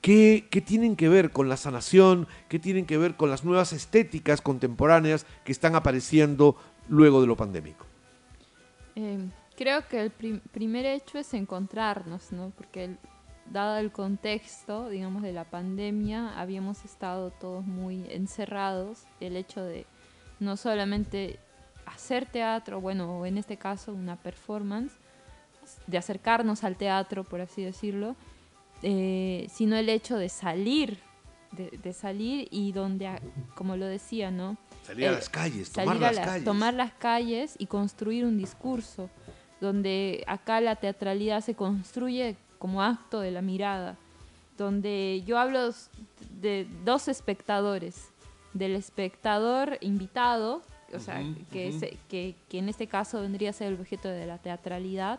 ¿qué, 0.00 0.46
qué 0.50 0.60
tienen 0.60 0.96
que 0.96 1.08
ver 1.08 1.30
con 1.30 1.48
la 1.48 1.56
sanación? 1.56 2.26
¿Qué 2.48 2.58
tienen 2.58 2.86
que 2.86 2.96
ver 2.98 3.16
con 3.16 3.30
las 3.30 3.44
nuevas 3.44 3.72
estéticas 3.72 4.40
contemporáneas 4.40 5.26
que 5.44 5.52
están 5.52 5.74
apareciendo 5.74 6.56
luego 6.88 7.20
de 7.20 7.26
lo 7.26 7.36
pandémico? 7.36 7.86
Eh, 8.96 9.18
creo 9.56 9.86
que 9.88 10.00
el 10.00 10.10
prim- 10.10 10.40
primer 10.52 10.86
hecho 10.86 11.18
es 11.18 11.34
encontrarnos, 11.34 12.32
¿no? 12.32 12.52
Porque 12.56 12.96
dado 13.50 13.78
el 13.78 13.92
contexto, 13.92 14.88
digamos, 14.88 15.22
de 15.22 15.32
la 15.32 15.44
pandemia, 15.44 16.38
habíamos 16.38 16.84
estado 16.84 17.30
todos 17.30 17.64
muy 17.66 18.06
encerrados. 18.10 19.04
El 19.20 19.36
hecho 19.36 19.62
de 19.62 19.86
no 20.40 20.56
solamente 20.56 21.38
hacer 21.86 22.26
teatro, 22.26 22.80
bueno, 22.80 23.18
o 23.18 23.26
en 23.26 23.36
este 23.36 23.56
caso 23.56 23.92
una 23.92 24.16
performance, 24.16 24.92
de 25.86 25.98
acercarnos 25.98 26.64
al 26.64 26.76
teatro, 26.76 27.24
por 27.24 27.40
así 27.40 27.62
decirlo, 27.62 28.16
eh, 28.82 29.46
sino 29.50 29.76
el 29.76 29.88
hecho 29.88 30.16
de 30.16 30.28
salir, 30.28 30.98
de, 31.56 31.70
de 31.82 31.92
salir 31.92 32.48
y 32.50 32.72
donde, 32.72 33.08
como 33.54 33.76
lo 33.76 33.86
decía, 33.86 34.30
¿no? 34.30 34.56
Salir 34.84 35.06
a 35.06 35.10
Eh, 35.10 35.14
las 35.14 35.28
calles, 35.28 35.70
tomar 35.72 35.96
las 36.00 36.14
la- 36.16 36.24
calles. 36.24 36.44
tomar 36.44 36.74
las 36.74 36.92
calles 36.94 37.54
y 37.58 37.66
construir 37.66 38.24
un 38.24 38.36
discurso, 38.36 39.08
donde 39.60 40.24
acá 40.26 40.60
la 40.60 40.76
teatralidad 40.76 41.40
se 41.40 41.54
construye 41.54 42.36
como 42.58 42.82
acto 42.82 43.20
de 43.20 43.30
la 43.30 43.40
mirada, 43.42 43.96
donde 44.58 45.22
yo 45.26 45.38
hablo 45.38 45.70
de 46.40 46.66
dos 46.84 47.08
espectadores, 47.08 48.08
del 48.52 48.76
espectador 48.76 49.78
invitado, 49.80 50.62
o 50.94 51.00
sea, 51.00 51.22
que, 51.50 51.72
se- 51.72 51.96
que, 52.08 52.34
que 52.48 52.58
en 52.58 52.68
este 52.68 52.86
caso 52.86 53.20
vendría 53.20 53.50
a 53.50 53.52
ser 53.52 53.72
el 53.72 53.80
objeto 53.80 54.08
de 54.08 54.26
la 54.26 54.38
teatralidad, 54.38 55.18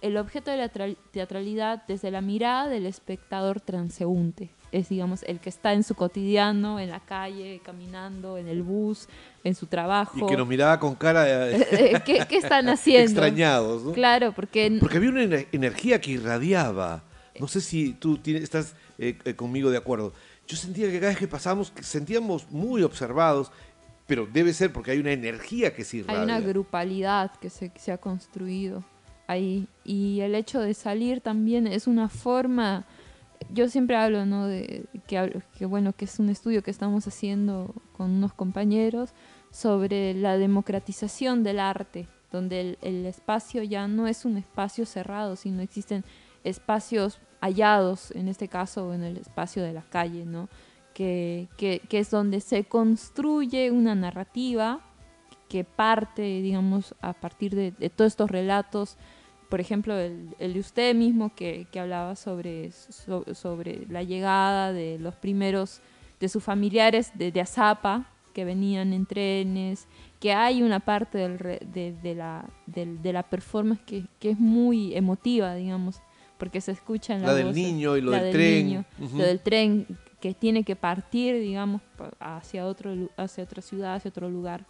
el 0.00 0.16
objeto 0.16 0.50
de 0.50 0.56
la 0.56 0.72
tra- 0.72 0.96
teatralidad 1.10 1.82
desde 1.88 2.10
la 2.10 2.20
mirada 2.20 2.68
del 2.68 2.86
espectador 2.86 3.60
transeúnte. 3.60 4.50
Es, 4.70 4.88
digamos, 4.90 5.22
el 5.22 5.40
que 5.40 5.48
está 5.48 5.72
en 5.72 5.82
su 5.82 5.94
cotidiano, 5.94 6.78
en 6.78 6.90
la 6.90 7.00
calle, 7.00 7.60
caminando, 7.64 8.36
en 8.36 8.48
el 8.48 8.62
bus, 8.62 9.08
en 9.44 9.54
su 9.54 9.66
trabajo. 9.66 10.18
Y 10.18 10.26
que 10.26 10.36
nos 10.36 10.46
miraba 10.46 10.78
con 10.78 10.94
cara 10.94 11.22
de 11.24 11.56
Eh, 11.70 12.02
¿Qué, 12.04 12.26
qué 12.28 12.36
están 12.36 12.68
haciendo? 12.68 13.04
extrañados, 13.10 13.82
¿no? 13.84 13.92
Claro, 13.92 14.32
porque 14.32 14.76
Porque 14.80 14.98
había 14.98 15.10
una 15.10 15.22
ener- 15.22 15.46
energía 15.52 16.00
que 16.00 16.10
irradiaba. 16.10 17.02
No 17.40 17.48
sé 17.48 17.60
si 17.60 17.92
tú 17.94 18.18
tienes- 18.18 18.42
estás 18.42 18.74
eh, 18.98 19.16
eh, 19.24 19.34
conmigo 19.34 19.70
de 19.70 19.78
acuerdo. 19.78 20.12
Yo 20.46 20.56
sentía 20.56 20.90
que 20.90 20.98
cada 20.98 21.10
vez 21.12 21.18
que 21.18 21.28
pasamos, 21.28 21.70
que 21.70 21.82
sentíamos 21.82 22.50
muy 22.50 22.82
observados, 22.82 23.50
pero 24.06 24.26
debe 24.30 24.52
ser 24.52 24.72
porque 24.72 24.90
hay 24.90 24.98
una 24.98 25.12
energía 25.12 25.74
que 25.74 25.84
se 25.84 25.98
irradia. 25.98 26.20
hay 26.20 26.24
una 26.24 26.40
grupalidad 26.40 27.30
que 27.40 27.48
se, 27.50 27.68
que 27.70 27.78
se 27.78 27.92
ha 27.92 27.98
construido 27.98 28.82
ahí. 29.26 29.66
Y 29.84 30.20
el 30.20 30.34
hecho 30.34 30.60
de 30.60 30.74
salir 30.74 31.20
también 31.20 31.66
es 31.66 31.86
una 31.86 32.08
forma, 32.08 32.86
yo 33.52 33.68
siempre 33.68 33.96
hablo, 33.96 34.26
¿no? 34.26 34.46
De, 34.46 34.86
que, 35.06 35.66
bueno, 35.66 35.92
que 35.92 36.04
es 36.04 36.18
un 36.18 36.28
estudio 36.28 36.62
que 36.62 36.70
estamos 36.70 37.06
haciendo 37.06 37.74
con 37.96 38.10
unos 38.10 38.32
compañeros 38.32 39.10
sobre 39.50 40.14
la 40.14 40.36
democratización 40.36 41.42
del 41.42 41.60
arte, 41.60 42.08
donde 42.30 42.76
el, 42.82 43.06
espacio 43.06 43.62
ya 43.62 43.88
no 43.88 44.06
es 44.06 44.24
un 44.24 44.36
espacio 44.36 44.84
cerrado, 44.86 45.36
sino 45.36 45.62
existen 45.62 46.04
espacios 46.44 47.20
hallados, 47.40 48.10
en 48.12 48.28
este 48.28 48.48
caso 48.48 48.92
en 48.92 49.02
el 49.02 49.16
espacio 49.16 49.62
de 49.62 49.72
la 49.72 49.82
calle, 49.82 50.24
¿no? 50.24 50.48
Que, 50.92 51.48
que, 51.56 51.80
es 51.90 52.10
donde 52.10 52.40
se 52.40 52.64
construye 52.64 53.70
una 53.70 53.94
narrativa 53.94 54.80
que 55.48 55.64
parte, 55.64 56.22
digamos, 56.42 56.94
a 57.00 57.14
partir 57.14 57.54
de 57.54 57.72
todos 57.90 58.12
estos 58.12 58.30
relatos, 58.30 58.98
por 59.48 59.60
ejemplo, 59.60 59.96
el, 59.96 60.28
el 60.38 60.54
de 60.54 60.60
usted 60.60 60.94
mismo 60.94 61.34
que, 61.34 61.66
que 61.72 61.80
hablaba 61.80 62.16
sobre, 62.16 62.70
so- 62.72 63.24
sobre 63.34 63.86
la 63.88 64.02
llegada 64.02 64.72
de 64.72 64.98
los 64.98 65.14
primeros 65.16 65.80
de 66.20 66.28
sus 66.28 66.42
familiares 66.42 67.12
de, 67.14 67.30
de 67.32 67.40
Azapa, 67.40 68.06
que 68.34 68.44
venían 68.44 68.92
en 68.92 69.06
trenes, 69.06 69.86
que 70.20 70.32
hay 70.32 70.62
una 70.62 70.80
parte 70.80 71.18
del 71.18 71.38
de, 71.72 71.94
de 72.02 72.14
la, 72.14 72.44
de 72.66 73.12
la 73.12 73.22
performance 73.22 73.80
que, 73.86 74.04
que 74.20 74.30
es 74.30 74.38
muy 74.38 74.94
emotiva, 74.94 75.54
digamos, 75.54 76.00
porque 76.38 76.60
se 76.60 76.72
escucha 76.72 77.14
en 77.14 77.22
la, 77.22 77.28
La 77.28 77.34
del 77.34 77.52
niño 77.54 77.96
y 77.96 78.00
lo 78.00 78.10
del 78.12 78.32
tren. 78.32 78.66
niño. 78.66 78.84
Lo 79.16 79.24
del 79.24 79.40
tren 79.40 79.86
que 80.20 80.34
tiene 80.34 80.62
que 80.64 80.76
partir, 80.76 81.40
digamos, 81.40 81.80
hacia, 82.20 82.66
otro, 82.66 82.94
hacia 83.16 83.42
otra 83.44 83.62
ciudad, 83.62 83.94
hacia 83.94 84.08
otro 84.10 84.28
lugar. 84.28 84.66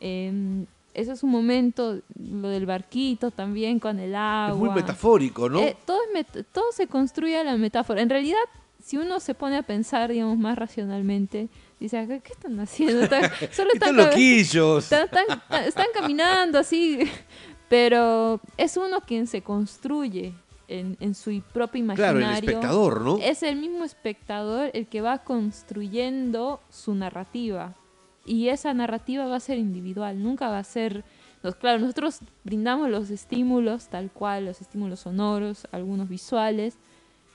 Em, 0.00 0.66
ese 1.00 1.12
es 1.12 1.22
un 1.22 1.30
momento, 1.30 2.00
lo 2.18 2.48
del 2.48 2.66
barquito 2.66 3.30
también 3.30 3.78
con 3.78 3.98
el 3.98 4.14
agua. 4.14 4.50
Es 4.52 4.56
muy 4.56 4.70
metafórico, 4.70 5.48
¿no? 5.48 5.60
Eh, 5.60 5.76
todo, 5.86 5.98
es 6.02 6.14
met- 6.26 6.44
todo 6.52 6.72
se 6.72 6.86
construye 6.86 7.36
a 7.38 7.44
la 7.44 7.56
metáfora. 7.56 8.00
En 8.02 8.10
realidad, 8.10 8.38
si 8.82 8.96
uno 8.96 9.20
se 9.20 9.34
pone 9.34 9.56
a 9.56 9.62
pensar, 9.62 10.10
digamos, 10.10 10.38
más 10.38 10.56
racionalmente, 10.58 11.48
dice, 11.80 12.06
¿qué, 12.24 12.32
están 12.32 12.58
haciendo? 12.60 13.02
Están- 13.02 13.30
solo 13.52 13.70
están, 13.74 13.96
loquillos. 13.96 14.84
están, 14.92 15.04
están- 15.04 15.64
están 15.64 15.86
caminando 15.94 16.58
así, 16.58 16.98
pero 17.68 18.40
es 18.56 18.76
uno 18.76 19.00
quien 19.06 19.26
se 19.26 19.42
construye 19.42 20.34
en, 20.68 20.96
en 21.00 21.14
su 21.14 21.30
propio 21.52 21.82
Claro, 21.94 22.18
imaginario. 22.20 22.38
el 22.38 22.44
espectador, 22.44 23.00
¿no? 23.02 23.18
Es 23.18 23.42
el 23.42 23.56
mismo 23.56 23.84
espectador 23.84 24.70
el 24.74 24.86
que 24.86 25.00
va 25.00 25.18
construyendo 25.18 26.60
su 26.70 26.94
narrativa. 26.94 27.74
Y 28.28 28.48
esa 28.50 28.74
narrativa 28.74 29.26
va 29.26 29.36
a 29.36 29.40
ser 29.40 29.58
individual, 29.58 30.22
nunca 30.22 30.48
va 30.50 30.58
a 30.58 30.64
ser... 30.64 31.04
nos- 31.42 31.54
claro, 31.54 31.78
nosotros 31.78 32.20
brindamos 32.44 32.90
los 32.90 33.10
estímulos 33.10 33.88
tal 33.88 34.10
cual, 34.10 34.44
los 34.44 34.60
estímulos 34.60 35.00
sonoros, 35.00 35.66
algunos 35.72 36.08
visuales, 36.08 36.76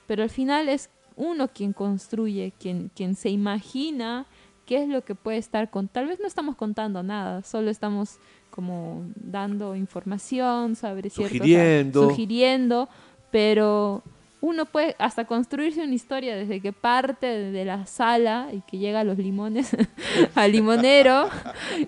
pero 0.06 0.22
al 0.22 0.30
final 0.30 0.68
es 0.68 0.90
uno 1.16 1.48
quien 1.48 1.72
construye, 1.72 2.52
quien, 2.58 2.90
quien 2.94 3.14
se 3.14 3.30
imagina 3.30 4.26
qué 4.66 4.82
es 4.82 4.88
lo 4.88 5.02
que 5.04 5.14
puede 5.14 5.38
estar 5.38 5.70
con... 5.70 5.88
Tal 5.88 6.06
vez 6.06 6.20
no 6.20 6.26
estamos 6.26 6.56
contando 6.56 7.02
nada, 7.02 7.42
solo 7.42 7.70
estamos 7.70 8.18
como 8.50 9.04
dando 9.16 9.74
información 9.74 10.76
sobre 10.76 11.10
ciertos... 11.10 11.36
Sugiriendo. 11.38 12.08
Sugiriendo, 12.08 12.88
pero 13.30 14.02
uno 14.44 14.66
puede 14.66 14.94
hasta 14.98 15.24
construirse 15.24 15.82
una 15.82 15.94
historia 15.94 16.36
desde 16.36 16.60
que 16.60 16.74
parte 16.74 17.26
de 17.26 17.64
la 17.64 17.86
sala 17.86 18.50
y 18.52 18.60
que 18.60 18.76
llega 18.76 19.00
a 19.00 19.04
los 19.04 19.16
limones 19.16 19.74
al 20.34 20.52
limonero 20.52 21.30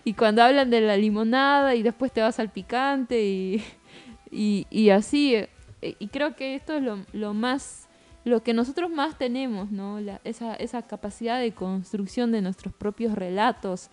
y 0.05 0.15
cuando 0.15 0.43
hablan 0.43 0.71
de 0.71 0.81
la 0.81 0.97
limonada 0.97 1.75
y 1.75 1.83
después 1.83 2.13
te 2.13 2.23
vas 2.23 2.41
al 2.41 2.49
picante 2.49 3.23
y, 3.23 3.63
y, 4.71 4.89
así. 4.89 5.35
eh, 5.35 5.49
Y 5.99 6.09
creo 6.09 6.35
que 6.35 6.55
esto 6.55 6.79
es 6.79 6.83
lo, 6.83 7.05
lo 7.13 7.35
más, 7.35 7.89
lo 8.25 8.43
que 8.43 8.55
nosotros 8.55 8.91
más 8.91 9.19
tenemos, 9.19 9.71
¿no? 9.71 9.99
Esa, 10.25 10.55
esa 10.55 10.81
capacidad 10.81 11.39
de 11.39 11.53
construcción 11.53 12.33
de 12.33 12.41
nuestros 12.41 12.73
propios 12.73 13.15
relatos 13.15 13.91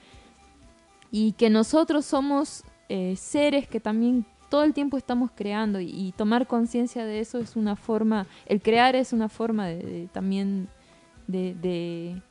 y 1.12 1.34
que 1.34 1.50
nosotros 1.50 2.06
somos 2.06 2.64
eh, 2.88 3.18
seres 3.18 3.68
que 3.68 3.82
también 3.82 4.26
todo 4.54 4.66
el 4.66 4.76
tiempo 4.76 4.98
estamos 4.98 5.32
creando 5.34 5.80
y, 5.80 5.90
y 5.90 6.12
tomar 6.12 6.46
conciencia 6.46 7.06
de 7.06 7.20
eso 7.20 7.40
es 7.40 7.56
una 7.56 7.76
forma, 7.76 8.28
el 8.46 8.62
crear 8.62 8.96
es 8.96 9.12
una 9.12 9.28
forma 9.28 9.66
de, 9.66 9.78
de 9.78 10.08
también 10.10 10.68
de, 11.26 11.56
de, 11.56 12.22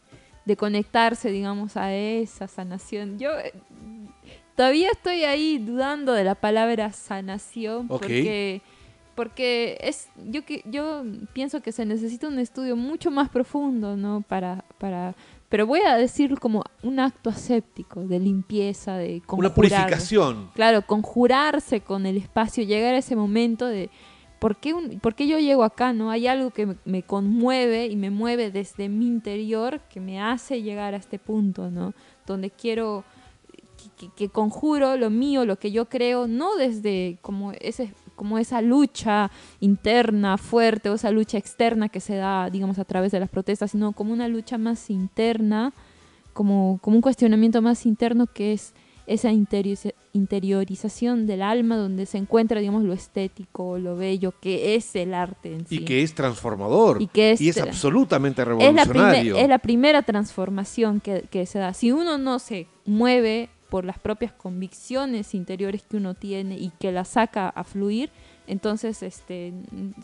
de 0.44 0.56
conectarse, 0.56 1.32
digamos, 1.32 1.76
a 1.76 1.92
esa 1.92 2.46
sanación. 2.46 3.18
Yo 3.18 3.36
eh, 3.40 3.52
todavía 4.54 4.90
estoy 4.92 5.24
ahí 5.24 5.58
dudando 5.58 6.12
de 6.12 6.22
la 6.22 6.36
palabra 6.36 6.92
sanación 6.92 7.88
porque 7.88 8.62
porque 9.16 9.76
es 9.80 10.08
yo 10.28 10.44
que 10.44 10.62
yo 10.64 11.02
pienso 11.32 11.60
que 11.60 11.72
se 11.72 11.84
necesita 11.84 12.28
un 12.28 12.38
estudio 12.38 12.76
mucho 12.76 13.10
más 13.10 13.30
profundo 13.30 13.96
no 13.96 14.22
para 14.22 14.64
para 14.78 15.16
pero 15.52 15.66
voy 15.66 15.80
a 15.86 15.96
decir 15.96 16.38
como 16.40 16.64
un 16.82 16.98
acto 16.98 17.28
aséptico 17.28 18.00
de 18.00 18.18
limpieza 18.18 18.96
de 18.96 19.16
Una 19.18 19.26
conjurar. 19.26 19.54
purificación. 19.54 20.50
claro 20.54 20.80
conjurarse 20.86 21.82
con 21.82 22.06
el 22.06 22.16
espacio 22.16 22.64
llegar 22.64 22.94
a 22.94 22.98
ese 22.98 23.14
momento 23.16 23.66
de 23.66 23.90
¿por 24.40 24.56
qué, 24.56 24.72
un- 24.72 24.98
por 24.98 25.14
qué 25.14 25.26
yo 25.28 25.38
llego 25.38 25.62
acá 25.62 25.92
no 25.92 26.10
hay 26.10 26.26
algo 26.26 26.50
que 26.50 26.64
me, 26.66 26.76
me 26.86 27.02
conmueve 27.02 27.86
y 27.86 27.96
me 27.96 28.08
mueve 28.10 28.50
desde 28.50 28.88
mi 28.88 29.06
interior 29.06 29.80
que 29.90 30.00
me 30.00 30.20
hace 30.20 30.62
llegar 30.62 30.94
a 30.94 30.96
este 30.96 31.18
punto 31.18 31.70
no 31.70 31.92
donde 32.26 32.50
quiero 32.50 33.04
que, 33.76 34.06
que- 34.08 34.14
que 34.16 34.28
conjuro 34.28 34.96
lo 34.96 35.10
mío, 35.10 35.44
lo 35.44 35.58
que 35.58 35.70
yo 35.72 35.88
creo, 35.88 36.28
no 36.28 36.56
desde 36.56 37.18
como 37.20 37.52
ese 37.60 37.92
como 38.22 38.38
esa 38.38 38.62
lucha 38.62 39.32
interna 39.58 40.38
fuerte 40.38 40.88
o 40.90 40.94
esa 40.94 41.10
lucha 41.10 41.38
externa 41.38 41.88
que 41.88 41.98
se 41.98 42.14
da, 42.14 42.48
digamos, 42.50 42.78
a 42.78 42.84
través 42.84 43.10
de 43.10 43.18
las 43.18 43.28
protestas, 43.28 43.72
sino 43.72 43.90
como 43.90 44.12
una 44.12 44.28
lucha 44.28 44.58
más 44.58 44.90
interna, 44.90 45.72
como, 46.32 46.78
como 46.82 46.94
un 46.98 47.02
cuestionamiento 47.02 47.60
más 47.62 47.84
interno 47.84 48.28
que 48.28 48.52
es 48.52 48.74
esa 49.08 49.32
interioriza- 49.32 49.92
interiorización 50.12 51.26
del 51.26 51.42
alma 51.42 51.76
donde 51.76 52.06
se 52.06 52.16
encuentra, 52.16 52.60
digamos, 52.60 52.84
lo 52.84 52.92
estético, 52.92 53.76
lo 53.76 53.96
bello, 53.96 54.32
que 54.40 54.76
es 54.76 54.94
el 54.94 55.14
arte 55.14 55.52
en 55.52 55.66
sí. 55.66 55.78
Y 55.78 55.84
que 55.84 56.04
es 56.04 56.14
transformador. 56.14 57.02
Y 57.02 57.08
que 57.08 57.32
es- 57.32 57.58
absolutamente 57.58 58.42
es 58.42 58.46
la, 58.46 58.54
revolucionario. 58.54 59.34
primer- 59.34 59.42
es 59.42 59.48
la 59.48 59.58
primera 59.58 60.02
transformación 60.02 61.00
que, 61.00 61.24
que 61.28 61.44
se 61.46 61.58
da. 61.58 61.74
Si 61.74 61.90
uno 61.90 62.18
no 62.18 62.38
se 62.38 62.68
mueve 62.86 63.48
por 63.72 63.86
las 63.86 63.98
propias 63.98 64.32
convicciones 64.32 65.32
interiores 65.34 65.82
que 65.82 65.96
uno 65.96 66.12
tiene 66.12 66.58
y 66.58 66.70
que 66.78 66.92
las 66.92 67.08
saca 67.08 67.48
a 67.48 67.64
fluir, 67.64 68.10
entonces, 68.46 69.02
este, 69.02 69.54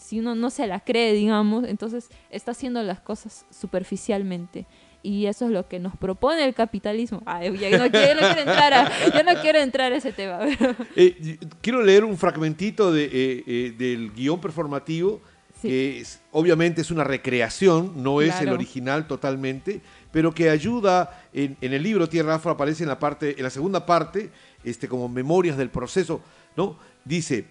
si 0.01 0.21
uno 0.21 0.35
no 0.35 0.49
se 0.49 0.67
la 0.67 0.81
cree, 0.81 1.13
digamos, 1.13 1.65
entonces 1.69 2.09
está 2.31 2.53
haciendo 2.53 2.83
las 2.83 3.01
cosas 3.01 3.45
superficialmente. 3.51 4.65
Y 5.03 5.27
eso 5.27 5.45
es 5.45 5.51
lo 5.51 5.69
que 5.69 5.79
nos 5.81 5.97
propone 5.97 6.45
el 6.45 6.55
capitalismo. 6.55 7.21
Ay, 7.27 7.57
ya 7.59 7.77
no 7.79 7.91
quiero, 7.91 8.21
no 8.23 8.29
quiero 8.33 8.41
entrar 8.41 8.73
a, 8.73 8.91
yo 9.15 9.23
no 9.23 9.41
quiero 9.43 9.59
entrar 9.59 9.93
a 9.93 9.97
ese 9.97 10.13
tema. 10.13 10.39
pero- 10.59 10.75
Eh, 10.97 11.39
quiero 11.61 11.83
leer 11.83 12.05
un 12.05 12.17
fragmentito 12.17 12.91
de, 12.91 13.05
eh, 13.05 13.45
eh, 13.47 13.75
del 13.77 14.13
guion 14.15 14.41
performativo, 14.41 15.21
Sí. 15.61 15.69
que 15.69 15.99
es- 16.01 16.21
obviamente 16.31 16.81
es 16.81 16.91
una 16.91 17.05
recreación, 17.05 18.03
no 18.03 18.23
es 18.23 18.31
el 18.37 18.43
Claro. 18.43 18.55
original 18.55 19.07
totalmente, 19.09 19.81
pero 20.19 20.35
que 20.35 20.51
ayuda, 20.51 21.29
en, 21.33 21.57
el 21.61 21.81
libro 21.81 22.09
Tierra 22.09 22.35
Afro 22.35 22.51
aparece 22.51 22.83
en 22.83 22.89
la, 22.89 22.99
parte, 22.99 23.37
en 23.37 23.45
la 23.45 23.51
segunda 23.51 23.87
parte, 23.87 24.33
este, 24.65 24.89
como 24.89 25.09
memorias 25.09 25.57
del 25.57 25.71
proceso, 25.71 26.21
¿no? 26.57 26.77
Dice, 27.05 27.47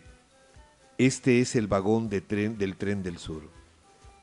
este 0.97 1.39
es 1.39 1.55
el 1.55 1.67
vagón 1.67 2.09
del 2.09 2.23
tren 2.23 2.57
del 3.03 3.17
sur, 3.19 3.43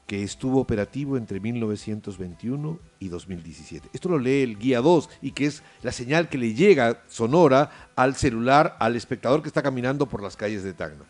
que 0.07 0.23
estuvo 0.23 0.61
operativo 0.61 1.17
entre 1.17 1.41
1921 1.41 2.79
y 3.01 3.09
2017. 3.09 3.89
Esto 3.95 4.11
lo 4.11 4.19
lee 4.19 4.43
el 4.43 4.59
guía 4.59 4.83
2 4.83 5.09
y 5.23 5.31
que 5.31 5.47
es 5.47 5.63
la 5.83 5.91
señal 5.91 6.29
que 6.29 6.37
le 6.37 6.53
llega 6.53 7.03
sonora 7.09 7.93
al 7.97 8.15
celular 8.15 8.77
al 8.79 8.95
espectador 8.95 9.41
que 9.41 9.49
está 9.49 9.63
caminando 9.63 10.05
por 10.05 10.23
las 10.23 10.37
calles 10.37 10.63
de 10.63 10.75
Tacna, 10.75 11.07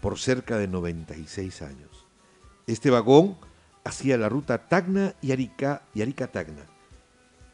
por 0.00 0.18
cerca 0.18 0.58
de 0.58 0.66
96 0.66 1.62
años. 1.62 2.04
Este 2.66 2.90
vagón 2.90 3.36
hacía 3.84 4.16
la 4.16 4.28
ruta 4.28 4.68
Tacna 4.68 5.14
y 5.22 5.32
Arica 5.32 5.82
y 5.94 6.02
Arica-Tacna. 6.02 6.66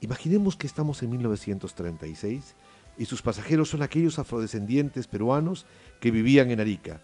Imaginemos 0.00 0.56
que 0.56 0.66
estamos 0.66 1.02
en 1.02 1.10
1936 1.10 2.54
y 2.98 3.04
sus 3.06 3.22
pasajeros 3.22 3.70
son 3.70 3.82
aquellos 3.82 4.18
afrodescendientes 4.18 5.06
peruanos 5.06 5.66
que 6.00 6.10
vivían 6.10 6.50
en 6.50 6.60
Arica, 6.60 7.00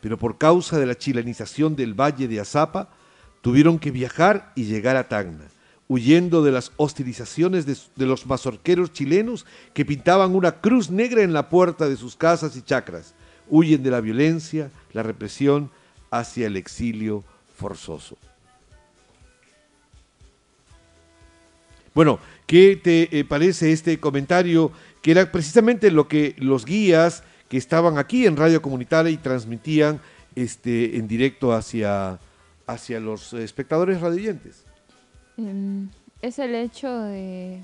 pero 0.00 0.18
por 0.18 0.38
causa 0.38 0.78
de 0.78 0.86
la 0.86 0.96
chilenización 0.96 1.76
del 1.76 1.94
valle 1.94 2.28
de 2.28 2.40
Azapa, 2.40 2.90
tuvieron 3.40 3.78
que 3.78 3.90
viajar 3.90 4.52
y 4.54 4.64
llegar 4.64 4.96
a 4.96 5.08
Tacna, 5.08 5.46
huyendo 5.88 6.42
de 6.42 6.52
las 6.52 6.72
hostilizaciones 6.76 7.66
de, 7.66 7.76
de 7.96 8.06
los 8.06 8.26
mazorqueros 8.26 8.92
chilenos 8.92 9.46
que 9.74 9.84
pintaban 9.84 10.34
una 10.34 10.60
cruz 10.60 10.90
negra 10.90 11.22
en 11.22 11.32
la 11.32 11.48
puerta 11.48 11.88
de 11.88 11.96
sus 11.96 12.16
casas 12.16 12.56
y 12.56 12.62
chacras. 12.62 13.14
Huyen 13.48 13.82
de 13.82 13.90
la 13.90 14.00
violencia, 14.00 14.70
la 14.92 15.02
represión, 15.02 15.70
hacia 16.10 16.46
el 16.46 16.56
exilio 16.56 17.24
forzoso. 17.56 18.16
Bueno, 21.94 22.18
¿qué 22.46 22.76
te 22.82 23.18
eh, 23.18 23.24
parece 23.24 23.72
este 23.72 23.98
comentario? 24.00 24.72
Que 25.02 25.10
era 25.10 25.30
precisamente 25.30 25.90
lo 25.90 26.08
que 26.08 26.34
los 26.38 26.64
guías 26.64 27.22
que 27.48 27.58
estaban 27.58 27.98
aquí 27.98 28.26
en 28.26 28.36
Radio 28.36 28.62
Comunitaria 28.62 29.10
y 29.10 29.18
transmitían 29.18 30.00
este, 30.34 30.96
en 30.96 31.06
directo 31.06 31.52
hacia, 31.52 32.18
hacia 32.66 32.98
los 32.98 33.34
espectadores 33.34 34.00
radioyentes. 34.00 34.64
Em, 35.36 35.90
es 36.22 36.38
el 36.38 36.54
hecho 36.54 36.90
de... 36.90 37.60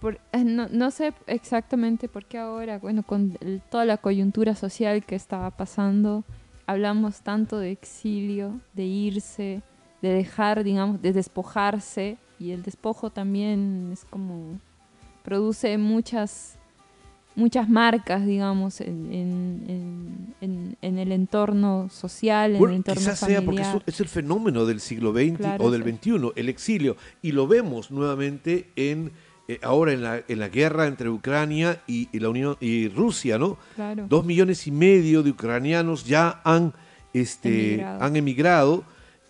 por- 0.00 0.20
eh, 0.32 0.44
no, 0.44 0.68
no 0.68 0.90
sé 0.90 1.14
exactamente 1.26 2.08
por 2.08 2.26
qué 2.26 2.36
ahora, 2.38 2.78
bueno, 2.78 3.02
con 3.02 3.38
toda 3.70 3.86
la 3.86 3.96
coyuntura 3.96 4.54
social 4.54 5.04
que 5.04 5.14
estaba 5.14 5.50
pasando, 5.52 6.24
hablamos 6.66 7.22
tanto 7.22 7.58
de 7.58 7.70
exilio, 7.70 8.60
de 8.74 8.84
irse, 8.84 9.62
de 10.02 10.08
dejar, 10.10 10.64
digamos, 10.64 11.00
de 11.00 11.12
despojarse, 11.14 12.18
y 12.38 12.50
el 12.52 12.62
despojo 12.62 13.10
también 13.10 13.90
es 13.92 14.04
como 14.04 14.58
produce 15.24 15.76
muchas 15.78 16.58
muchas 17.34 17.68
marcas, 17.68 18.24
digamos, 18.24 18.80
en, 18.80 19.12
en- 19.12 20.34
en- 20.40 20.76
en- 20.80 20.98
el 20.98 21.12
entorno 21.12 21.88
social, 21.90 22.56
en 22.56 22.64
el 22.64 22.72
entorno 22.76 22.98
quizás 23.00 23.20
familiar. 23.20 23.42
sea 23.42 23.46
porque 23.46 23.62
es, 23.88 23.94
es 23.94 24.00
el 24.00 24.08
fenómeno 24.08 24.64
del 24.64 24.80
siglo 24.80 25.12
XX 25.12 25.36
Claro, 25.36 25.64
o 25.64 25.70
del. 25.70 25.82
XXI, 25.82 26.32
el 26.34 26.48
exilio. 26.48 26.96
Y 27.20 27.32
lo 27.32 27.46
vemos 27.46 27.90
nuevamente 27.90 28.70
en 28.76 29.12
eh, 29.48 29.60
ahora 29.62 29.92
en 29.92 30.02
la, 30.02 30.22
en 30.26 30.38
la 30.40 30.48
guerra 30.48 30.86
entre 30.86 31.10
Ucrania 31.10 31.82
y, 31.86 32.08
y 32.10 32.18
la 32.20 32.30
Unión 32.30 32.56
y 32.58 32.88
Rusia, 32.88 33.38
¿no? 33.38 33.58
Claro. 33.74 34.06
Dos 34.08 34.24
millones 34.24 34.66
y 34.66 34.70
medio 34.72 35.22
de 35.22 35.30
ucranianos 35.30 36.06
ya 36.06 36.40
han, 36.42 36.72
este, 37.12 37.74
Emigrado. 37.74 38.02
han 38.04 38.16
emigrado 38.16 38.84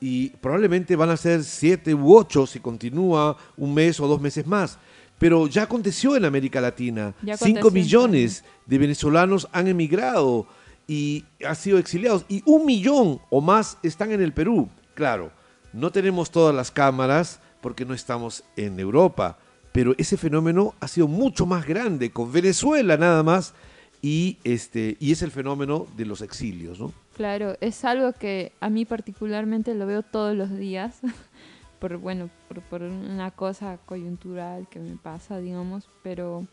y 0.07 0.28
probablemente 0.28 0.94
van 0.94 1.11
a 1.11 1.16
ser 1.16 1.42
siete 1.42 1.92
u 1.92 2.16
ocho 2.16 2.46
si 2.46 2.61
continúa 2.61 3.36
un 3.57 3.74
mes 3.74 3.98
o 3.98 4.07
dos 4.07 4.20
meses 4.20 4.46
más. 4.46 4.78
Pero 5.18 5.48
ya 5.48 5.64
aconteció 5.64 6.14
en 6.14 6.24
América 6.24 6.61
Latina. 6.61 7.12
Cinco 7.36 7.72
millones 7.72 8.44
de 8.66 8.78
venezolanos 8.78 9.48
han 9.50 9.66
emigrado 9.66 10.46
y 10.86 11.24
han 11.44 11.57
sido 11.57 11.78
exiliados. 11.78 12.24
Y 12.28 12.40
un 12.46 12.64
millón 12.66 13.20
o 13.30 13.40
más 13.40 13.78
están 13.82 14.12
en 14.12 14.22
el 14.22 14.32
Perú. 14.32 14.68
Claro, 14.94 15.32
no 15.72 15.90
tenemos 15.90 16.30
todas 16.30 16.54
las 16.54 16.70
cámaras 16.70 17.40
porque 17.61 17.84
no 17.84 17.92
estamos 17.92 18.44
en 18.54 18.78
Europa. 18.78 19.38
Pero 19.72 19.92
ese 19.98 20.16
fenómeno 20.16 20.76
ha 20.78 20.86
sido 20.86 21.09
mucho 21.09 21.46
más 21.46 21.66
grande 21.66 22.12
con 22.12 22.30
Venezuela 22.30 22.96
nada 22.96 23.24
más. 23.24 23.54
Y, 24.02 24.38
este, 24.44 24.96
y 25.00 25.11
es 25.11 25.22
el 25.22 25.32
fenómeno 25.32 25.88
de 25.96 26.07
los 26.07 26.20
exilios, 26.20 26.78
¿no? 26.78 26.92
Claro, 27.17 27.57
es 27.62 27.83
algo 27.87 28.12
que 28.12 28.53
a 28.61 28.69
mí 28.69 28.85
particularmente 28.85 29.75
lo 29.75 29.87
veo 29.87 30.03
todos 30.03 30.37
los 30.37 30.55
días, 30.55 31.01
por 31.79 31.97
bueno, 31.97 32.29
por, 32.47 32.61
por 32.61 32.83
una 32.83 33.31
cosa 33.31 33.79
coyuntural 33.87 34.69
que 34.69 34.81
me 34.81 34.97
pasa, 34.97 35.39
digamos, 35.39 35.89
pero 36.03 36.47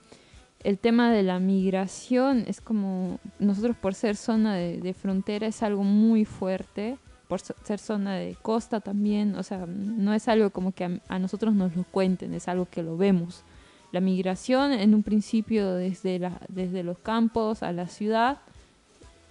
el 0.63 0.79
tema 0.79 1.11
de 1.11 1.21
la 1.21 1.39
migración 1.39 2.45
es 2.47 2.61
como, 2.61 3.19
nosotros 3.39 3.75
por 3.75 3.93
ser 3.93 4.15
zona 4.15 4.55
de, 4.55 4.79
de 4.79 4.93
frontera 4.93 5.47
es 5.47 5.61
algo 5.63 5.83
muy 5.83 6.23
fuerte, 6.23 6.97
por 7.27 7.41
ser 7.41 7.77
zona 7.77 8.15
de 8.15 8.37
costa 8.41 8.79
también, 8.79 9.35
o 9.35 9.43
sea, 9.43 9.65
no 9.65 10.13
es 10.13 10.29
algo 10.29 10.51
como 10.51 10.71
que 10.71 10.85
a, 10.85 10.91
a 11.09 11.19
nosotros 11.19 11.53
nos 11.53 11.75
lo 11.75 11.83
cuenten, 11.83 12.33
es 12.33 12.47
algo 12.47 12.69
que 12.71 12.83
lo 12.83 12.95
vemos. 12.95 13.43
La 13.91 13.99
migración 13.99 14.71
en 14.71 14.95
un 14.95 15.03
principio 15.03 15.73
desde, 15.73 16.19
la, 16.19 16.39
desde 16.47 16.83
los 16.83 16.99
campos 16.99 17.63
a 17.63 17.73
la 17.73 17.87
ciudad, 17.87 18.39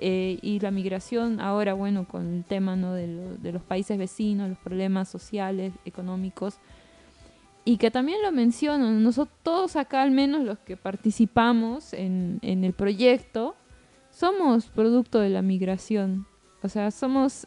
eh, 0.04 0.38
y 0.42 0.58
la 0.60 0.70
migración 0.72 1.40
ahora, 1.40 1.74
bueno, 1.74 2.06
con 2.08 2.34
el 2.34 2.44
tema 2.44 2.74
¿no? 2.76 2.92
de, 2.92 3.06
lo- 3.06 3.36
de 3.36 3.52
los 3.52 3.62
países 3.62 3.96
vecinos, 3.96 4.48
los 4.48 4.58
problemas 4.58 5.08
sociales, 5.08 5.72
económicos, 5.84 6.58
y 7.64 7.76
que 7.76 7.90
también 7.92 8.20
lo 8.22 8.32
menciono, 8.32 8.90
nosotros 8.90 9.38
todos 9.44 9.76
acá, 9.76 10.02
al 10.02 10.10
menos 10.10 10.42
los 10.42 10.58
que 10.58 10.76
participamos 10.76 11.92
en, 11.92 12.40
en 12.42 12.64
el 12.64 12.72
proyecto, 12.72 13.54
somos 14.10 14.66
producto 14.66 15.20
de 15.20 15.30
la 15.30 15.42
migración. 15.42 16.26
O 16.64 16.68
sea, 16.68 16.90
somos 16.90 17.46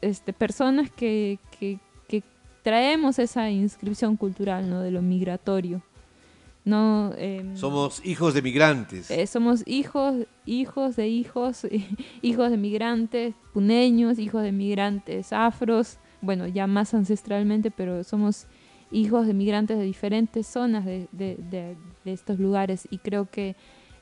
este, 0.00 0.32
personas 0.32 0.90
que, 0.90 1.38
que, 1.58 1.78
que 2.08 2.22
traemos 2.62 3.18
esa 3.20 3.48
inscripción 3.50 4.16
cultural 4.16 4.68
¿no? 4.68 4.80
de 4.80 4.90
lo 4.90 5.02
migratorio. 5.02 5.82
No, 6.64 7.12
em, 7.16 7.56
Somos 7.56 8.04
hijos 8.04 8.34
de 8.34 8.42
migrantes. 8.42 9.10
eh, 9.10 9.26
somos 9.26 9.62
hijos, 9.66 10.26
hijos 10.44 10.96
de 10.96 11.08
hijos, 11.08 11.66
hijos 12.22 12.50
de 12.50 12.56
migrantes 12.58 13.34
puneños, 13.54 14.18
hijos 14.18 14.42
de 14.42 14.52
migrantes 14.52 15.32
afros, 15.32 15.98
bueno, 16.20 16.46
ya 16.46 16.66
más 16.66 16.92
ancestralmente, 16.92 17.70
pero 17.70 18.04
somos 18.04 18.46
hijos 18.92 19.26
de 19.26 19.32
migrantes 19.34 19.78
de 19.78 19.84
diferentes 19.84 20.46
zonas 20.46 20.84
de, 20.84 21.08
de- 21.12 21.36
de- 21.50 21.76
de 22.04 22.12
estos 22.12 22.38
lugares 22.38 22.86
y 22.90 22.98
creo 22.98 23.30
que 23.30 23.56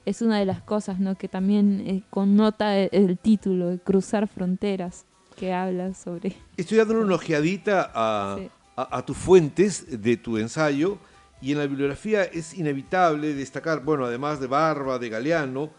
es 0.05 0.23
una 0.23 0.39
de 0.39 0.47
las 0.47 0.63
cosas 0.63 0.99
¿no? 0.99 1.15
que 1.17 1.29
también 1.29 1.83
eh, 1.87 2.03
connota 2.11 2.77
el, 2.79 2.89
el 2.93 3.19
título, 3.19 3.69
de 3.69 3.79
Cruzar 3.79 4.27
Fronteras, 4.27 5.05
que 5.37 5.53
habla 5.53 5.93
sobre... 5.95 6.35
Estoy 6.57 6.79
dándole 6.79 7.05
una 7.05 7.15
ojeadita 7.17 7.93
a, 7.95 8.37
Sí. 8.39 8.49
a- 8.77 8.97
a 8.99 9.05
tus 9.07 9.17
fuentes 9.17 10.03
de 10.03 10.17
tu 10.17 10.39
ensayo 10.39 10.99
y 11.41 11.53
en 11.53 11.59
la 11.59 11.67
bibliografía 11.67 12.25
es 12.25 12.55
inevitable 12.55 13.35
destacar, 13.35 13.83
bueno, 13.85 14.05
además 14.07 14.41
de 14.41 14.47
Barba, 14.49 14.99
de 14.99 15.09
Galeano, 15.09 15.71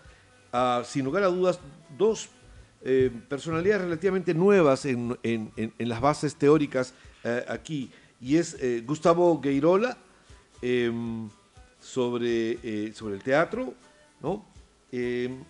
ah, 0.54 0.82
sin 0.86 1.06
lugar 1.06 1.24
a 1.24 1.28
dudas, 1.28 1.60
dos 1.98 2.30
eh, 2.82 3.12
personalidades 3.28 3.82
relativamente 3.84 4.34
nuevas 4.34 4.86
en, 4.86 5.18
en- 5.24 5.52
las 5.80 6.00
bases 6.00 6.36
teóricas 6.36 6.94
eh, 7.24 7.44
aquí, 7.48 7.92
y 8.22 8.38
es 8.38 8.56
eh, 8.62 8.84
Gustavo 8.86 9.40
Gueirola 9.42 9.98
em, 10.62 11.30
sobre, 11.80 12.94
sobre 12.94 13.16
el 13.16 13.24
teatro, 13.24 13.74
¿no? 14.22 14.46
Em, 14.92 15.44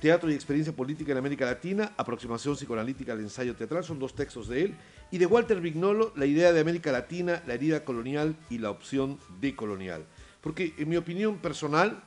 Teatro 0.00 0.28
y 0.28 0.34
experiencia 0.34 0.74
política 0.74 1.12
en 1.12 1.18
América 1.18 1.44
Latina, 1.44 1.92
aproximación 1.96 2.56
psicoanalítica 2.56 3.12
al 3.12 3.20
ensayo 3.20 3.54
teatral, 3.54 3.84
son 3.84 4.00
dos 4.00 4.12
textos 4.16 4.48
de 4.48 4.62
él. 4.62 4.74
Y 5.12 5.18
de 5.18 5.26
Walter 5.26 5.60
Vignolo, 5.60 6.12
la 6.16 6.24
idea 6.24 6.52
de 6.52 6.60
América 6.60 6.90
Latina, 6.90 7.42
la 7.46 7.52
herida 7.52 7.84
colonial 7.84 8.34
y 8.48 8.58
la 8.58 8.70
opción 8.70 9.18
decolonial. 9.40 10.06
Porque 10.40 10.72
en 10.78 10.88
mi 10.88 10.96
opinión 10.96 11.36
personal, 11.36 12.02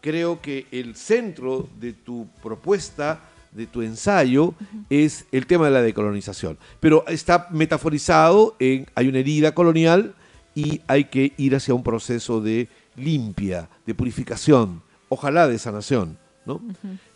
creo 0.00 0.40
que 0.40 0.66
el 0.70 0.96
centro 0.96 1.68
de 1.78 1.92
tu 1.92 2.26
propuesta, 2.42 3.20
de 3.52 3.66
tu 3.66 3.82
ensayo, 3.82 4.54
es 4.88 5.26
el 5.32 5.46
tema 5.46 5.66
de 5.66 5.72
la 5.72 5.82
decolonización. 5.82 6.56
Pero 6.80 7.06
está 7.08 7.48
metaforizado 7.50 8.56
en, 8.58 8.86
hay 8.94 9.08
una 9.08 9.18
herida 9.18 9.54
colonial 9.54 10.14
y 10.54 10.80
hay 10.86 11.04
que 11.04 11.34
ir 11.36 11.54
hacia 11.54 11.74
un 11.74 11.82
proceso 11.82 12.40
de 12.40 12.68
limpia, 12.96 13.68
de 13.84 13.94
purificación, 13.94 14.82
ojalá 15.10 15.46
de 15.46 15.58
sanación, 15.58 16.16
¿no? 16.46 16.62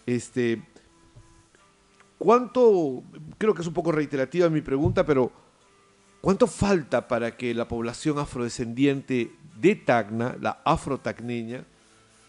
Este, 0.05 0.61
¿Cuánto, 2.21 3.03
creo 3.39 3.55
que 3.55 3.63
es 3.63 3.67
un 3.67 3.73
poco 3.73 3.93
reiterativa 3.93 4.51
mi 4.51 4.61
pregunta, 4.61 5.07
pero 5.07 5.33
¿cuánto 6.21 6.47
falta 6.47 7.09
para 7.09 7.35
que 7.35 7.55
la 7.55 7.67
población 7.67 8.19
afrodescendiente 8.19 9.33
de 9.59 9.75
Tacna, 9.75 10.37
la 10.39 10.61
afrotacneña, 10.67 11.65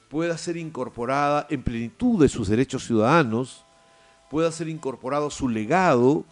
pueda 0.07 0.37
ser 0.37 0.55
incorporada 0.55 1.45
en 1.49 1.61
plenitud 1.61 2.21
de 2.21 2.29
sus 2.29 2.47
derechos 2.47 2.85
ciudadanos, 2.85 3.65
pueda 4.29 4.49
ser 4.53 4.69
incorporado 4.69 5.29
su 5.29 5.49
legado 5.49 6.23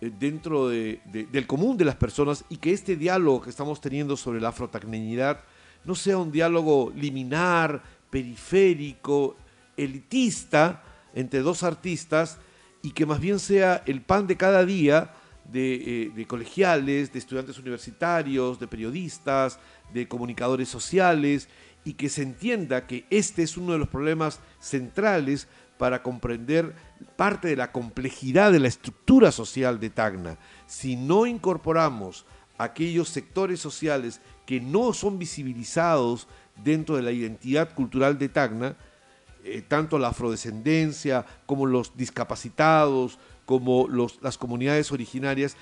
eh, 0.00 0.12
dentro 0.16 0.68
de- 0.68 1.00
de- 1.06 1.26
del 1.26 1.48
común 1.48 1.76
de 1.76 1.84
las 1.84 1.96
personas 1.96 2.44
y 2.48 2.58
que 2.58 2.72
este 2.72 2.94
diálogo 2.94 3.42
que 3.42 3.50
estamos 3.50 3.80
teniendo 3.80 4.16
sobre 4.16 4.40
la 4.40 4.50
afrotacneñidad 4.50 5.40
no 5.84 5.96
sea 5.96 6.18
un 6.18 6.30
diálogo 6.30 6.92
liminar, 6.94 7.82
periférico, 8.10 9.34
elitista 9.76 10.84
entre 11.14 11.40
dos 11.40 11.64
artistas 11.64 12.38
y 12.82 12.90
que 12.90 13.06
más 13.06 13.20
bien 13.20 13.38
sea 13.38 13.82
el 13.86 14.02
pan 14.02 14.26
de 14.26 14.36
cada 14.36 14.64
día 14.64 15.12
de, 15.44 15.74
eh, 15.74 16.12
de 16.14 16.26
colegiales, 16.26 17.12
de 17.12 17.18
estudiantes 17.18 17.58
universitarios, 17.58 18.58
de 18.58 18.66
periodistas, 18.66 19.58
de 19.92 20.08
comunicadores 20.08 20.68
sociales 20.68 21.48
y 21.84 21.94
que 21.94 22.08
se 22.08 22.22
entienda 22.22 22.86
que 22.86 23.06
este 23.10 23.42
es 23.42 23.56
uno 23.56 23.72
de 23.72 23.78
los 23.78 23.88
problemas 23.88 24.40
centrales 24.60 25.48
para 25.78 26.02
comprender 26.02 26.74
parte 27.16 27.48
de 27.48 27.56
la 27.56 27.72
complejidad 27.72 28.52
de 28.52 28.60
la 28.60 28.68
estructura 28.68 29.32
social 29.32 29.80
de 29.80 29.90
Tacna. 29.90 30.38
Si 30.66 30.96
no 30.96 31.26
incorporamos 31.26 32.24
aquellos 32.56 33.08
sectores 33.08 33.58
sociales 33.58 34.20
que 34.46 34.60
no 34.60 34.92
son 34.92 35.18
visibilizados 35.18 36.28
dentro 36.62 36.96
de 36.96 37.02
la 37.02 37.10
identidad 37.10 37.74
cultural 37.74 38.18
de 38.18 38.28
Tacna, 38.28 38.76
eh, 39.44 39.62
tanto 39.66 39.98
la 39.98 40.08
afrodescendencia 40.08 41.24
como 41.46 41.66
los 41.66 41.96
discapacitados, 41.96 43.18
como 43.44 43.88
los- 43.88 44.18
las 44.22 44.38
comunidades 44.38 44.92
originarias 44.92 45.56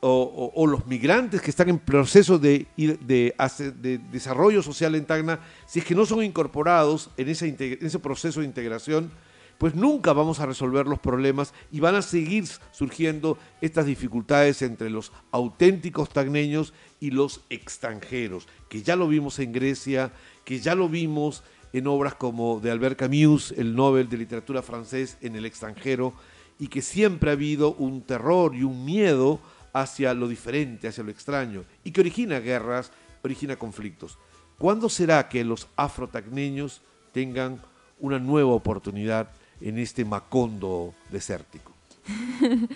o, 0.00 0.66
los 0.66 0.86
migrantes 0.86 1.40
que 1.42 1.50
están 1.50 1.68
en 1.68 1.78
proceso 1.78 2.38
de, 2.38 2.66
de 2.76 4.00
desarrollo 4.10 4.62
social 4.62 4.94
en 4.94 5.04
Tacna, 5.04 5.40
si 5.66 5.80
es 5.80 5.84
que 5.84 5.94
no 5.94 6.06
son 6.06 6.22
incorporados 6.24 7.10
en 7.16 7.28
ese, 7.28 7.48
en 7.48 7.86
ese 7.86 7.98
proceso 7.98 8.40
de 8.40 8.46
integración, 8.46 9.10
pues 9.58 9.74
nunca 9.74 10.12
vamos 10.12 10.38
a 10.38 10.46
resolver 10.46 10.86
los 10.86 11.00
problemas 11.00 11.52
y 11.72 11.80
van 11.80 11.96
a 11.96 12.02
seguir 12.02 12.44
surgiendo 12.70 13.36
estas 13.60 13.86
dificultades 13.86 14.62
entre 14.62 14.88
los 14.88 15.10
auténticos 15.32 16.08
tagneños 16.10 16.72
y 17.00 17.10
los 17.10 17.40
extranjeros, 17.50 18.46
que 18.68 18.82
ya 18.82 18.94
lo 18.94 19.08
vimos 19.08 19.38
en 19.40 19.52
Grecia, 19.52 20.12
que 20.44 20.60
ya 20.60 20.74
lo 20.76 20.88
vimos 20.88 21.42
en 21.72 21.86
obras 21.86 22.14
como 22.14 22.60
de 22.60 22.70
Albert 22.70 22.98
Camus, 22.98 23.52
el 23.52 23.74
Nobel 23.74 24.08
de 24.08 24.16
Literatura 24.16 24.62
francés 24.62 25.18
en 25.20 25.36
el 25.36 25.44
extranjero, 25.46 26.14
y 26.58 26.68
que 26.68 26.82
siempre 26.82 27.30
ha 27.30 27.34
habido 27.34 27.74
un 27.74 28.02
terror 28.02 28.54
y 28.54 28.62
un 28.64 28.84
miedo 28.84 29.38
hacia 29.72 30.14
lo 30.14 30.26
diferente, 30.28 30.88
hacia 30.88 31.04
lo 31.04 31.10
extraño, 31.10 31.64
y 31.84 31.90
que 31.92 32.00
origina 32.00 32.40
guerras, 32.40 32.90
origina 33.22 33.56
conflictos. 33.56 34.18
¿Cuándo 34.58 34.88
será 34.88 35.28
que 35.28 35.44
los 35.44 35.68
afrotagneños 35.76 36.80
tengan 37.12 37.60
una 38.00 38.18
nueva 38.18 38.52
oportunidad 38.52 39.30
en 39.60 39.78
este 39.78 40.04
Macondo 40.04 40.94
desértico? 41.10 41.72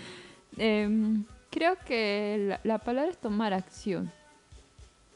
Em, 0.59 1.25
creo 1.51 1.77
que 1.87 2.37
la, 2.49 2.61
la 2.63 2.79
palabra 2.79 3.11
es 3.11 3.19
tomar 3.19 3.53
acción. 3.55 4.13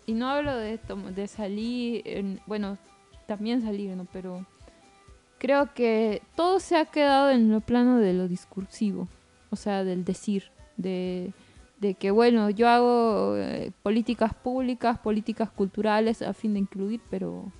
Y 0.07 0.12
no 0.14 0.29
hablo 0.31 0.57
de, 0.57 0.79
de 1.14 1.27
salir, 1.29 2.03
en- 2.07 2.41
bueno, 2.47 2.79
también 3.27 3.62
salir, 3.62 3.97
¿no? 3.97 4.07
Pero 4.12 4.45
creo 5.39 5.72
que 5.74 6.22
todo 6.35 6.61
se 6.61 6.77
ha 6.77 6.87
quedado 6.87 7.31
en 7.31 7.51
lo 7.51 7.61
plano 7.61 7.99
de 7.99 8.14
lo 8.14 8.29
discursivo, 8.29 9.09
o 9.51 9.57
sea, 9.57 9.85
del 9.85 10.05
decir, 10.05 10.45
de, 10.77 11.33
de 11.81 11.95
que, 11.95 12.11
bueno, 12.11 12.51
yo 12.51 12.68
hago 12.68 13.37
eh, 13.37 13.72
políticas 13.83 14.35
públicas, 14.35 14.99
políticas 14.99 15.51
culturales 15.51 16.22
a 16.22 16.33
fin 16.33 16.55
de 16.55 16.61
incluir, 16.61 17.01
pero 17.11 17.53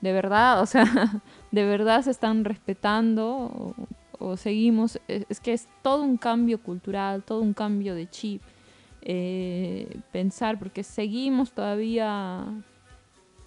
de 0.00 0.12
verdad, 0.12 0.60
o 0.62 0.66
sea, 0.66 0.84
de 1.50 1.64
verdad 1.64 2.02
se 2.02 2.10
están 2.10 2.44
respetando 2.44 3.74
o, 4.18 4.36
seguimos, 4.36 5.00
es, 5.08 5.24
es 5.28 5.40
que 5.40 5.52
es 5.52 5.66
todo 5.82 6.02
un 6.02 6.18
cambio 6.18 6.62
cultural, 6.62 7.22
todo 7.22 7.40
un 7.40 7.54
cambio 7.54 7.94
de 7.94 8.08
chip. 8.08 8.42
eh, 9.02 9.98
pensar, 10.12 10.58
porque 10.58 10.82
seguimos 10.82 11.52
todavía 11.52 12.44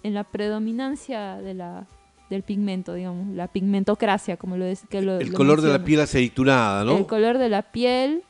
en 0.04 0.14
la 0.14 0.22
predominancia 0.22 1.36
de 1.40 1.54
la, 1.54 1.88
del 2.30 2.42
pigmento, 2.42 2.94
digamos, 2.94 3.34
la 3.34 3.48
pigmentocracia, 3.48 4.36
como 4.36 4.56
lo 4.56 4.64
es. 4.66 4.84
Que 4.88 5.02
lo, 5.02 5.18
El 5.18 5.30
lo 5.30 5.36
color 5.36 5.60
de 5.60 5.72
la 5.72 5.82
piel 5.82 6.00
aceitunada, 6.00 6.84
¿no? 6.84 6.98
El 6.98 7.06
color 7.06 7.38
de 7.38 7.48
la 7.48 7.62
piel, 7.62 8.22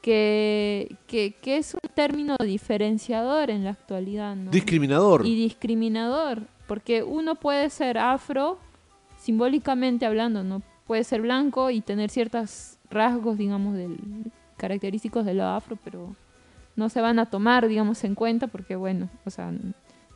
que, 0.00 0.96
que, 1.06 1.34
que 1.42 1.58
es 1.58 1.74
un 1.74 1.90
término 1.94 2.36
diferenciador 2.42 3.50
en 3.50 3.64
la 3.64 3.70
actualidad, 3.70 4.36
¿no? 4.36 4.50
Discriminador. 4.50 5.26
y 5.26 5.34
discriminador, 5.34 6.42
porque 6.66 7.02
uno 7.02 7.34
puede 7.34 7.68
ser 7.70 7.98
afro, 7.98 8.58
simbólicamente 9.18 10.06
hablando, 10.06 10.44
no 10.44 10.62
puede 10.86 11.02
ser 11.02 11.22
blanco 11.22 11.70
y 11.70 11.80
tener 11.80 12.08
ciertos 12.10 12.78
rasgos, 12.88 13.36
digamos, 13.36 13.74
del, 13.74 13.98
característicos 14.56 15.26
de 15.26 15.34
lo 15.34 15.44
afro, 15.44 15.76
pero 15.82 16.14
no 16.76 16.88
se 16.88 17.00
van 17.00 17.18
a 17.18 17.26
tomar, 17.26 17.66
digamos, 17.66 18.04
en 18.04 18.14
cuenta 18.14 18.46
porque, 18.46 18.76
bueno, 18.76 19.08
o 19.24 19.30
sea, 19.30 19.52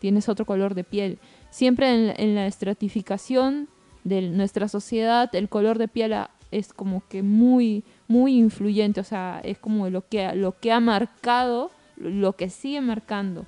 tienes 0.01 0.29
otro 0.29 0.45
color 0.45 0.75
de 0.75 0.83
piel. 0.83 1.19
Siempre 1.51 2.15
en, 2.19 2.35
la 2.35 2.47
estratificación 2.47 3.69
de 4.03 4.23
nuestra 4.23 4.67
sociedad, 4.67 5.33
el 5.35 5.49
color 5.49 5.79
de 5.79 5.87
piel 5.87 6.15
es 6.51 6.73
como 6.73 7.03
que 7.09 7.23
muy, 7.23 7.85
muy 8.09 8.37
influyente, 8.37 9.01
o 9.01 9.05
sea, 9.05 9.41
es 9.45 9.59
como 9.59 9.89
lo 9.89 10.09
que, 10.09 10.35
lo 10.35 10.59
que 10.59 10.73
ha 10.73 10.81
marcado, 10.81 11.71
lo 11.97 12.35
que 12.35 12.51
sigue 12.51 12.81
marcando. 12.81 13.47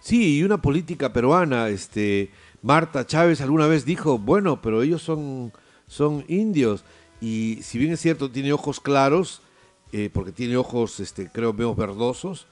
Sí, 0.00 0.38
y 0.38 0.42
una 0.42 0.60
política 0.60 1.12
peruana, 1.12 1.68
este, 1.68 2.30
Marta 2.62 3.06
Chávez 3.06 3.40
alguna 3.40 3.66
vez 3.66 3.84
dijo, 3.84 4.18
bueno, 4.18 4.60
pero 4.62 4.82
ellos 4.82 5.02
son, 5.02 5.52
son 5.86 6.24
indios. 6.28 6.84
Y 7.20 7.58
si 7.62 7.78
bien 7.78 7.92
es 7.92 8.00
cierto, 8.00 8.30
tiene 8.30 8.52
ojos 8.52 8.80
claros, 8.80 9.42
eh, 9.92 10.10
porque 10.12 10.32
tiene 10.32 10.56
ojos, 10.56 11.00
este, 11.00 11.28
creo, 11.30 11.52
medio 11.52 11.74
verdosos, 11.74 12.46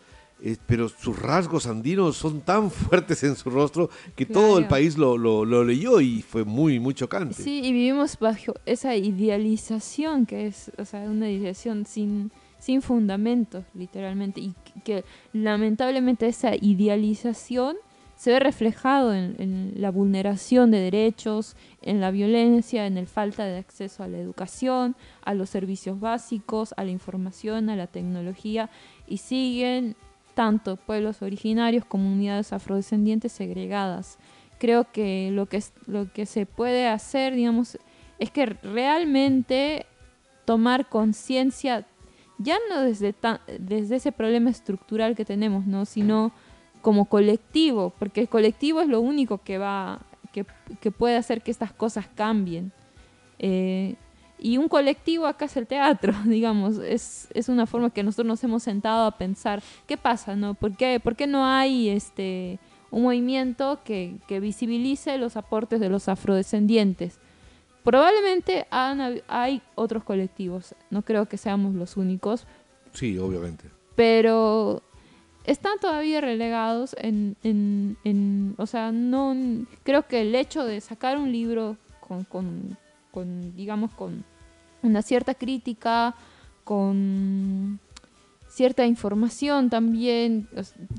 eh, 0.47 0.57
pero 0.67 0.89
sus 0.91 1.19
rasgos 1.19 1.67
andinos 1.67 2.17
son 2.19 2.43
tan 2.43 2.71
fuertes 2.71 3.25
en 3.25 3.35
su 3.35 3.49
rostro 3.49 3.89
que 4.15 4.27
todo 4.27 4.59
el 4.59 4.67
país 4.69 4.99
lo, 4.99 5.17
lo- 5.17 5.45
lo 5.47 5.65
leyó 5.65 6.01
y 6.01 6.21
fue 6.23 6.45
muy, 6.45 6.79
muy 6.79 6.93
chocante. 6.93 7.35
Sí, 7.35 7.61
y 7.65 7.73
vivimos 7.73 8.19
bajo 8.19 8.53
esa 8.67 8.95
idealización 8.95 10.27
que 10.27 10.47
es, 10.49 10.71
o 10.79 10.85
sea, 10.85 11.01
una 11.11 11.31
idealización 11.31 11.87
sin, 11.87 12.31
sin 12.59 12.83
fundamentos, 12.83 13.65
literalmente, 13.75 14.41
y 14.41 14.55
que 14.85 15.05
lamentablemente 15.33 16.27
esa 16.27 16.55
idealización 16.55 17.77
se 18.17 18.31
ve 18.31 18.39
reflejado 18.39 19.13
en, 19.13 19.35
en 19.39 19.73
la 19.77 19.91
vulneración 19.91 20.71
de 20.71 20.79
derechos, 20.79 21.57
en 21.83 22.01
la 22.01 22.11
violencia, 22.13 22.87
en 22.87 22.97
el 22.97 23.07
falta 23.09 23.45
de 23.45 23.59
acceso 23.59 24.03
a 24.05 24.09
la 24.09 24.19
educación, 24.19 24.95
a 25.25 25.35
los 25.35 25.51
servicios 25.51 25.99
básicos, 25.99 26.75
a 26.77 26.85
la 26.85 26.91
información, 26.93 27.71
a 27.71 27.77
la 27.77 27.89
tecnología, 27.89 28.71
y 29.09 29.17
siguen 29.19 29.97
tanto 30.35 30.76
pueblos 30.76 31.22
originarios, 31.22 31.85
comunidades 31.85 32.53
afrodescendientes 32.53 33.32
segregadas. 33.32 34.18
Creo 34.59 34.91
que 34.93 35.30
lo 35.32 35.47
que, 35.47 35.62
lo 35.87 36.12
que 36.12 36.26
se 36.26 36.47
puede 36.47 36.89
hacer, 36.89 37.35
digamos, 37.35 37.78
es 38.18 38.30
que 38.30 38.47
realmente 38.47 39.87
tomar 40.45 40.89
conciencia, 40.89 41.87
ya 42.39 42.59
no 42.68 42.82
desde, 42.82 43.14
desde 43.59 43.97
ese 43.97 44.12
problema 44.12 44.51
estructural 44.51 45.16
que 45.16 45.24
tenemos, 45.24 45.66
¿no? 45.66 45.85
sino 45.85 46.32
como 46.82 47.07
colectivo, 47.07 47.93
porque 47.99 48.20
el 48.20 48.28
colectivo 48.28 48.80
es 48.80 48.89
lo 48.89 49.01
único 49.01 49.39
que 49.39 49.59
va, 49.59 50.01
que, 50.32 50.45
que 50.80 50.91
puede 50.91 51.16
hacer 51.16 51.43
que 51.43 51.51
estas 51.51 51.72
cosas 51.72 52.07
cambien. 52.14 52.72
Eh, 53.39 53.97
y 54.39 54.59
un 54.59 54.68
colectivo 54.68 55.26
acá 55.26 55.45
es 55.47 55.57
el 55.57 55.66
teatro, 55.66 56.12
digamos, 56.26 56.78
es, 56.78 57.28
es 57.35 57.49
una 57.49 57.66
forma 57.66 57.91
que 57.91 58.03
nosotros 58.03 58.26
nos 58.26 58.45
hemos 58.45 58.62
sentado 58.62 59.07
a 59.07 59.16
pensar, 59.18 59.62
¿qué 59.87 59.97
pasa? 59.97 60.37
No? 60.37 60.55
¿Por, 60.55 60.76
qué, 60.76 61.01
por 61.01 61.16
qué 61.16 61.26
no 61.26 61.47
hay 61.47 61.89
este, 61.89 62.59
un 62.91 63.03
movimiento 63.05 63.80
que, 63.85 64.16
que 64.28 64.41
visibilice 64.41 65.16
los 65.18 65.37
aportes 65.37 65.80
de 65.80 65.89
los 65.89 66.09
afrodescendientes? 66.09 67.18
Probablemente 67.82 68.66
han 68.70 69.20
hay 69.28 69.61
otros 69.74 70.05
colectivos, 70.05 70.74
no 70.91 71.03
creo 71.03 71.26
que 71.26 71.37
seamos 71.37 71.74
los 71.74 71.97
únicos, 71.99 72.47
Sí, 72.93 73.18
obviamente. 73.18 73.68
pero 73.95 74.82
están 75.45 75.78
todavía 75.80 76.22
relegados 76.22 76.97
en, 76.99 77.37
en, 77.43 77.99
en- 78.05 78.55
o 78.57 78.66
sea, 78.66 78.91
no 78.91 79.37
creo 79.82 80.07
que 80.09 80.22
el 80.22 80.35
hecho 80.35 80.64
de 80.64 80.80
sacar 80.80 81.18
un 81.18 81.30
libro 81.30 81.76
con, 82.01 82.24
con, 82.24 82.78
con, 83.15 83.55
digamos, 83.55 83.93
con 83.93 84.25
una 84.83 85.01
cierta 85.01 85.35
crítica, 85.35 86.15
con 86.65 87.79
cierta 88.49 88.85
información 88.87 89.71
también, 89.71 90.49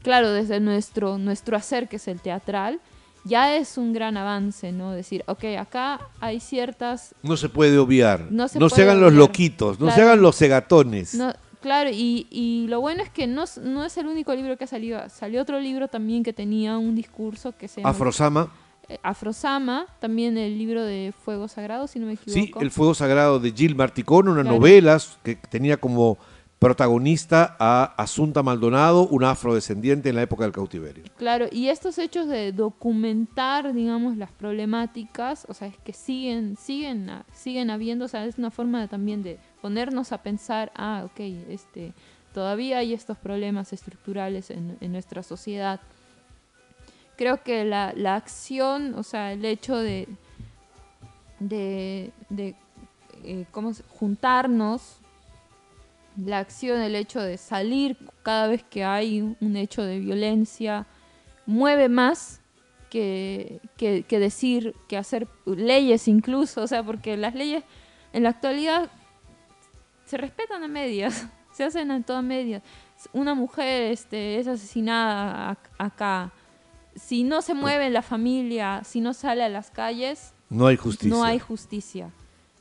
claro, 0.02 0.32
desde 0.32 0.60
nuestro, 0.60 1.18
nuestro 1.18 1.56
hacer, 1.58 1.88
que 1.88 1.98
es 1.98 2.08
el 2.08 2.20
teatral, 2.22 2.80
ya 3.26 3.56
es 3.56 3.78
un 3.78 3.92
gran 3.94 4.18
avance, 4.18 4.72
¿no? 4.72 4.92
Decir, 4.92 5.24
ok, 5.28 5.44
acá 5.60 6.00
hay 6.20 6.40
ciertas 6.40 7.16
No 7.24 7.38
se 7.38 7.50
puede 7.50 7.78
obviar. 7.78 8.28
No 8.30 8.44
No 8.44 8.48
se 8.48 8.54
se, 8.54 8.60
puede 8.70 8.82
hagan 8.84 9.02
los 9.02 9.14
loquitos, 9.14 9.80
no 9.80 9.92
se 9.92 10.02
hagan 10.02 10.22
los 10.22 10.36
cegatones. 10.38 11.16
No, 11.16 11.34
claro, 11.62 11.90
y, 11.92 12.28
y 12.30 12.68
lo 12.68 12.82
bueno 12.82 13.02
es 13.04 13.10
que 13.10 13.26
no, 13.28 13.44
es- 13.44 13.58
no 13.58 13.84
es 13.84 13.98
el 13.98 14.06
único 14.08 14.34
libro 14.36 14.58
que 14.58 14.66
ha 14.66 14.68
salido. 14.68 15.00
Salió 15.10 15.42
otro 15.42 15.60
libro 15.60 15.88
también 15.88 16.24
que 16.24 16.34
tenía 16.34 16.78
un 16.78 16.94
discurso 16.96 17.54
que 17.58 17.68
se 17.68 17.82
llama 17.82 17.90
Afrosama, 17.92 18.52
Afrosama, 19.04 19.86
también 20.00 20.38
el 20.38 20.58
libro 20.58 20.84
de 20.84 21.14
Fuego 21.24 21.48
Sagrado, 21.48 21.88
si 21.88 22.00
no 22.00 22.08
me 22.08 22.14
equivoco. 22.14 22.34
sí, 22.34 22.52
El 22.60 22.72
Fuego 22.72 22.94
Sagrado 22.94 23.40
de 23.40 23.52
Jill 23.52 23.76
Marticón, 23.76 24.28
una 24.28 24.42
Claro. 24.42 24.58
novela 24.58 24.98
que 25.24 25.36
tenía 25.36 25.78
como 25.78 26.18
protagonista 26.60 27.56
a 27.60 27.84
Asunta 27.98 28.42
Maldonado, 28.42 29.08
una 29.10 29.32
afrodescendiente 29.32 30.10
en 30.10 30.16
la 30.16 30.22
época 30.24 30.44
del 30.46 30.52
cautiverio. 30.54 31.04
Claro, 31.18 31.46
y 31.52 31.68
estos 31.68 31.98
hechos 32.00 32.28
de 32.28 32.52
documentar, 32.54 33.74
digamos, 33.74 34.18
las 34.18 34.32
problemáticas, 34.32 35.46
o 35.50 35.54
sea, 35.54 35.68
es 35.68 35.78
que 35.78 35.94
siguen, 35.94 36.56
siguen, 36.58 37.10
a- 37.10 37.26
siguen 37.34 37.70
habiendo, 37.70 38.06
o 38.06 38.08
sea, 38.08 38.26
es 38.26 38.38
una 38.38 38.52
forma 38.52 38.82
de- 38.82 38.88
también 38.88 39.22
de 39.22 39.38
ponernos 39.62 40.12
a 40.12 40.24
pensar, 40.24 40.72
ah, 40.76 41.04
ok, 41.06 41.20
este, 41.50 41.94
todavía 42.34 42.80
hay 42.80 42.94
estos 42.94 43.18
problemas 43.18 43.72
estructurales 43.74 44.50
en, 44.50 44.78
en 44.82 44.92
nuestra 44.92 45.24
sociedad. 45.24 45.80
Creo 47.18 47.44
que 47.44 47.64
la, 47.66 47.94
la 47.96 48.16
acción, 48.16 48.94
o 48.96 49.04
sea, 49.04 49.32
el 49.32 49.46
hecho 49.46 49.78
de, 49.78 50.08
de, 51.40 52.12
eh, 53.24 53.46
¿cómo 53.52 53.72
juntarnos, 53.90 54.98
la 56.18 56.40
acción, 56.40 56.80
el 56.82 56.96
hecho 56.96 57.22
de 57.22 57.38
salir 57.38 57.98
cada 58.24 58.48
vez 58.48 58.64
que 58.64 58.84
hay 58.86 59.22
un- 59.22 59.56
hecho 59.58 59.84
de 59.84 60.00
violencia, 60.00 60.86
mueve 61.46 61.90
más 61.90 62.42
que, 62.90 63.60
que, 63.78 64.04
que 64.04 64.20
decir, 64.20 64.76
que 64.88 64.98
hacer 64.98 65.28
leyes 65.46 66.08
incluso, 66.08 66.62
o 66.64 66.68
sea, 66.68 66.84
porque 66.84 67.18
las 67.18 67.36
leyes 67.36 67.64
en 68.14 68.24
la 68.24 68.30
actualidad 68.30 68.90
se 70.06 70.18
respetan 70.18 70.64
a 70.64 70.68
medias, 70.68 71.28
se 71.54 71.64
hacen 71.66 71.92
a 71.92 72.02
todas 72.02 72.24
medias. 72.24 72.62
Una 73.12 73.34
mujer 73.36 73.92
este, 73.92 74.40
es 74.40 74.48
asesinada 74.48 75.52
ac- 75.52 75.70
acá, 75.78 76.32
si 76.96 77.24
no 77.24 77.42
se 77.42 77.54
mueve 77.54 77.90
la 77.90 78.02
familia, 78.02 78.82
si 78.84 79.02
no 79.02 79.14
sale 79.14 79.44
a 79.44 79.50
las 79.50 79.70
calles, 79.72 80.34
No 80.50 80.68
hay 80.68 80.78
justicia. 80.78 81.10
no 81.16 81.24
hay 81.24 81.40
justicia. 81.40 82.10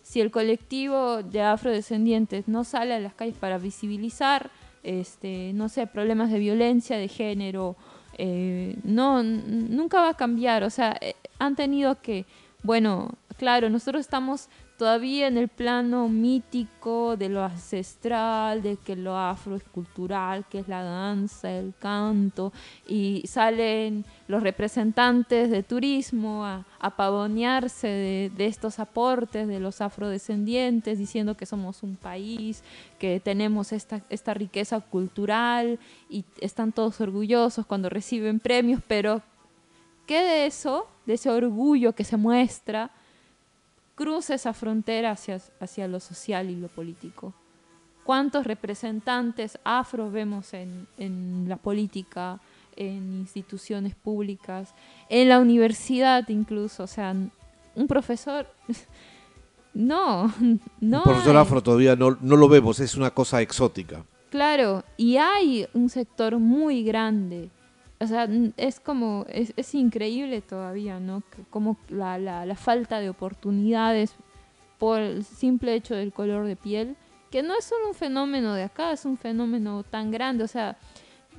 Si 0.02 0.20
el 0.20 0.30
colectivo 0.30 1.22
de 1.22 1.40
afrodescendientes 1.42 2.46
no 2.48 2.64
sale 2.64 2.94
a 2.94 3.00
las 3.00 3.14
calles 3.14 3.36
para 3.38 3.58
visibilizar, 3.58 4.50
este, 4.82 5.52
no 5.54 5.68
sé, 5.68 5.86
problemas 5.86 6.30
de 6.30 6.38
violencia 6.38 6.98
de 6.98 7.08
género, 7.08 7.76
eh, 8.18 8.76
no, 8.84 9.22
nunca 9.22 10.00
va 10.00 10.10
a 10.10 10.14
cambiar. 10.14 10.62
O 10.64 10.70
sea, 10.70 10.96
eh, 11.00 11.14
han 11.38 11.56
tenido 11.56 12.00
que, 12.02 12.26
bueno, 12.62 13.12
claro, 13.38 13.70
nosotros 13.70 14.00
estamos 14.00 14.48
todavía 14.76 15.28
en 15.28 15.38
el 15.38 15.48
plano 15.48 16.08
mítico 16.08 17.16
de 17.16 17.28
lo 17.28 17.44
ancestral, 17.44 18.62
de 18.62 18.76
que 18.76 18.96
lo 18.96 19.16
afro 19.16 19.54
es 19.54 19.62
cultural, 19.62 20.44
que 20.50 20.58
es 20.58 20.68
la 20.68 20.82
danza, 20.82 21.50
el 21.50 21.74
canto, 21.78 22.52
y 22.88 23.22
salen 23.26 24.04
los 24.26 24.42
representantes 24.42 25.50
de 25.50 25.62
turismo 25.62 26.44
a, 26.44 26.66
a 26.80 26.96
pavonearse 26.96 27.86
de, 27.86 28.32
de 28.36 28.46
estos 28.46 28.78
aportes 28.78 29.46
de 29.46 29.60
los 29.60 29.80
afrodescendientes, 29.80 30.98
diciendo 30.98 31.36
que 31.36 31.46
somos 31.46 31.82
un 31.82 31.96
país, 31.96 32.64
que 32.98 33.20
tenemos 33.20 33.72
esta, 33.72 34.02
esta 34.10 34.34
riqueza 34.34 34.80
cultural 34.80 35.78
y 36.08 36.24
están 36.40 36.72
todos 36.72 37.00
orgullosos 37.00 37.64
cuando 37.66 37.88
reciben 37.88 38.40
premios, 38.40 38.82
pero 38.88 39.22
¿qué 40.06 40.20
de 40.20 40.46
eso, 40.46 40.88
de 41.06 41.14
ese 41.14 41.30
orgullo 41.30 41.94
que 41.94 42.04
se 42.04 42.16
muestra? 42.16 42.90
Cruza 43.94 44.34
esa 44.34 44.52
frontera 44.52 45.12
hacia, 45.12 45.40
hacia 45.60 45.88
lo 45.88 46.00
social 46.00 46.50
y 46.50 46.56
lo 46.56 46.68
político. 46.68 47.34
¿Cuántos 48.04 48.46
representantes 48.46 49.58
afro 49.64 50.10
vemos 50.10 50.52
en, 50.52 50.86
en 50.98 51.46
la 51.48 51.56
política, 51.56 52.40
en 52.76 53.20
instituciones 53.20 53.94
públicas, 53.94 54.74
en 55.08 55.28
la 55.28 55.38
universidad 55.38 56.28
incluso? 56.28 56.84
O 56.84 56.88
sea, 56.88 57.14
un 57.74 57.86
profesor... 57.86 58.46
No, 59.74 60.32
no. 60.80 61.02
Profesor 61.02 61.34
hay. 61.34 61.42
afro 61.42 61.60
todavía 61.60 61.96
no, 61.96 62.16
no 62.20 62.36
lo 62.36 62.48
vemos, 62.48 62.78
es 62.78 62.94
una 62.94 63.10
cosa 63.10 63.42
exótica. 63.42 64.04
Claro, 64.30 64.84
y 64.96 65.16
hay 65.16 65.66
un 65.74 65.88
sector 65.88 66.38
muy 66.38 66.84
grande. 66.84 67.50
O 68.00 68.06
sea, 68.06 68.28
es 68.56 68.80
como, 68.80 69.24
es, 69.28 69.52
es 69.56 69.74
increíble 69.74 70.40
todavía, 70.42 71.00
¿no? 71.00 71.22
Como 71.50 71.76
la, 71.88 72.18
la, 72.18 72.44
la 72.44 72.56
falta 72.56 73.00
de 73.00 73.08
oportunidades 73.08 74.14
por 74.78 75.00
el 75.00 75.24
simple 75.24 75.74
hecho 75.74 75.94
del 75.94 76.12
color 76.12 76.46
de 76.46 76.56
piel, 76.56 76.96
que 77.30 77.42
no 77.42 77.56
es 77.56 77.64
solo 77.64 77.88
un 77.88 77.94
fenómeno 77.94 78.54
de 78.54 78.64
acá, 78.64 78.92
es 78.92 79.04
un 79.04 79.16
fenómeno 79.16 79.82
tan 79.84 80.10
grande. 80.10 80.44
O 80.44 80.48
sea, 80.48 80.76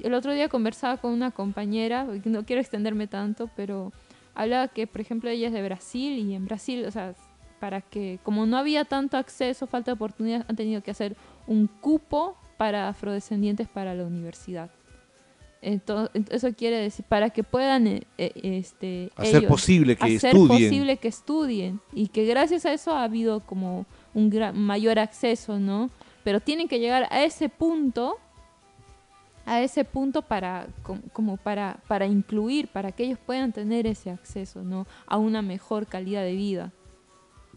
el 0.01 0.14
otro 0.14 0.34
día 0.34 0.49
conversaba 0.49 0.97
con 0.97 1.12
una 1.12 1.32
compañera, 1.32 2.06
no 2.26 2.45
quiero 2.45 2.62
extenderme 2.62 3.08
tanto, 3.08 3.49
pero 3.56 3.91
hablaba 4.34 4.68
que, 4.68 4.88
por 4.88 5.01
ejemplo, 5.01 5.30
ella 5.30 5.47
es 5.47 5.53
de 5.53 5.64
Brasil 5.64 6.18
y 6.20 6.34
en 6.36 6.45
Brasil, 6.45 6.86
o 6.86 6.91
sea, 6.91 7.16
para 7.60 7.82
que, 7.82 8.20
como 8.24 8.45
no 8.45 8.58
había 8.58 8.86
tanto 8.86 9.18
acceso, 9.18 9.68
falta 9.68 9.91
de 9.91 9.95
oportunidades, 9.95 10.45
han 10.49 10.56
tenido 10.56 10.82
que 10.82 10.91
hacer 10.91 11.16
un 11.47 11.68
cupo 11.68 12.38
para 12.58 12.89
afrodescendientes 12.89 13.68
para 13.68 13.93
la 13.95 14.06
universidad. 14.06 14.70
Entonces, 15.68 16.24
eso 16.30 16.53
quiere 16.53 16.78
decir, 16.78 17.03
para 17.09 17.32
que 17.32 17.43
puedan 17.43 17.88
eh, 17.88 18.03
eh, 18.20 18.32
este, 18.43 19.09
Hacer 19.16 19.38
ellos 19.38 19.49
posible 19.49 19.95
que 19.95 20.03
hacer 20.16 20.30
estudien. 20.36 20.47
posible 20.70 20.97
que 20.97 21.07
estudien 21.07 21.80
y 21.91 22.07
que 22.09 22.26
gracias 22.26 22.66
a 22.68 22.74
eso 22.74 22.95
ha 22.95 23.03
habido 23.03 23.39
como 23.39 23.88
un 24.13 24.30
gran, 24.30 24.55
mayor 24.59 24.99
acceso, 24.99 25.57
¿no? 25.59 25.89
Pero 26.24 26.39
tienen 26.39 26.68
que 26.68 26.80
llegar 26.80 27.07
a 27.09 27.24
ese 27.24 27.49
punto, 27.49 28.18
a 29.45 29.61
ese 29.61 29.84
punto 29.86 30.22
para 30.22 30.68
com- 30.84 31.01
como 31.13 31.38
para 31.38 31.80
para 31.88 32.05
incluir, 32.05 32.68
para 32.68 32.91
que 32.91 33.03
ellos 33.05 33.20
puedan 33.26 33.51
tener 33.51 33.86
ese 33.88 34.09
acceso, 34.11 34.63
¿no? 34.63 34.86
A 35.07 35.18
una 35.18 35.41
mejor 35.41 35.88
calidad 35.88 36.22
de 36.24 36.36
vida. 36.36 36.72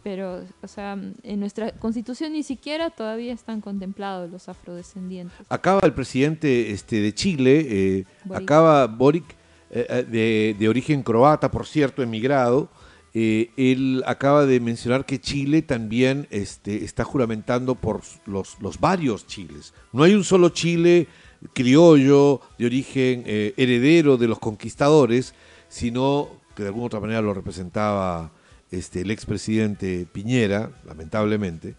Pero, 0.03 0.44
o 0.62 0.68
sea, 0.68 0.92
en 1.22 1.40
nuestra 1.40 1.72
constitución 1.72 2.32
ni 2.32 2.42
siquiera 2.42 2.90
todavía 2.90 3.32
están 3.32 3.61
contemplados 3.61 4.30
los 4.30 4.49
afrodescendientes. 4.49 5.36
Acaba 5.49 5.80
el 5.82 5.92
presidente 5.92 6.70
este, 6.70 7.01
de 7.01 7.12
Chile, 7.14 7.66
eh, 7.68 8.05
Boric. 8.24 8.42
acaba 8.42 8.86
Boric, 8.86 9.24
eh, 9.70 9.86
eh, 9.88 10.07
de, 10.09 10.57
de 10.59 10.68
origen 10.68 11.03
croata, 11.03 11.51
por 11.51 11.66
cierto, 11.66 12.03
emigrado. 12.03 12.70
eh, 13.14 13.51
él 13.57 14.03
acaba 14.07 14.46
de 14.46 14.61
mencionar 14.61 15.05
que 15.05 15.20
Chile 15.20 15.62
también 15.62 16.26
este, 16.30 16.84
está 16.84 17.05
juramentando 17.05 17.74
por 17.74 18.03
los, 18.26 18.57
los 18.61 18.78
varios 18.78 19.26
Chiles. 19.26 19.74
No 19.92 20.05
hay 20.05 20.14
un 20.14 20.24
solo 20.24 20.51
Chile 20.51 21.09
criollo, 21.53 22.40
de 22.59 22.66
origen 22.66 23.24
eh, 23.26 23.55
heredero 23.57 24.16
de 24.16 24.28
los 24.28 24.38
conquistadores, 24.38 25.34
sino 25.68 26.28
que 26.55 26.62
de 26.62 26.68
alguna 26.68 26.86
otra 26.86 27.01
manera 27.01 27.22
lo 27.22 27.34
representaba 27.34 28.30
este, 28.70 29.00
el 29.00 29.10
expresidente 29.10 30.06
Piñera, 30.10 30.70
lamentablemente, 30.86 31.74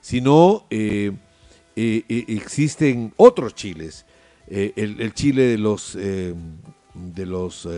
sino 0.00 0.66
eh, 0.70 1.12
eh, 1.76 2.04
eh, 2.08 2.24
existen 2.28 3.12
otros 3.16 3.54
chiles. 3.54 4.04
Eh, 4.48 4.72
el, 4.76 5.00
el 5.00 5.14
Chile 5.14 5.42
de 5.42 5.58
los, 5.58 5.92
de 5.94 7.26
los 7.26 7.68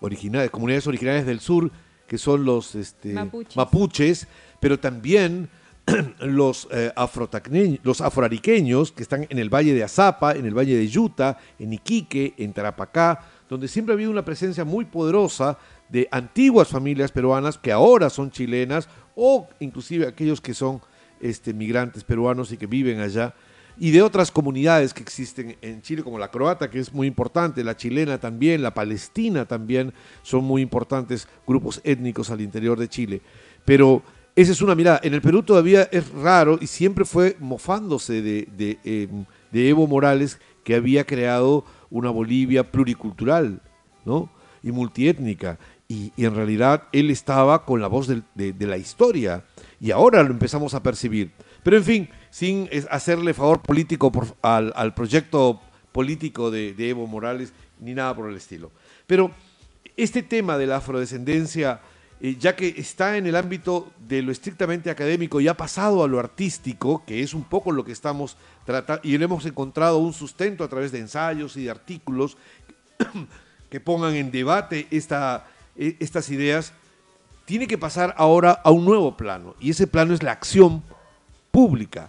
originales, 0.00 0.50
comunidades 0.50 0.86
originarias 0.86 1.26
del 1.26 1.40
sur, 1.40 1.70
que 2.06 2.18
son 2.18 2.44
los 2.44 2.74
este, 2.74 3.12
Mapuches. 3.12 3.56
mapuches, 3.56 4.28
pero 4.60 4.78
también 4.78 5.48
los, 6.20 6.68
los 7.82 8.00
afroariqueños 8.00 8.92
que 8.92 9.02
están 9.02 9.26
en 9.28 9.38
el 9.38 9.50
valle 9.52 9.74
de 9.74 9.82
Azapa, 9.82 10.32
en 10.32 10.46
el 10.46 10.56
valle 10.56 10.76
de 10.76 10.86
Yuta, 10.88 11.38
en 11.58 11.72
Iquique, 11.72 12.34
en 12.38 12.52
Tarapacá, 12.52 13.20
donde 13.48 13.68
siempre 13.68 13.92
ha 13.92 13.96
habido 13.96 14.10
una 14.10 14.24
presencia 14.24 14.64
muy 14.64 14.84
poderosa 14.84 15.58
de 15.92 16.08
antiguas 16.10 16.68
familias 16.68 17.12
peruanas 17.12 17.58
que 17.58 17.70
ahora 17.70 18.10
son 18.10 18.30
chilenas 18.30 18.88
o 19.14 19.46
inclusive 19.60 20.08
aquellos 20.08 20.40
que 20.40 20.54
son 20.54 20.80
este, 21.20 21.52
migrantes 21.54 22.02
peruanos 22.02 22.50
y 22.50 22.56
que 22.56 22.66
viven 22.66 23.00
allá 23.00 23.34
y 23.78 23.90
de 23.90 24.02
otras 24.02 24.30
comunidades 24.30 24.92
que 24.92 25.02
existen 25.02 25.56
en 25.62 25.82
Chile, 25.82 26.02
como 26.02 26.18
la 26.18 26.30
croata, 26.30 26.70
que 26.70 26.78
es 26.78 26.92
muy 26.92 27.06
importante, 27.06 27.64
la 27.64 27.76
chilena 27.76 28.18
también, 28.18 28.62
la 28.62 28.74
palestina 28.74 29.46
también, 29.46 29.92
son 30.22 30.44
muy 30.44 30.62
importantes 30.62 31.26
grupos 31.46 31.80
étnicos 31.84 32.30
al 32.30 32.42
interior 32.42 32.78
de 32.78 32.88
Chile. 32.88 33.22
Pero 33.64 34.02
esa 34.36 34.52
es 34.52 34.62
una 34.62 34.74
mirada. 34.74 35.00
En 35.02 35.14
el 35.14 35.22
Perú 35.22 35.42
todavía 35.42 35.88
es 35.90 36.10
raro 36.10 36.58
y 36.60 36.66
siempre 36.66 37.04
fue 37.04 37.36
mofándose 37.40 38.20
de, 38.20 38.48
de, 38.56 39.08
de 39.50 39.68
Evo 39.68 39.86
Morales, 39.86 40.38
que 40.64 40.74
había 40.74 41.04
creado 41.04 41.64
una 41.90 42.10
Bolivia 42.10 42.70
pluricultural, 42.70 43.60
¿no? 44.04 44.30
Y 44.62 44.70
multiétnica. 44.70 45.58
Y, 45.92 46.24
en 46.24 46.34
realidad 46.34 46.84
él 46.92 47.10
estaba 47.10 47.66
con 47.66 47.82
la 47.82 47.86
voz 47.86 48.08
de, 48.08 48.54
la 48.58 48.78
historia. 48.78 49.44
Y 49.78 49.90
ahora 49.90 50.22
lo 50.22 50.30
empezamos 50.30 50.72
a 50.72 50.82
percibir. 50.82 51.32
Pero 51.62 51.76
en 51.76 51.84
fin, 51.84 52.08
sin 52.30 52.68
hacerle 52.90 53.34
favor 53.34 53.60
político 53.60 54.10
al, 54.40 54.94
proyecto 54.94 55.60
político 55.92 56.50
de, 56.50 56.74
Evo 56.78 57.06
Morales, 57.06 57.52
ni 57.78 57.92
nada 57.92 58.16
por 58.16 58.30
el 58.30 58.36
estilo. 58.36 58.72
Pero 59.06 59.32
este 59.94 60.22
tema 60.22 60.56
de 60.56 60.66
la 60.66 60.76
afrodescendencia, 60.76 61.82
eh, 62.22 62.36
ya 62.40 62.56
que 62.56 62.68
está 62.78 63.18
en 63.18 63.26
el 63.26 63.36
ámbito 63.36 63.92
de 64.08 64.22
lo 64.22 64.32
estrictamente 64.32 64.88
académico 64.88 65.42
y 65.42 65.48
ha 65.48 65.58
pasado 65.58 66.02
a 66.02 66.08
lo 66.08 66.18
artístico, 66.18 67.04
que 67.04 67.22
es 67.22 67.34
un 67.34 67.44
poco 67.44 67.70
lo 67.70 67.84
que 67.84 67.92
estamos 67.92 68.38
tratando, 68.64 69.02
y 69.04 69.18
le 69.18 69.26
hemos 69.26 69.44
encontrado 69.44 69.98
un 69.98 70.14
sustento 70.14 70.64
a 70.64 70.68
través 70.68 70.90
de 70.90 71.00
ensayos 71.00 71.54
y 71.58 71.64
de 71.64 71.70
artículos 71.70 72.38
que 73.68 73.80
pongan 73.80 74.14
en 74.14 74.30
debate 74.30 74.86
esta, 74.90 75.46
estas 76.00 76.30
ideas, 76.30 76.72
tiene 77.44 77.66
que 77.66 77.78
pasar 77.78 78.14
ahora 78.16 78.52
a 78.52 78.70
un 78.70 78.84
nuevo 78.84 79.16
plano, 79.16 79.54
y 79.60 79.70
ese 79.70 79.86
plano 79.86 80.14
es 80.14 80.22
la 80.22 80.32
acción 80.32 80.82
pública. 81.50 82.08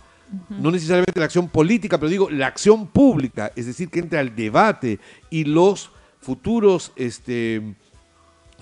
No 0.50 0.72
necesariamente 0.72 1.20
la 1.20 1.26
acción 1.26 1.48
política, 1.48 2.00
pero 2.00 2.10
digo 2.10 2.30
la 2.30 2.48
acción 2.48 2.88
pública, 2.88 3.52
es 3.56 3.68
decir, 3.68 3.90
que 3.90 4.00
entre 4.00 4.18
al 4.18 4.36
debate 4.36 5.00
y 5.30 5.44
los 5.44 5.92
futuros 6.22 6.92
este, 6.96 7.76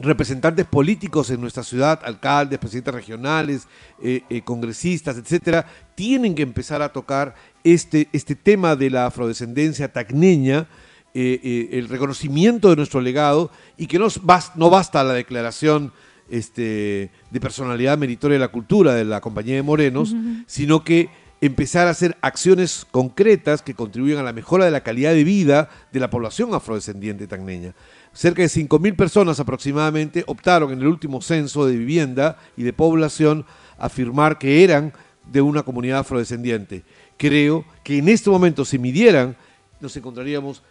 representantes 0.01 0.65
políticos 0.65 1.29
en 1.29 1.39
nuestra 1.39 1.63
ciudad, 1.63 2.01
alcaldes, 2.03 2.59
presidentes 2.59 2.93
regionales, 2.93 3.67
eh, 4.01 4.23
eh, 4.29 4.41
congresistas, 4.41 5.17
etcétera, 5.17 5.65
tienen 5.95 6.35
que 6.35 6.41
empezar 6.41 6.81
a 6.81 6.91
tocar 6.91 7.35
este, 7.63 8.09
este 8.11 8.35
tema 8.35 8.75
de 8.75 8.89
la 8.89 9.05
afrodescendencia 9.05 9.93
tacneña, 9.93 10.67
eh, 11.13 11.39
eh, 11.43 11.69
el 11.73 11.89
reconocimiento 11.89 12.69
de 12.69 12.75
nuestro 12.75 13.01
legado 13.01 13.51
y 13.77 13.87
que 13.87 13.99
no, 13.99 14.07
bas- 14.07 14.53
no 14.55 14.69
basta 14.69 15.03
la 15.03 15.13
declaración 15.13 15.91
este, 16.29 17.11
de 17.29 17.39
personalidad 17.39 17.97
meritoria 17.97 18.35
de 18.35 18.39
la 18.39 18.47
cultura 18.47 18.93
de 18.95 19.03
la 19.05 19.19
Compañía 19.21 19.55
de 19.55 19.63
Morenos, 19.63 20.15
sino 20.47 20.83
que 20.83 21.09
empezar 21.41 21.87
a 21.87 21.91
hacer 21.91 22.17
acciones 22.21 22.85
concretas 22.91 23.61
que 23.61 23.73
contribuyan 23.73 24.19
a 24.19 24.23
la 24.23 24.31
mejora 24.31 24.63
de 24.65 24.71
la 24.71 24.83
calidad 24.83 25.11
de 25.13 25.23
vida 25.23 25.69
de 25.91 25.99
la 25.99 26.09
población 26.09 26.53
afrodescendiente 26.53 27.27
tacneña. 27.27 27.73
Cerca 28.13 28.41
de 28.43 28.47
5.000 28.47 28.95
personas 28.95 29.39
aproximadamente 29.39 30.23
optaron 30.27 30.71
en 30.71 30.79
el 30.79 30.87
último 30.87 31.21
censo 31.21 31.65
de 31.65 31.75
vivienda 31.75 32.37
y 32.55 32.63
de 32.63 32.73
población 32.73 33.45
a 33.77 33.87
afirmar 33.87 34.37
que 34.37 34.63
eran 34.63 34.93
de 35.31 35.41
una 35.41 35.63
comunidad 35.63 35.99
afrodescendiente. 35.99 36.83
Creo 37.17 37.65
que 37.83 37.97
en 37.97 38.07
este 38.09 38.29
momento, 38.29 38.63
si 38.63 38.77
midieran, 38.79 39.35
nos 39.79 39.95
encontraríamos 39.97 40.61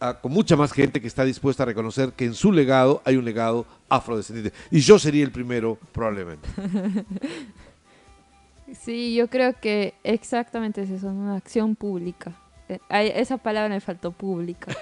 ah, 0.00 0.18
con 0.20 0.32
mucha 0.32 0.56
más 0.56 0.72
gente 0.72 1.00
que 1.00 1.06
está 1.06 1.24
dispuesta 1.24 1.62
a 1.62 1.66
reconocer 1.66 2.12
que 2.12 2.24
en 2.24 2.34
su 2.34 2.52
legado 2.52 3.02
hay 3.04 3.16
un 3.16 3.24
legado 3.24 3.66
afrodescendiente. 3.88 4.52
Y 4.70 4.80
yo 4.80 4.98
sería 4.98 5.24
el 5.24 5.30
primero, 5.32 5.78
probablemente. 5.92 6.48
Sí, 8.80 9.14
yo 9.14 9.28
creo 9.28 9.54
que 9.60 9.94
exactamente 10.02 10.82
es 10.82 10.90
eso, 10.90 11.06
una 11.08 11.36
acción 11.36 11.76
pública. 11.76 12.32
Eh, 12.68 12.80
esa 13.14 13.36
palabra 13.36 13.68
me 13.72 13.80
faltó 13.80 14.10
pública. 14.10 14.72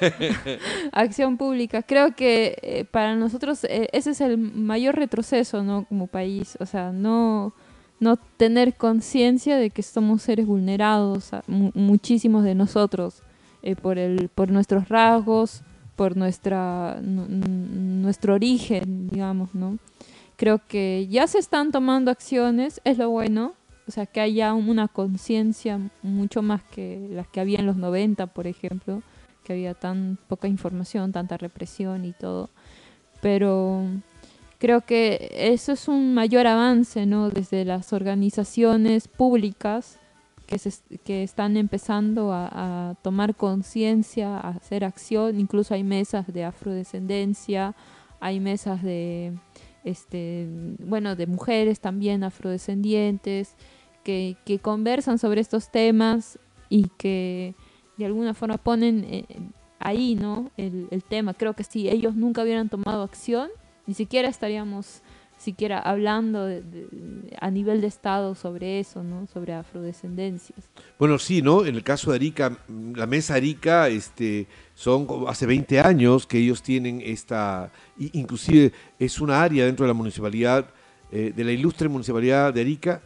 acción 0.93 1.37
pública. 1.37 1.83
Creo 1.83 2.15
que 2.17 2.57
eh, 2.63 2.87
para 2.91 3.15
nosotros 3.15 3.63
eh, 3.65 3.89
ese 3.93 4.13
es 4.13 4.23
el 4.23 4.39
mayor 4.39 4.97
retroceso, 4.97 5.63
¿no? 5.63 5.85
Como 5.85 6.07
país. 6.07 6.57
O 6.61 6.67
sea, 6.67 6.93
no, 6.93 7.53
no 8.01 8.17
tener 8.17 8.73
conciencia 8.75 9.59
de 9.59 9.69
que 9.69 9.83
somos 9.83 10.23
seres 10.23 10.47
vulnerados, 10.47 11.35
a- 11.35 11.43
mu- 11.47 11.73
muchísimos 11.75 12.43
de 12.43 12.55
nosotros, 12.55 13.21
eh, 13.65 13.75
por, 13.75 13.99
el, 13.99 14.29
por 14.29 14.51
nuestros 14.53 14.89
rasgos, 14.89 15.63
por 15.97 16.17
nuestra, 16.17 16.99
nu- 17.03 17.27
nu- 17.29 17.47
nuestro 18.03 18.35
origen, 18.35 19.09
digamos, 19.09 19.55
¿no? 19.55 19.79
Creo 20.37 20.61
que 20.69 21.07
ya 21.11 21.27
se 21.27 21.39
están 21.39 21.73
tomando 21.73 22.11
acciones, 22.13 22.81
es 22.85 22.99
lo 22.99 23.11
bueno, 23.11 23.55
o 23.89 23.91
sea, 23.91 24.07
que 24.07 24.21
haya 24.21 24.55
una 24.55 24.89
conciencia 24.89 25.81
mucho 26.03 26.43
más 26.43 26.63
que 26.63 27.09
las 27.11 27.27
que 27.29 27.41
había 27.41 27.59
en 27.59 27.67
los 27.67 27.77
90, 27.77 28.29
por 28.29 28.47
ejemplo, 28.47 29.03
que 29.45 29.53
había 29.55 29.75
tan 29.75 30.19
poca 30.29 30.49
información, 30.49 31.13
tanta 31.13 31.37
represión 31.37 32.05
y 32.05 32.13
todo. 32.13 32.51
Pero 33.21 33.83
creo 34.59 34.81
que 34.83 35.31
eso 35.35 35.73
es 35.73 35.89
un 35.89 36.15
mayor 36.15 36.47
avance, 36.47 37.07
¿no? 37.07 37.31
Desde 37.31 37.65
las 37.65 37.93
organizaciones 37.93 39.09
públicas 39.09 39.99
que, 40.47 40.59
se, 40.59 40.99
que 40.99 41.23
están 41.23 41.57
empezando 41.57 42.33
a, 42.33 42.97
tomar 43.03 43.35
conciencia, 43.35 44.37
a 44.37 44.51
hacer 44.51 44.85
acción, 44.85 45.41
incluso 45.41 45.75
hay 45.75 45.85
mesas 45.85 46.27
de 46.33 46.45
afrodescendencia, 46.45 47.75
hay 48.21 48.41
mesas 48.41 48.83
de, 48.83 49.33
este, 49.85 50.49
bueno, 50.81 51.17
de 51.17 51.27
mujeres 51.27 51.81
también 51.81 52.25
afrodescendientes, 52.25 53.57
que, 54.03 54.37
que 54.45 54.59
conversan 54.59 55.19
sobre 55.19 55.41
estos 55.41 55.71
temas 55.71 56.39
y 56.69 56.89
que 56.99 57.55
de 57.97 58.07
alguna 58.07 58.35
forma 58.35 58.59
ponen 58.59 59.05
eh, 59.09 59.27
ahí, 59.79 60.15
¿no? 60.15 60.51
El, 60.57 60.89
el, 60.91 61.03
tema. 61.05 61.33
Creo 61.33 61.55
que 61.55 61.65
si 61.65 61.89
ellos 61.89 62.15
nunca 62.15 62.43
hubieran 62.43 62.69
tomado 62.69 63.03
acción, 63.03 63.49
ni 63.87 63.95
siquiera 63.95 64.29
estaríamos 64.29 65.03
siquiera 65.45 65.79
hablando 65.79 66.47
de, 66.47 66.63
a 67.41 67.51
nivel 67.51 67.81
de 67.81 67.87
Estado 67.87 68.35
sobre 68.35 68.81
eso, 68.81 69.03
¿no? 69.03 69.27
Sobre 69.27 69.53
afrodescendencias. 69.53 70.71
Bueno, 70.99 71.19
sí, 71.19 71.43
¿no? 71.43 71.65
En 71.65 71.75
el 71.75 71.83
caso 71.83 72.11
de 72.11 72.17
Arica, 72.17 72.59
la 72.95 73.07
mesa 73.07 73.35
Arica, 73.35 73.89
este, 73.89 74.47
son 74.75 75.07
hace 75.29 75.47
20 75.47 75.81
años 75.81 76.27
que 76.27 76.39
ellos 76.39 76.63
tienen 76.63 77.01
esta, 77.05 77.71
inclusive 77.99 78.73
es 78.99 79.21
una 79.21 79.43
área 79.43 79.67
dentro 79.67 79.85
de 79.85 79.89
la 79.89 79.95
municipalidad, 79.95 80.67
eh, 81.13 81.33
de 81.35 81.45
la 81.45 81.53
ilustre 81.53 81.89
municipalidad 81.89 82.53
de 82.53 82.61
Arica, 82.61 83.03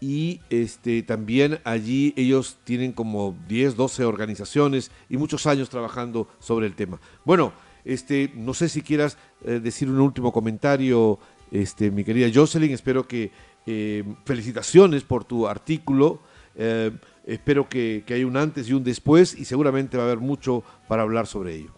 y 0.00 0.40
este, 0.50 1.04
también 1.04 1.60
allí 1.62 2.12
ellos 2.16 2.58
tienen 2.64 2.92
como 2.92 3.36
10, 3.46 3.76
12 3.76 4.04
organizaciones 4.04 4.90
y 5.08 5.16
muchos 5.16 5.46
años 5.46 5.70
trabajando 5.70 6.26
sobre 6.40 6.66
el 6.66 6.74
tema. 6.74 7.00
Bueno, 7.24 7.52
este, 7.84 8.32
no 8.34 8.54
sé 8.54 8.68
si 8.68 8.82
quieras 8.82 9.16
eh, 9.44 9.60
decir 9.60 9.88
un 9.88 10.00
último 10.00 10.32
comentario, 10.32 11.18
este, 11.52 11.90
mi 11.90 12.02
querida 12.02 12.28
Jocelyn, 12.34 12.72
espero 12.72 13.06
que 13.06 13.30
eh, 13.66 14.02
felicitaciones 14.24 15.04
por 15.04 15.24
tu 15.24 15.46
artículo, 15.46 16.20
eh, 16.56 16.90
espero 17.26 17.68
que, 17.68 18.02
que, 18.04 18.14
haya 18.14 18.26
un 18.26 18.36
antes 18.36 18.68
y 18.68 18.72
un 18.72 18.82
después 18.82 19.38
y 19.38 19.44
seguramente 19.44 19.96
va 19.96 20.04
a 20.04 20.06
haber 20.06 20.18
mucho 20.18 20.64
para 20.88 21.02
hablar 21.02 21.26
sobre 21.26 21.54
ello. 21.54 21.72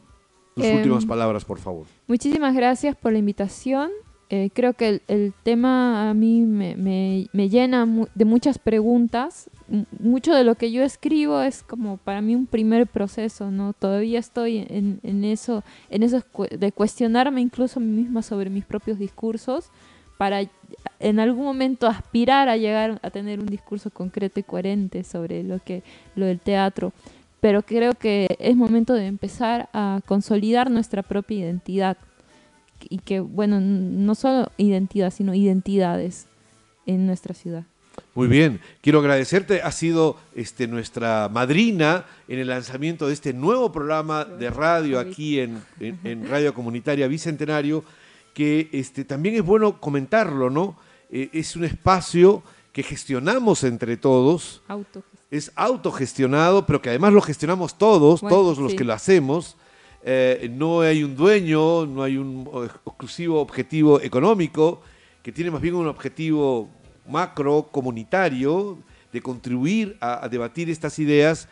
Tus 0.55 0.65
Em, 0.65 0.77
últimas 0.77 1.05
palabras, 1.05 1.45
por 1.45 1.59
favor. 1.59 1.87
Muchísimas 2.07 2.55
gracias 2.55 2.97
por 2.97 3.13
la 3.13 3.19
invitación. 3.19 3.91
Eh, 4.37 4.51
creo 4.53 4.73
que 4.73 4.89
el, 4.89 5.03
el, 5.07 5.33
tema 5.45 6.11
a 6.11 6.15
mí 6.15 6.41
me, 6.41 6.75
me, 6.75 7.29
me 7.33 7.49
llena 7.49 7.87
de 8.17 8.25
muchas 8.25 8.59
preguntas. 8.59 9.49
Mucho 10.01 10.35
de 10.35 10.43
lo 10.43 10.57
que 10.57 10.73
yo 10.73 10.83
escribo 10.83 11.41
es 11.41 11.63
como 11.63 11.99
para 11.99 12.21
mí 12.21 12.35
un 12.35 12.47
primer 12.47 12.89
proceso, 12.89 13.53
¿no? 13.53 13.75
Todavía 13.75 14.19
estoy 14.19 14.67
en, 14.69 14.99
en 15.05 15.25
eso, 15.25 15.63
en 15.89 16.03
eso 16.03 16.21
de 16.51 16.73
cuestionarme 16.73 17.43
incluso 17.43 17.79
a 17.79 17.83
mí 17.85 18.03
misma 18.03 18.23
sobre 18.23 18.51
mis 18.51 18.65
propios 18.65 18.99
discursos 18.99 19.71
para 20.19 20.41
en 20.99 21.21
algún 21.21 21.45
momento 21.45 21.87
aspirar 21.87 22.49
a 22.49 22.57
llegar 22.57 22.99
a 23.03 23.11
tener 23.11 23.39
un 23.39 23.47
discurso 23.47 23.91
concreto 23.91 24.41
y 24.41 24.43
coherente 24.43 25.05
sobre 25.05 25.45
lo 25.45 25.61
que 25.61 25.85
lo 26.17 26.27
del 26.27 26.41
teatro 26.41 26.93
pero 27.41 27.63
creo 27.63 27.93
que 27.95 28.27
es 28.39 28.57
momento 28.57 28.95
de 28.95 29.07
empezar 29.07 29.69
a 29.73 30.01
consolidar 30.07 30.71
nuestra 30.71 31.03
propia 31.03 31.39
identidad 31.41 31.99
y 32.89 32.99
que, 32.99 33.21
bueno, 33.21 33.61
no 33.61 34.15
solo 34.15 34.51
identidad, 34.57 35.13
sino 35.13 35.35
identidades 35.35 36.27
en 36.87 37.07
nuestra 37.07 37.35
ciudad. 37.35 37.65
Muy 38.15 38.29
bien, 38.29 38.61
quiero 38.81 39.01
agradecerte, 39.01 39.63
has 39.63 39.75
sido 39.77 40.17
este, 40.35 40.67
nuestra 40.67 41.29
madrina 41.29 42.05
en 42.29 42.39
el 42.39 42.49
lanzamiento 42.49 43.07
de 43.07 43.13
este 43.13 43.33
nuevo 43.33 43.71
programa 43.73 44.25
de 44.25 44.51
radio 44.51 44.99
aquí 44.99 45.41
en, 45.41 45.63
en, 45.81 45.99
en 46.05 46.29
Radio 46.29 46.55
Comunitaria 46.55 47.07
Bicentenario, 47.09 47.85
que 48.33 48.69
este, 48.73 49.05
también 49.05 49.37
es 49.37 49.43
bueno 49.43 49.81
comentarlo, 49.81 50.51
¿no? 50.51 50.77
Eh, 51.11 51.31
es 51.33 51.55
un 51.55 51.65
espacio 51.65 52.43
que 52.73 52.83
gestionamos 52.83 53.63
entre 53.63 53.97
todos. 53.97 54.63
Es 55.31 55.53
autogestionado, 55.55 56.67
pero 56.67 56.83
que 56.83 56.89
además 56.91 57.13
lo 57.13 57.23
gestionamos 57.23 57.79
todos, 57.79 58.21
bueno, 58.21 58.37
todos 58.37 58.59
los 58.59 58.73
sí. 58.73 58.77
que 58.77 58.85
lo 58.85 58.93
hacemos. 58.93 59.57
Eh, 60.07 60.51
no 60.53 60.83
hay 60.83 61.03
un 61.03 61.17
dueño, 61.17 61.87
no 61.87 62.03
hay 62.03 62.19
un 62.19 62.47
exclusivo 62.87 63.41
objetivo 63.41 64.01
económico, 64.03 64.83
que 65.23 65.33
tiene 65.33 65.51
más 65.51 65.63
bien 65.63 65.75
un 65.75 65.87
objetivo 65.87 66.69
macro, 67.09 67.69
comunitario, 67.73 68.79
de 69.13 69.23
contribuir 69.23 69.97
a, 70.01 70.29
debatir 70.29 70.69
estas 70.69 70.99
ideas 70.99 71.49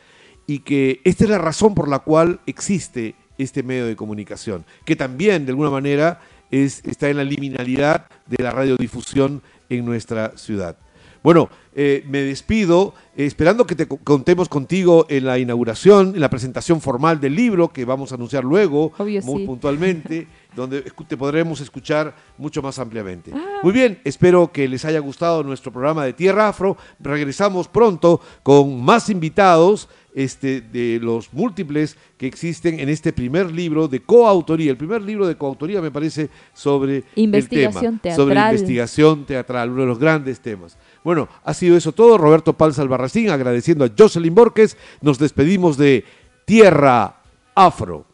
y 0.46 0.58
que 0.58 1.00
esta 1.04 1.24
es 1.24 1.30
la 1.30 1.38
razón 1.38 1.74
por 1.74 1.88
la 1.88 2.00
cual 2.00 2.40
existe 2.44 3.14
este 3.38 3.62
medio 3.62 3.86
de 3.86 3.96
comunicación, 3.96 4.66
que 4.84 4.96
también 4.96 5.46
de 5.46 5.52
alguna 5.52 5.70
manera 5.70 6.20
es, 6.50 6.82
está 6.84 7.08
en 7.08 7.16
la 7.16 7.24
liminalidad 7.24 8.06
de 8.26 8.42
la 8.42 8.50
radiodifusión 8.50 9.42
en 9.70 9.86
nuestra 9.86 10.36
ciudad. 10.36 10.76
Bueno, 11.22 11.48
eh, 11.74 12.04
me 12.06 12.20
despido 12.20 12.94
eh, 13.16 13.24
esperando 13.24 13.66
que 13.66 13.74
te 13.74 13.86
contemos 13.86 14.48
contigo 14.48 15.06
en 15.08 15.24
la 15.24 15.38
inauguración, 15.38 16.14
en 16.14 16.20
la 16.20 16.28
presentación 16.28 16.80
formal 16.80 17.20
del 17.20 17.34
libro 17.34 17.72
que 17.72 17.84
vamos 17.84 18.12
a 18.12 18.16
anunciar 18.16 18.44
luego, 18.44 18.92
Obvio, 18.98 19.22
muy 19.22 19.42
sí. 19.42 19.46
puntualmente, 19.46 20.26
donde 20.56 20.82
te 20.82 21.16
podremos 21.16 21.60
escuchar 21.60 22.14
mucho 22.36 22.60
más 22.60 22.78
ampliamente. 22.78 23.30
Ah. 23.34 23.60
Muy 23.62 23.72
bien, 23.72 24.00
espero 24.04 24.50
que 24.52 24.68
les 24.68 24.84
haya 24.84 24.98
gustado 24.98 25.42
nuestro 25.42 25.72
programa 25.72 26.04
de 26.04 26.12
Tierra 26.12 26.48
Afro. 26.48 26.76
Regresamos 27.00 27.68
pronto 27.68 28.20
con 28.42 28.82
más 28.82 29.08
invitados 29.08 29.88
este, 30.14 30.60
de 30.60 30.98
los 31.00 31.32
múltiples 31.32 31.96
que 32.18 32.26
existen 32.26 32.80
en 32.80 32.88
este 32.88 33.12
primer 33.12 33.50
libro 33.50 33.88
de 33.88 34.00
coautoría. 34.00 34.70
El 34.70 34.76
primer 34.76 35.00
libro 35.00 35.26
de 35.26 35.36
coautoría 35.36 35.80
me 35.80 35.90
parece 35.90 36.28
sobre 36.52 37.04
investigación 37.14 37.94
el 37.94 38.00
tema, 38.00 38.02
teatral. 38.02 38.16
sobre 38.16 38.40
investigación 38.40 39.24
teatral, 39.24 39.70
uno 39.70 39.80
de 39.82 39.86
los 39.86 39.98
grandes 39.98 40.40
temas. 40.40 40.76
Bueno, 41.04 41.28
ha 41.44 41.54
sido 41.54 41.76
eso 41.76 41.92
todo. 41.92 42.18
Roberto 42.18 42.52
Pal 42.52 42.72
Albarracín, 42.76 43.30
agradeciendo 43.30 43.84
a 43.84 43.90
Jocelyn 43.96 44.34
Borges. 44.34 44.76
Nos 45.00 45.18
despedimos 45.18 45.76
de 45.76 46.04
Tierra 46.44 47.16
Afro. 47.54 48.06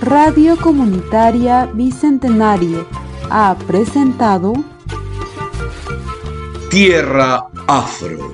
Radio 0.00 0.56
Comunitaria 0.56 1.66
Bicentenario 1.66 2.86
ha 3.28 3.56
presentado 3.66 4.52
Tierra 6.70 7.44
Afro 7.66 8.32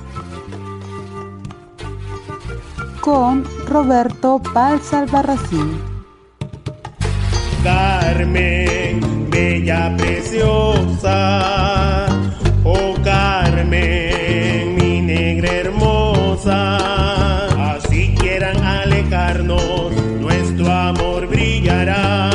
con 3.01 3.45
Roberto 3.66 4.41
Pals 4.55 4.93
Albarracín. 4.93 5.91
Carmen, 7.63 9.29
bella 9.31 9.95
preciosa. 9.97 11.19
Oh 12.65 12.95
Carmen, 13.05 14.75
mi 14.75 15.01
negra 15.01 15.49
hermosa. 15.49 16.79
Así 17.75 18.15
quieran 18.19 18.57
alejarnos, 18.65 19.93
nuestro 20.21 20.73
amor 20.73 21.29
brillará. 21.29 22.31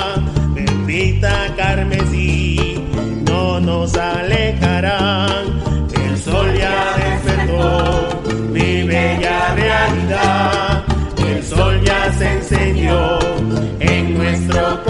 Bendita 0.53 1.53
Carmesí, 1.57 2.81
no 3.25 3.59
nos 3.59 3.97
alejarán. 3.97 5.59
El 5.93 6.17
sol 6.17 6.53
ya 6.57 6.95
despertó, 6.97 8.21
mi 8.53 8.83
bella 8.83 9.55
realidad. 9.55 10.83
El 11.17 11.43
sol 11.43 11.81
ya 11.83 12.13
se 12.13 12.31
enseñó 12.31 13.19
en 13.79 14.17
nuestro 14.17 14.83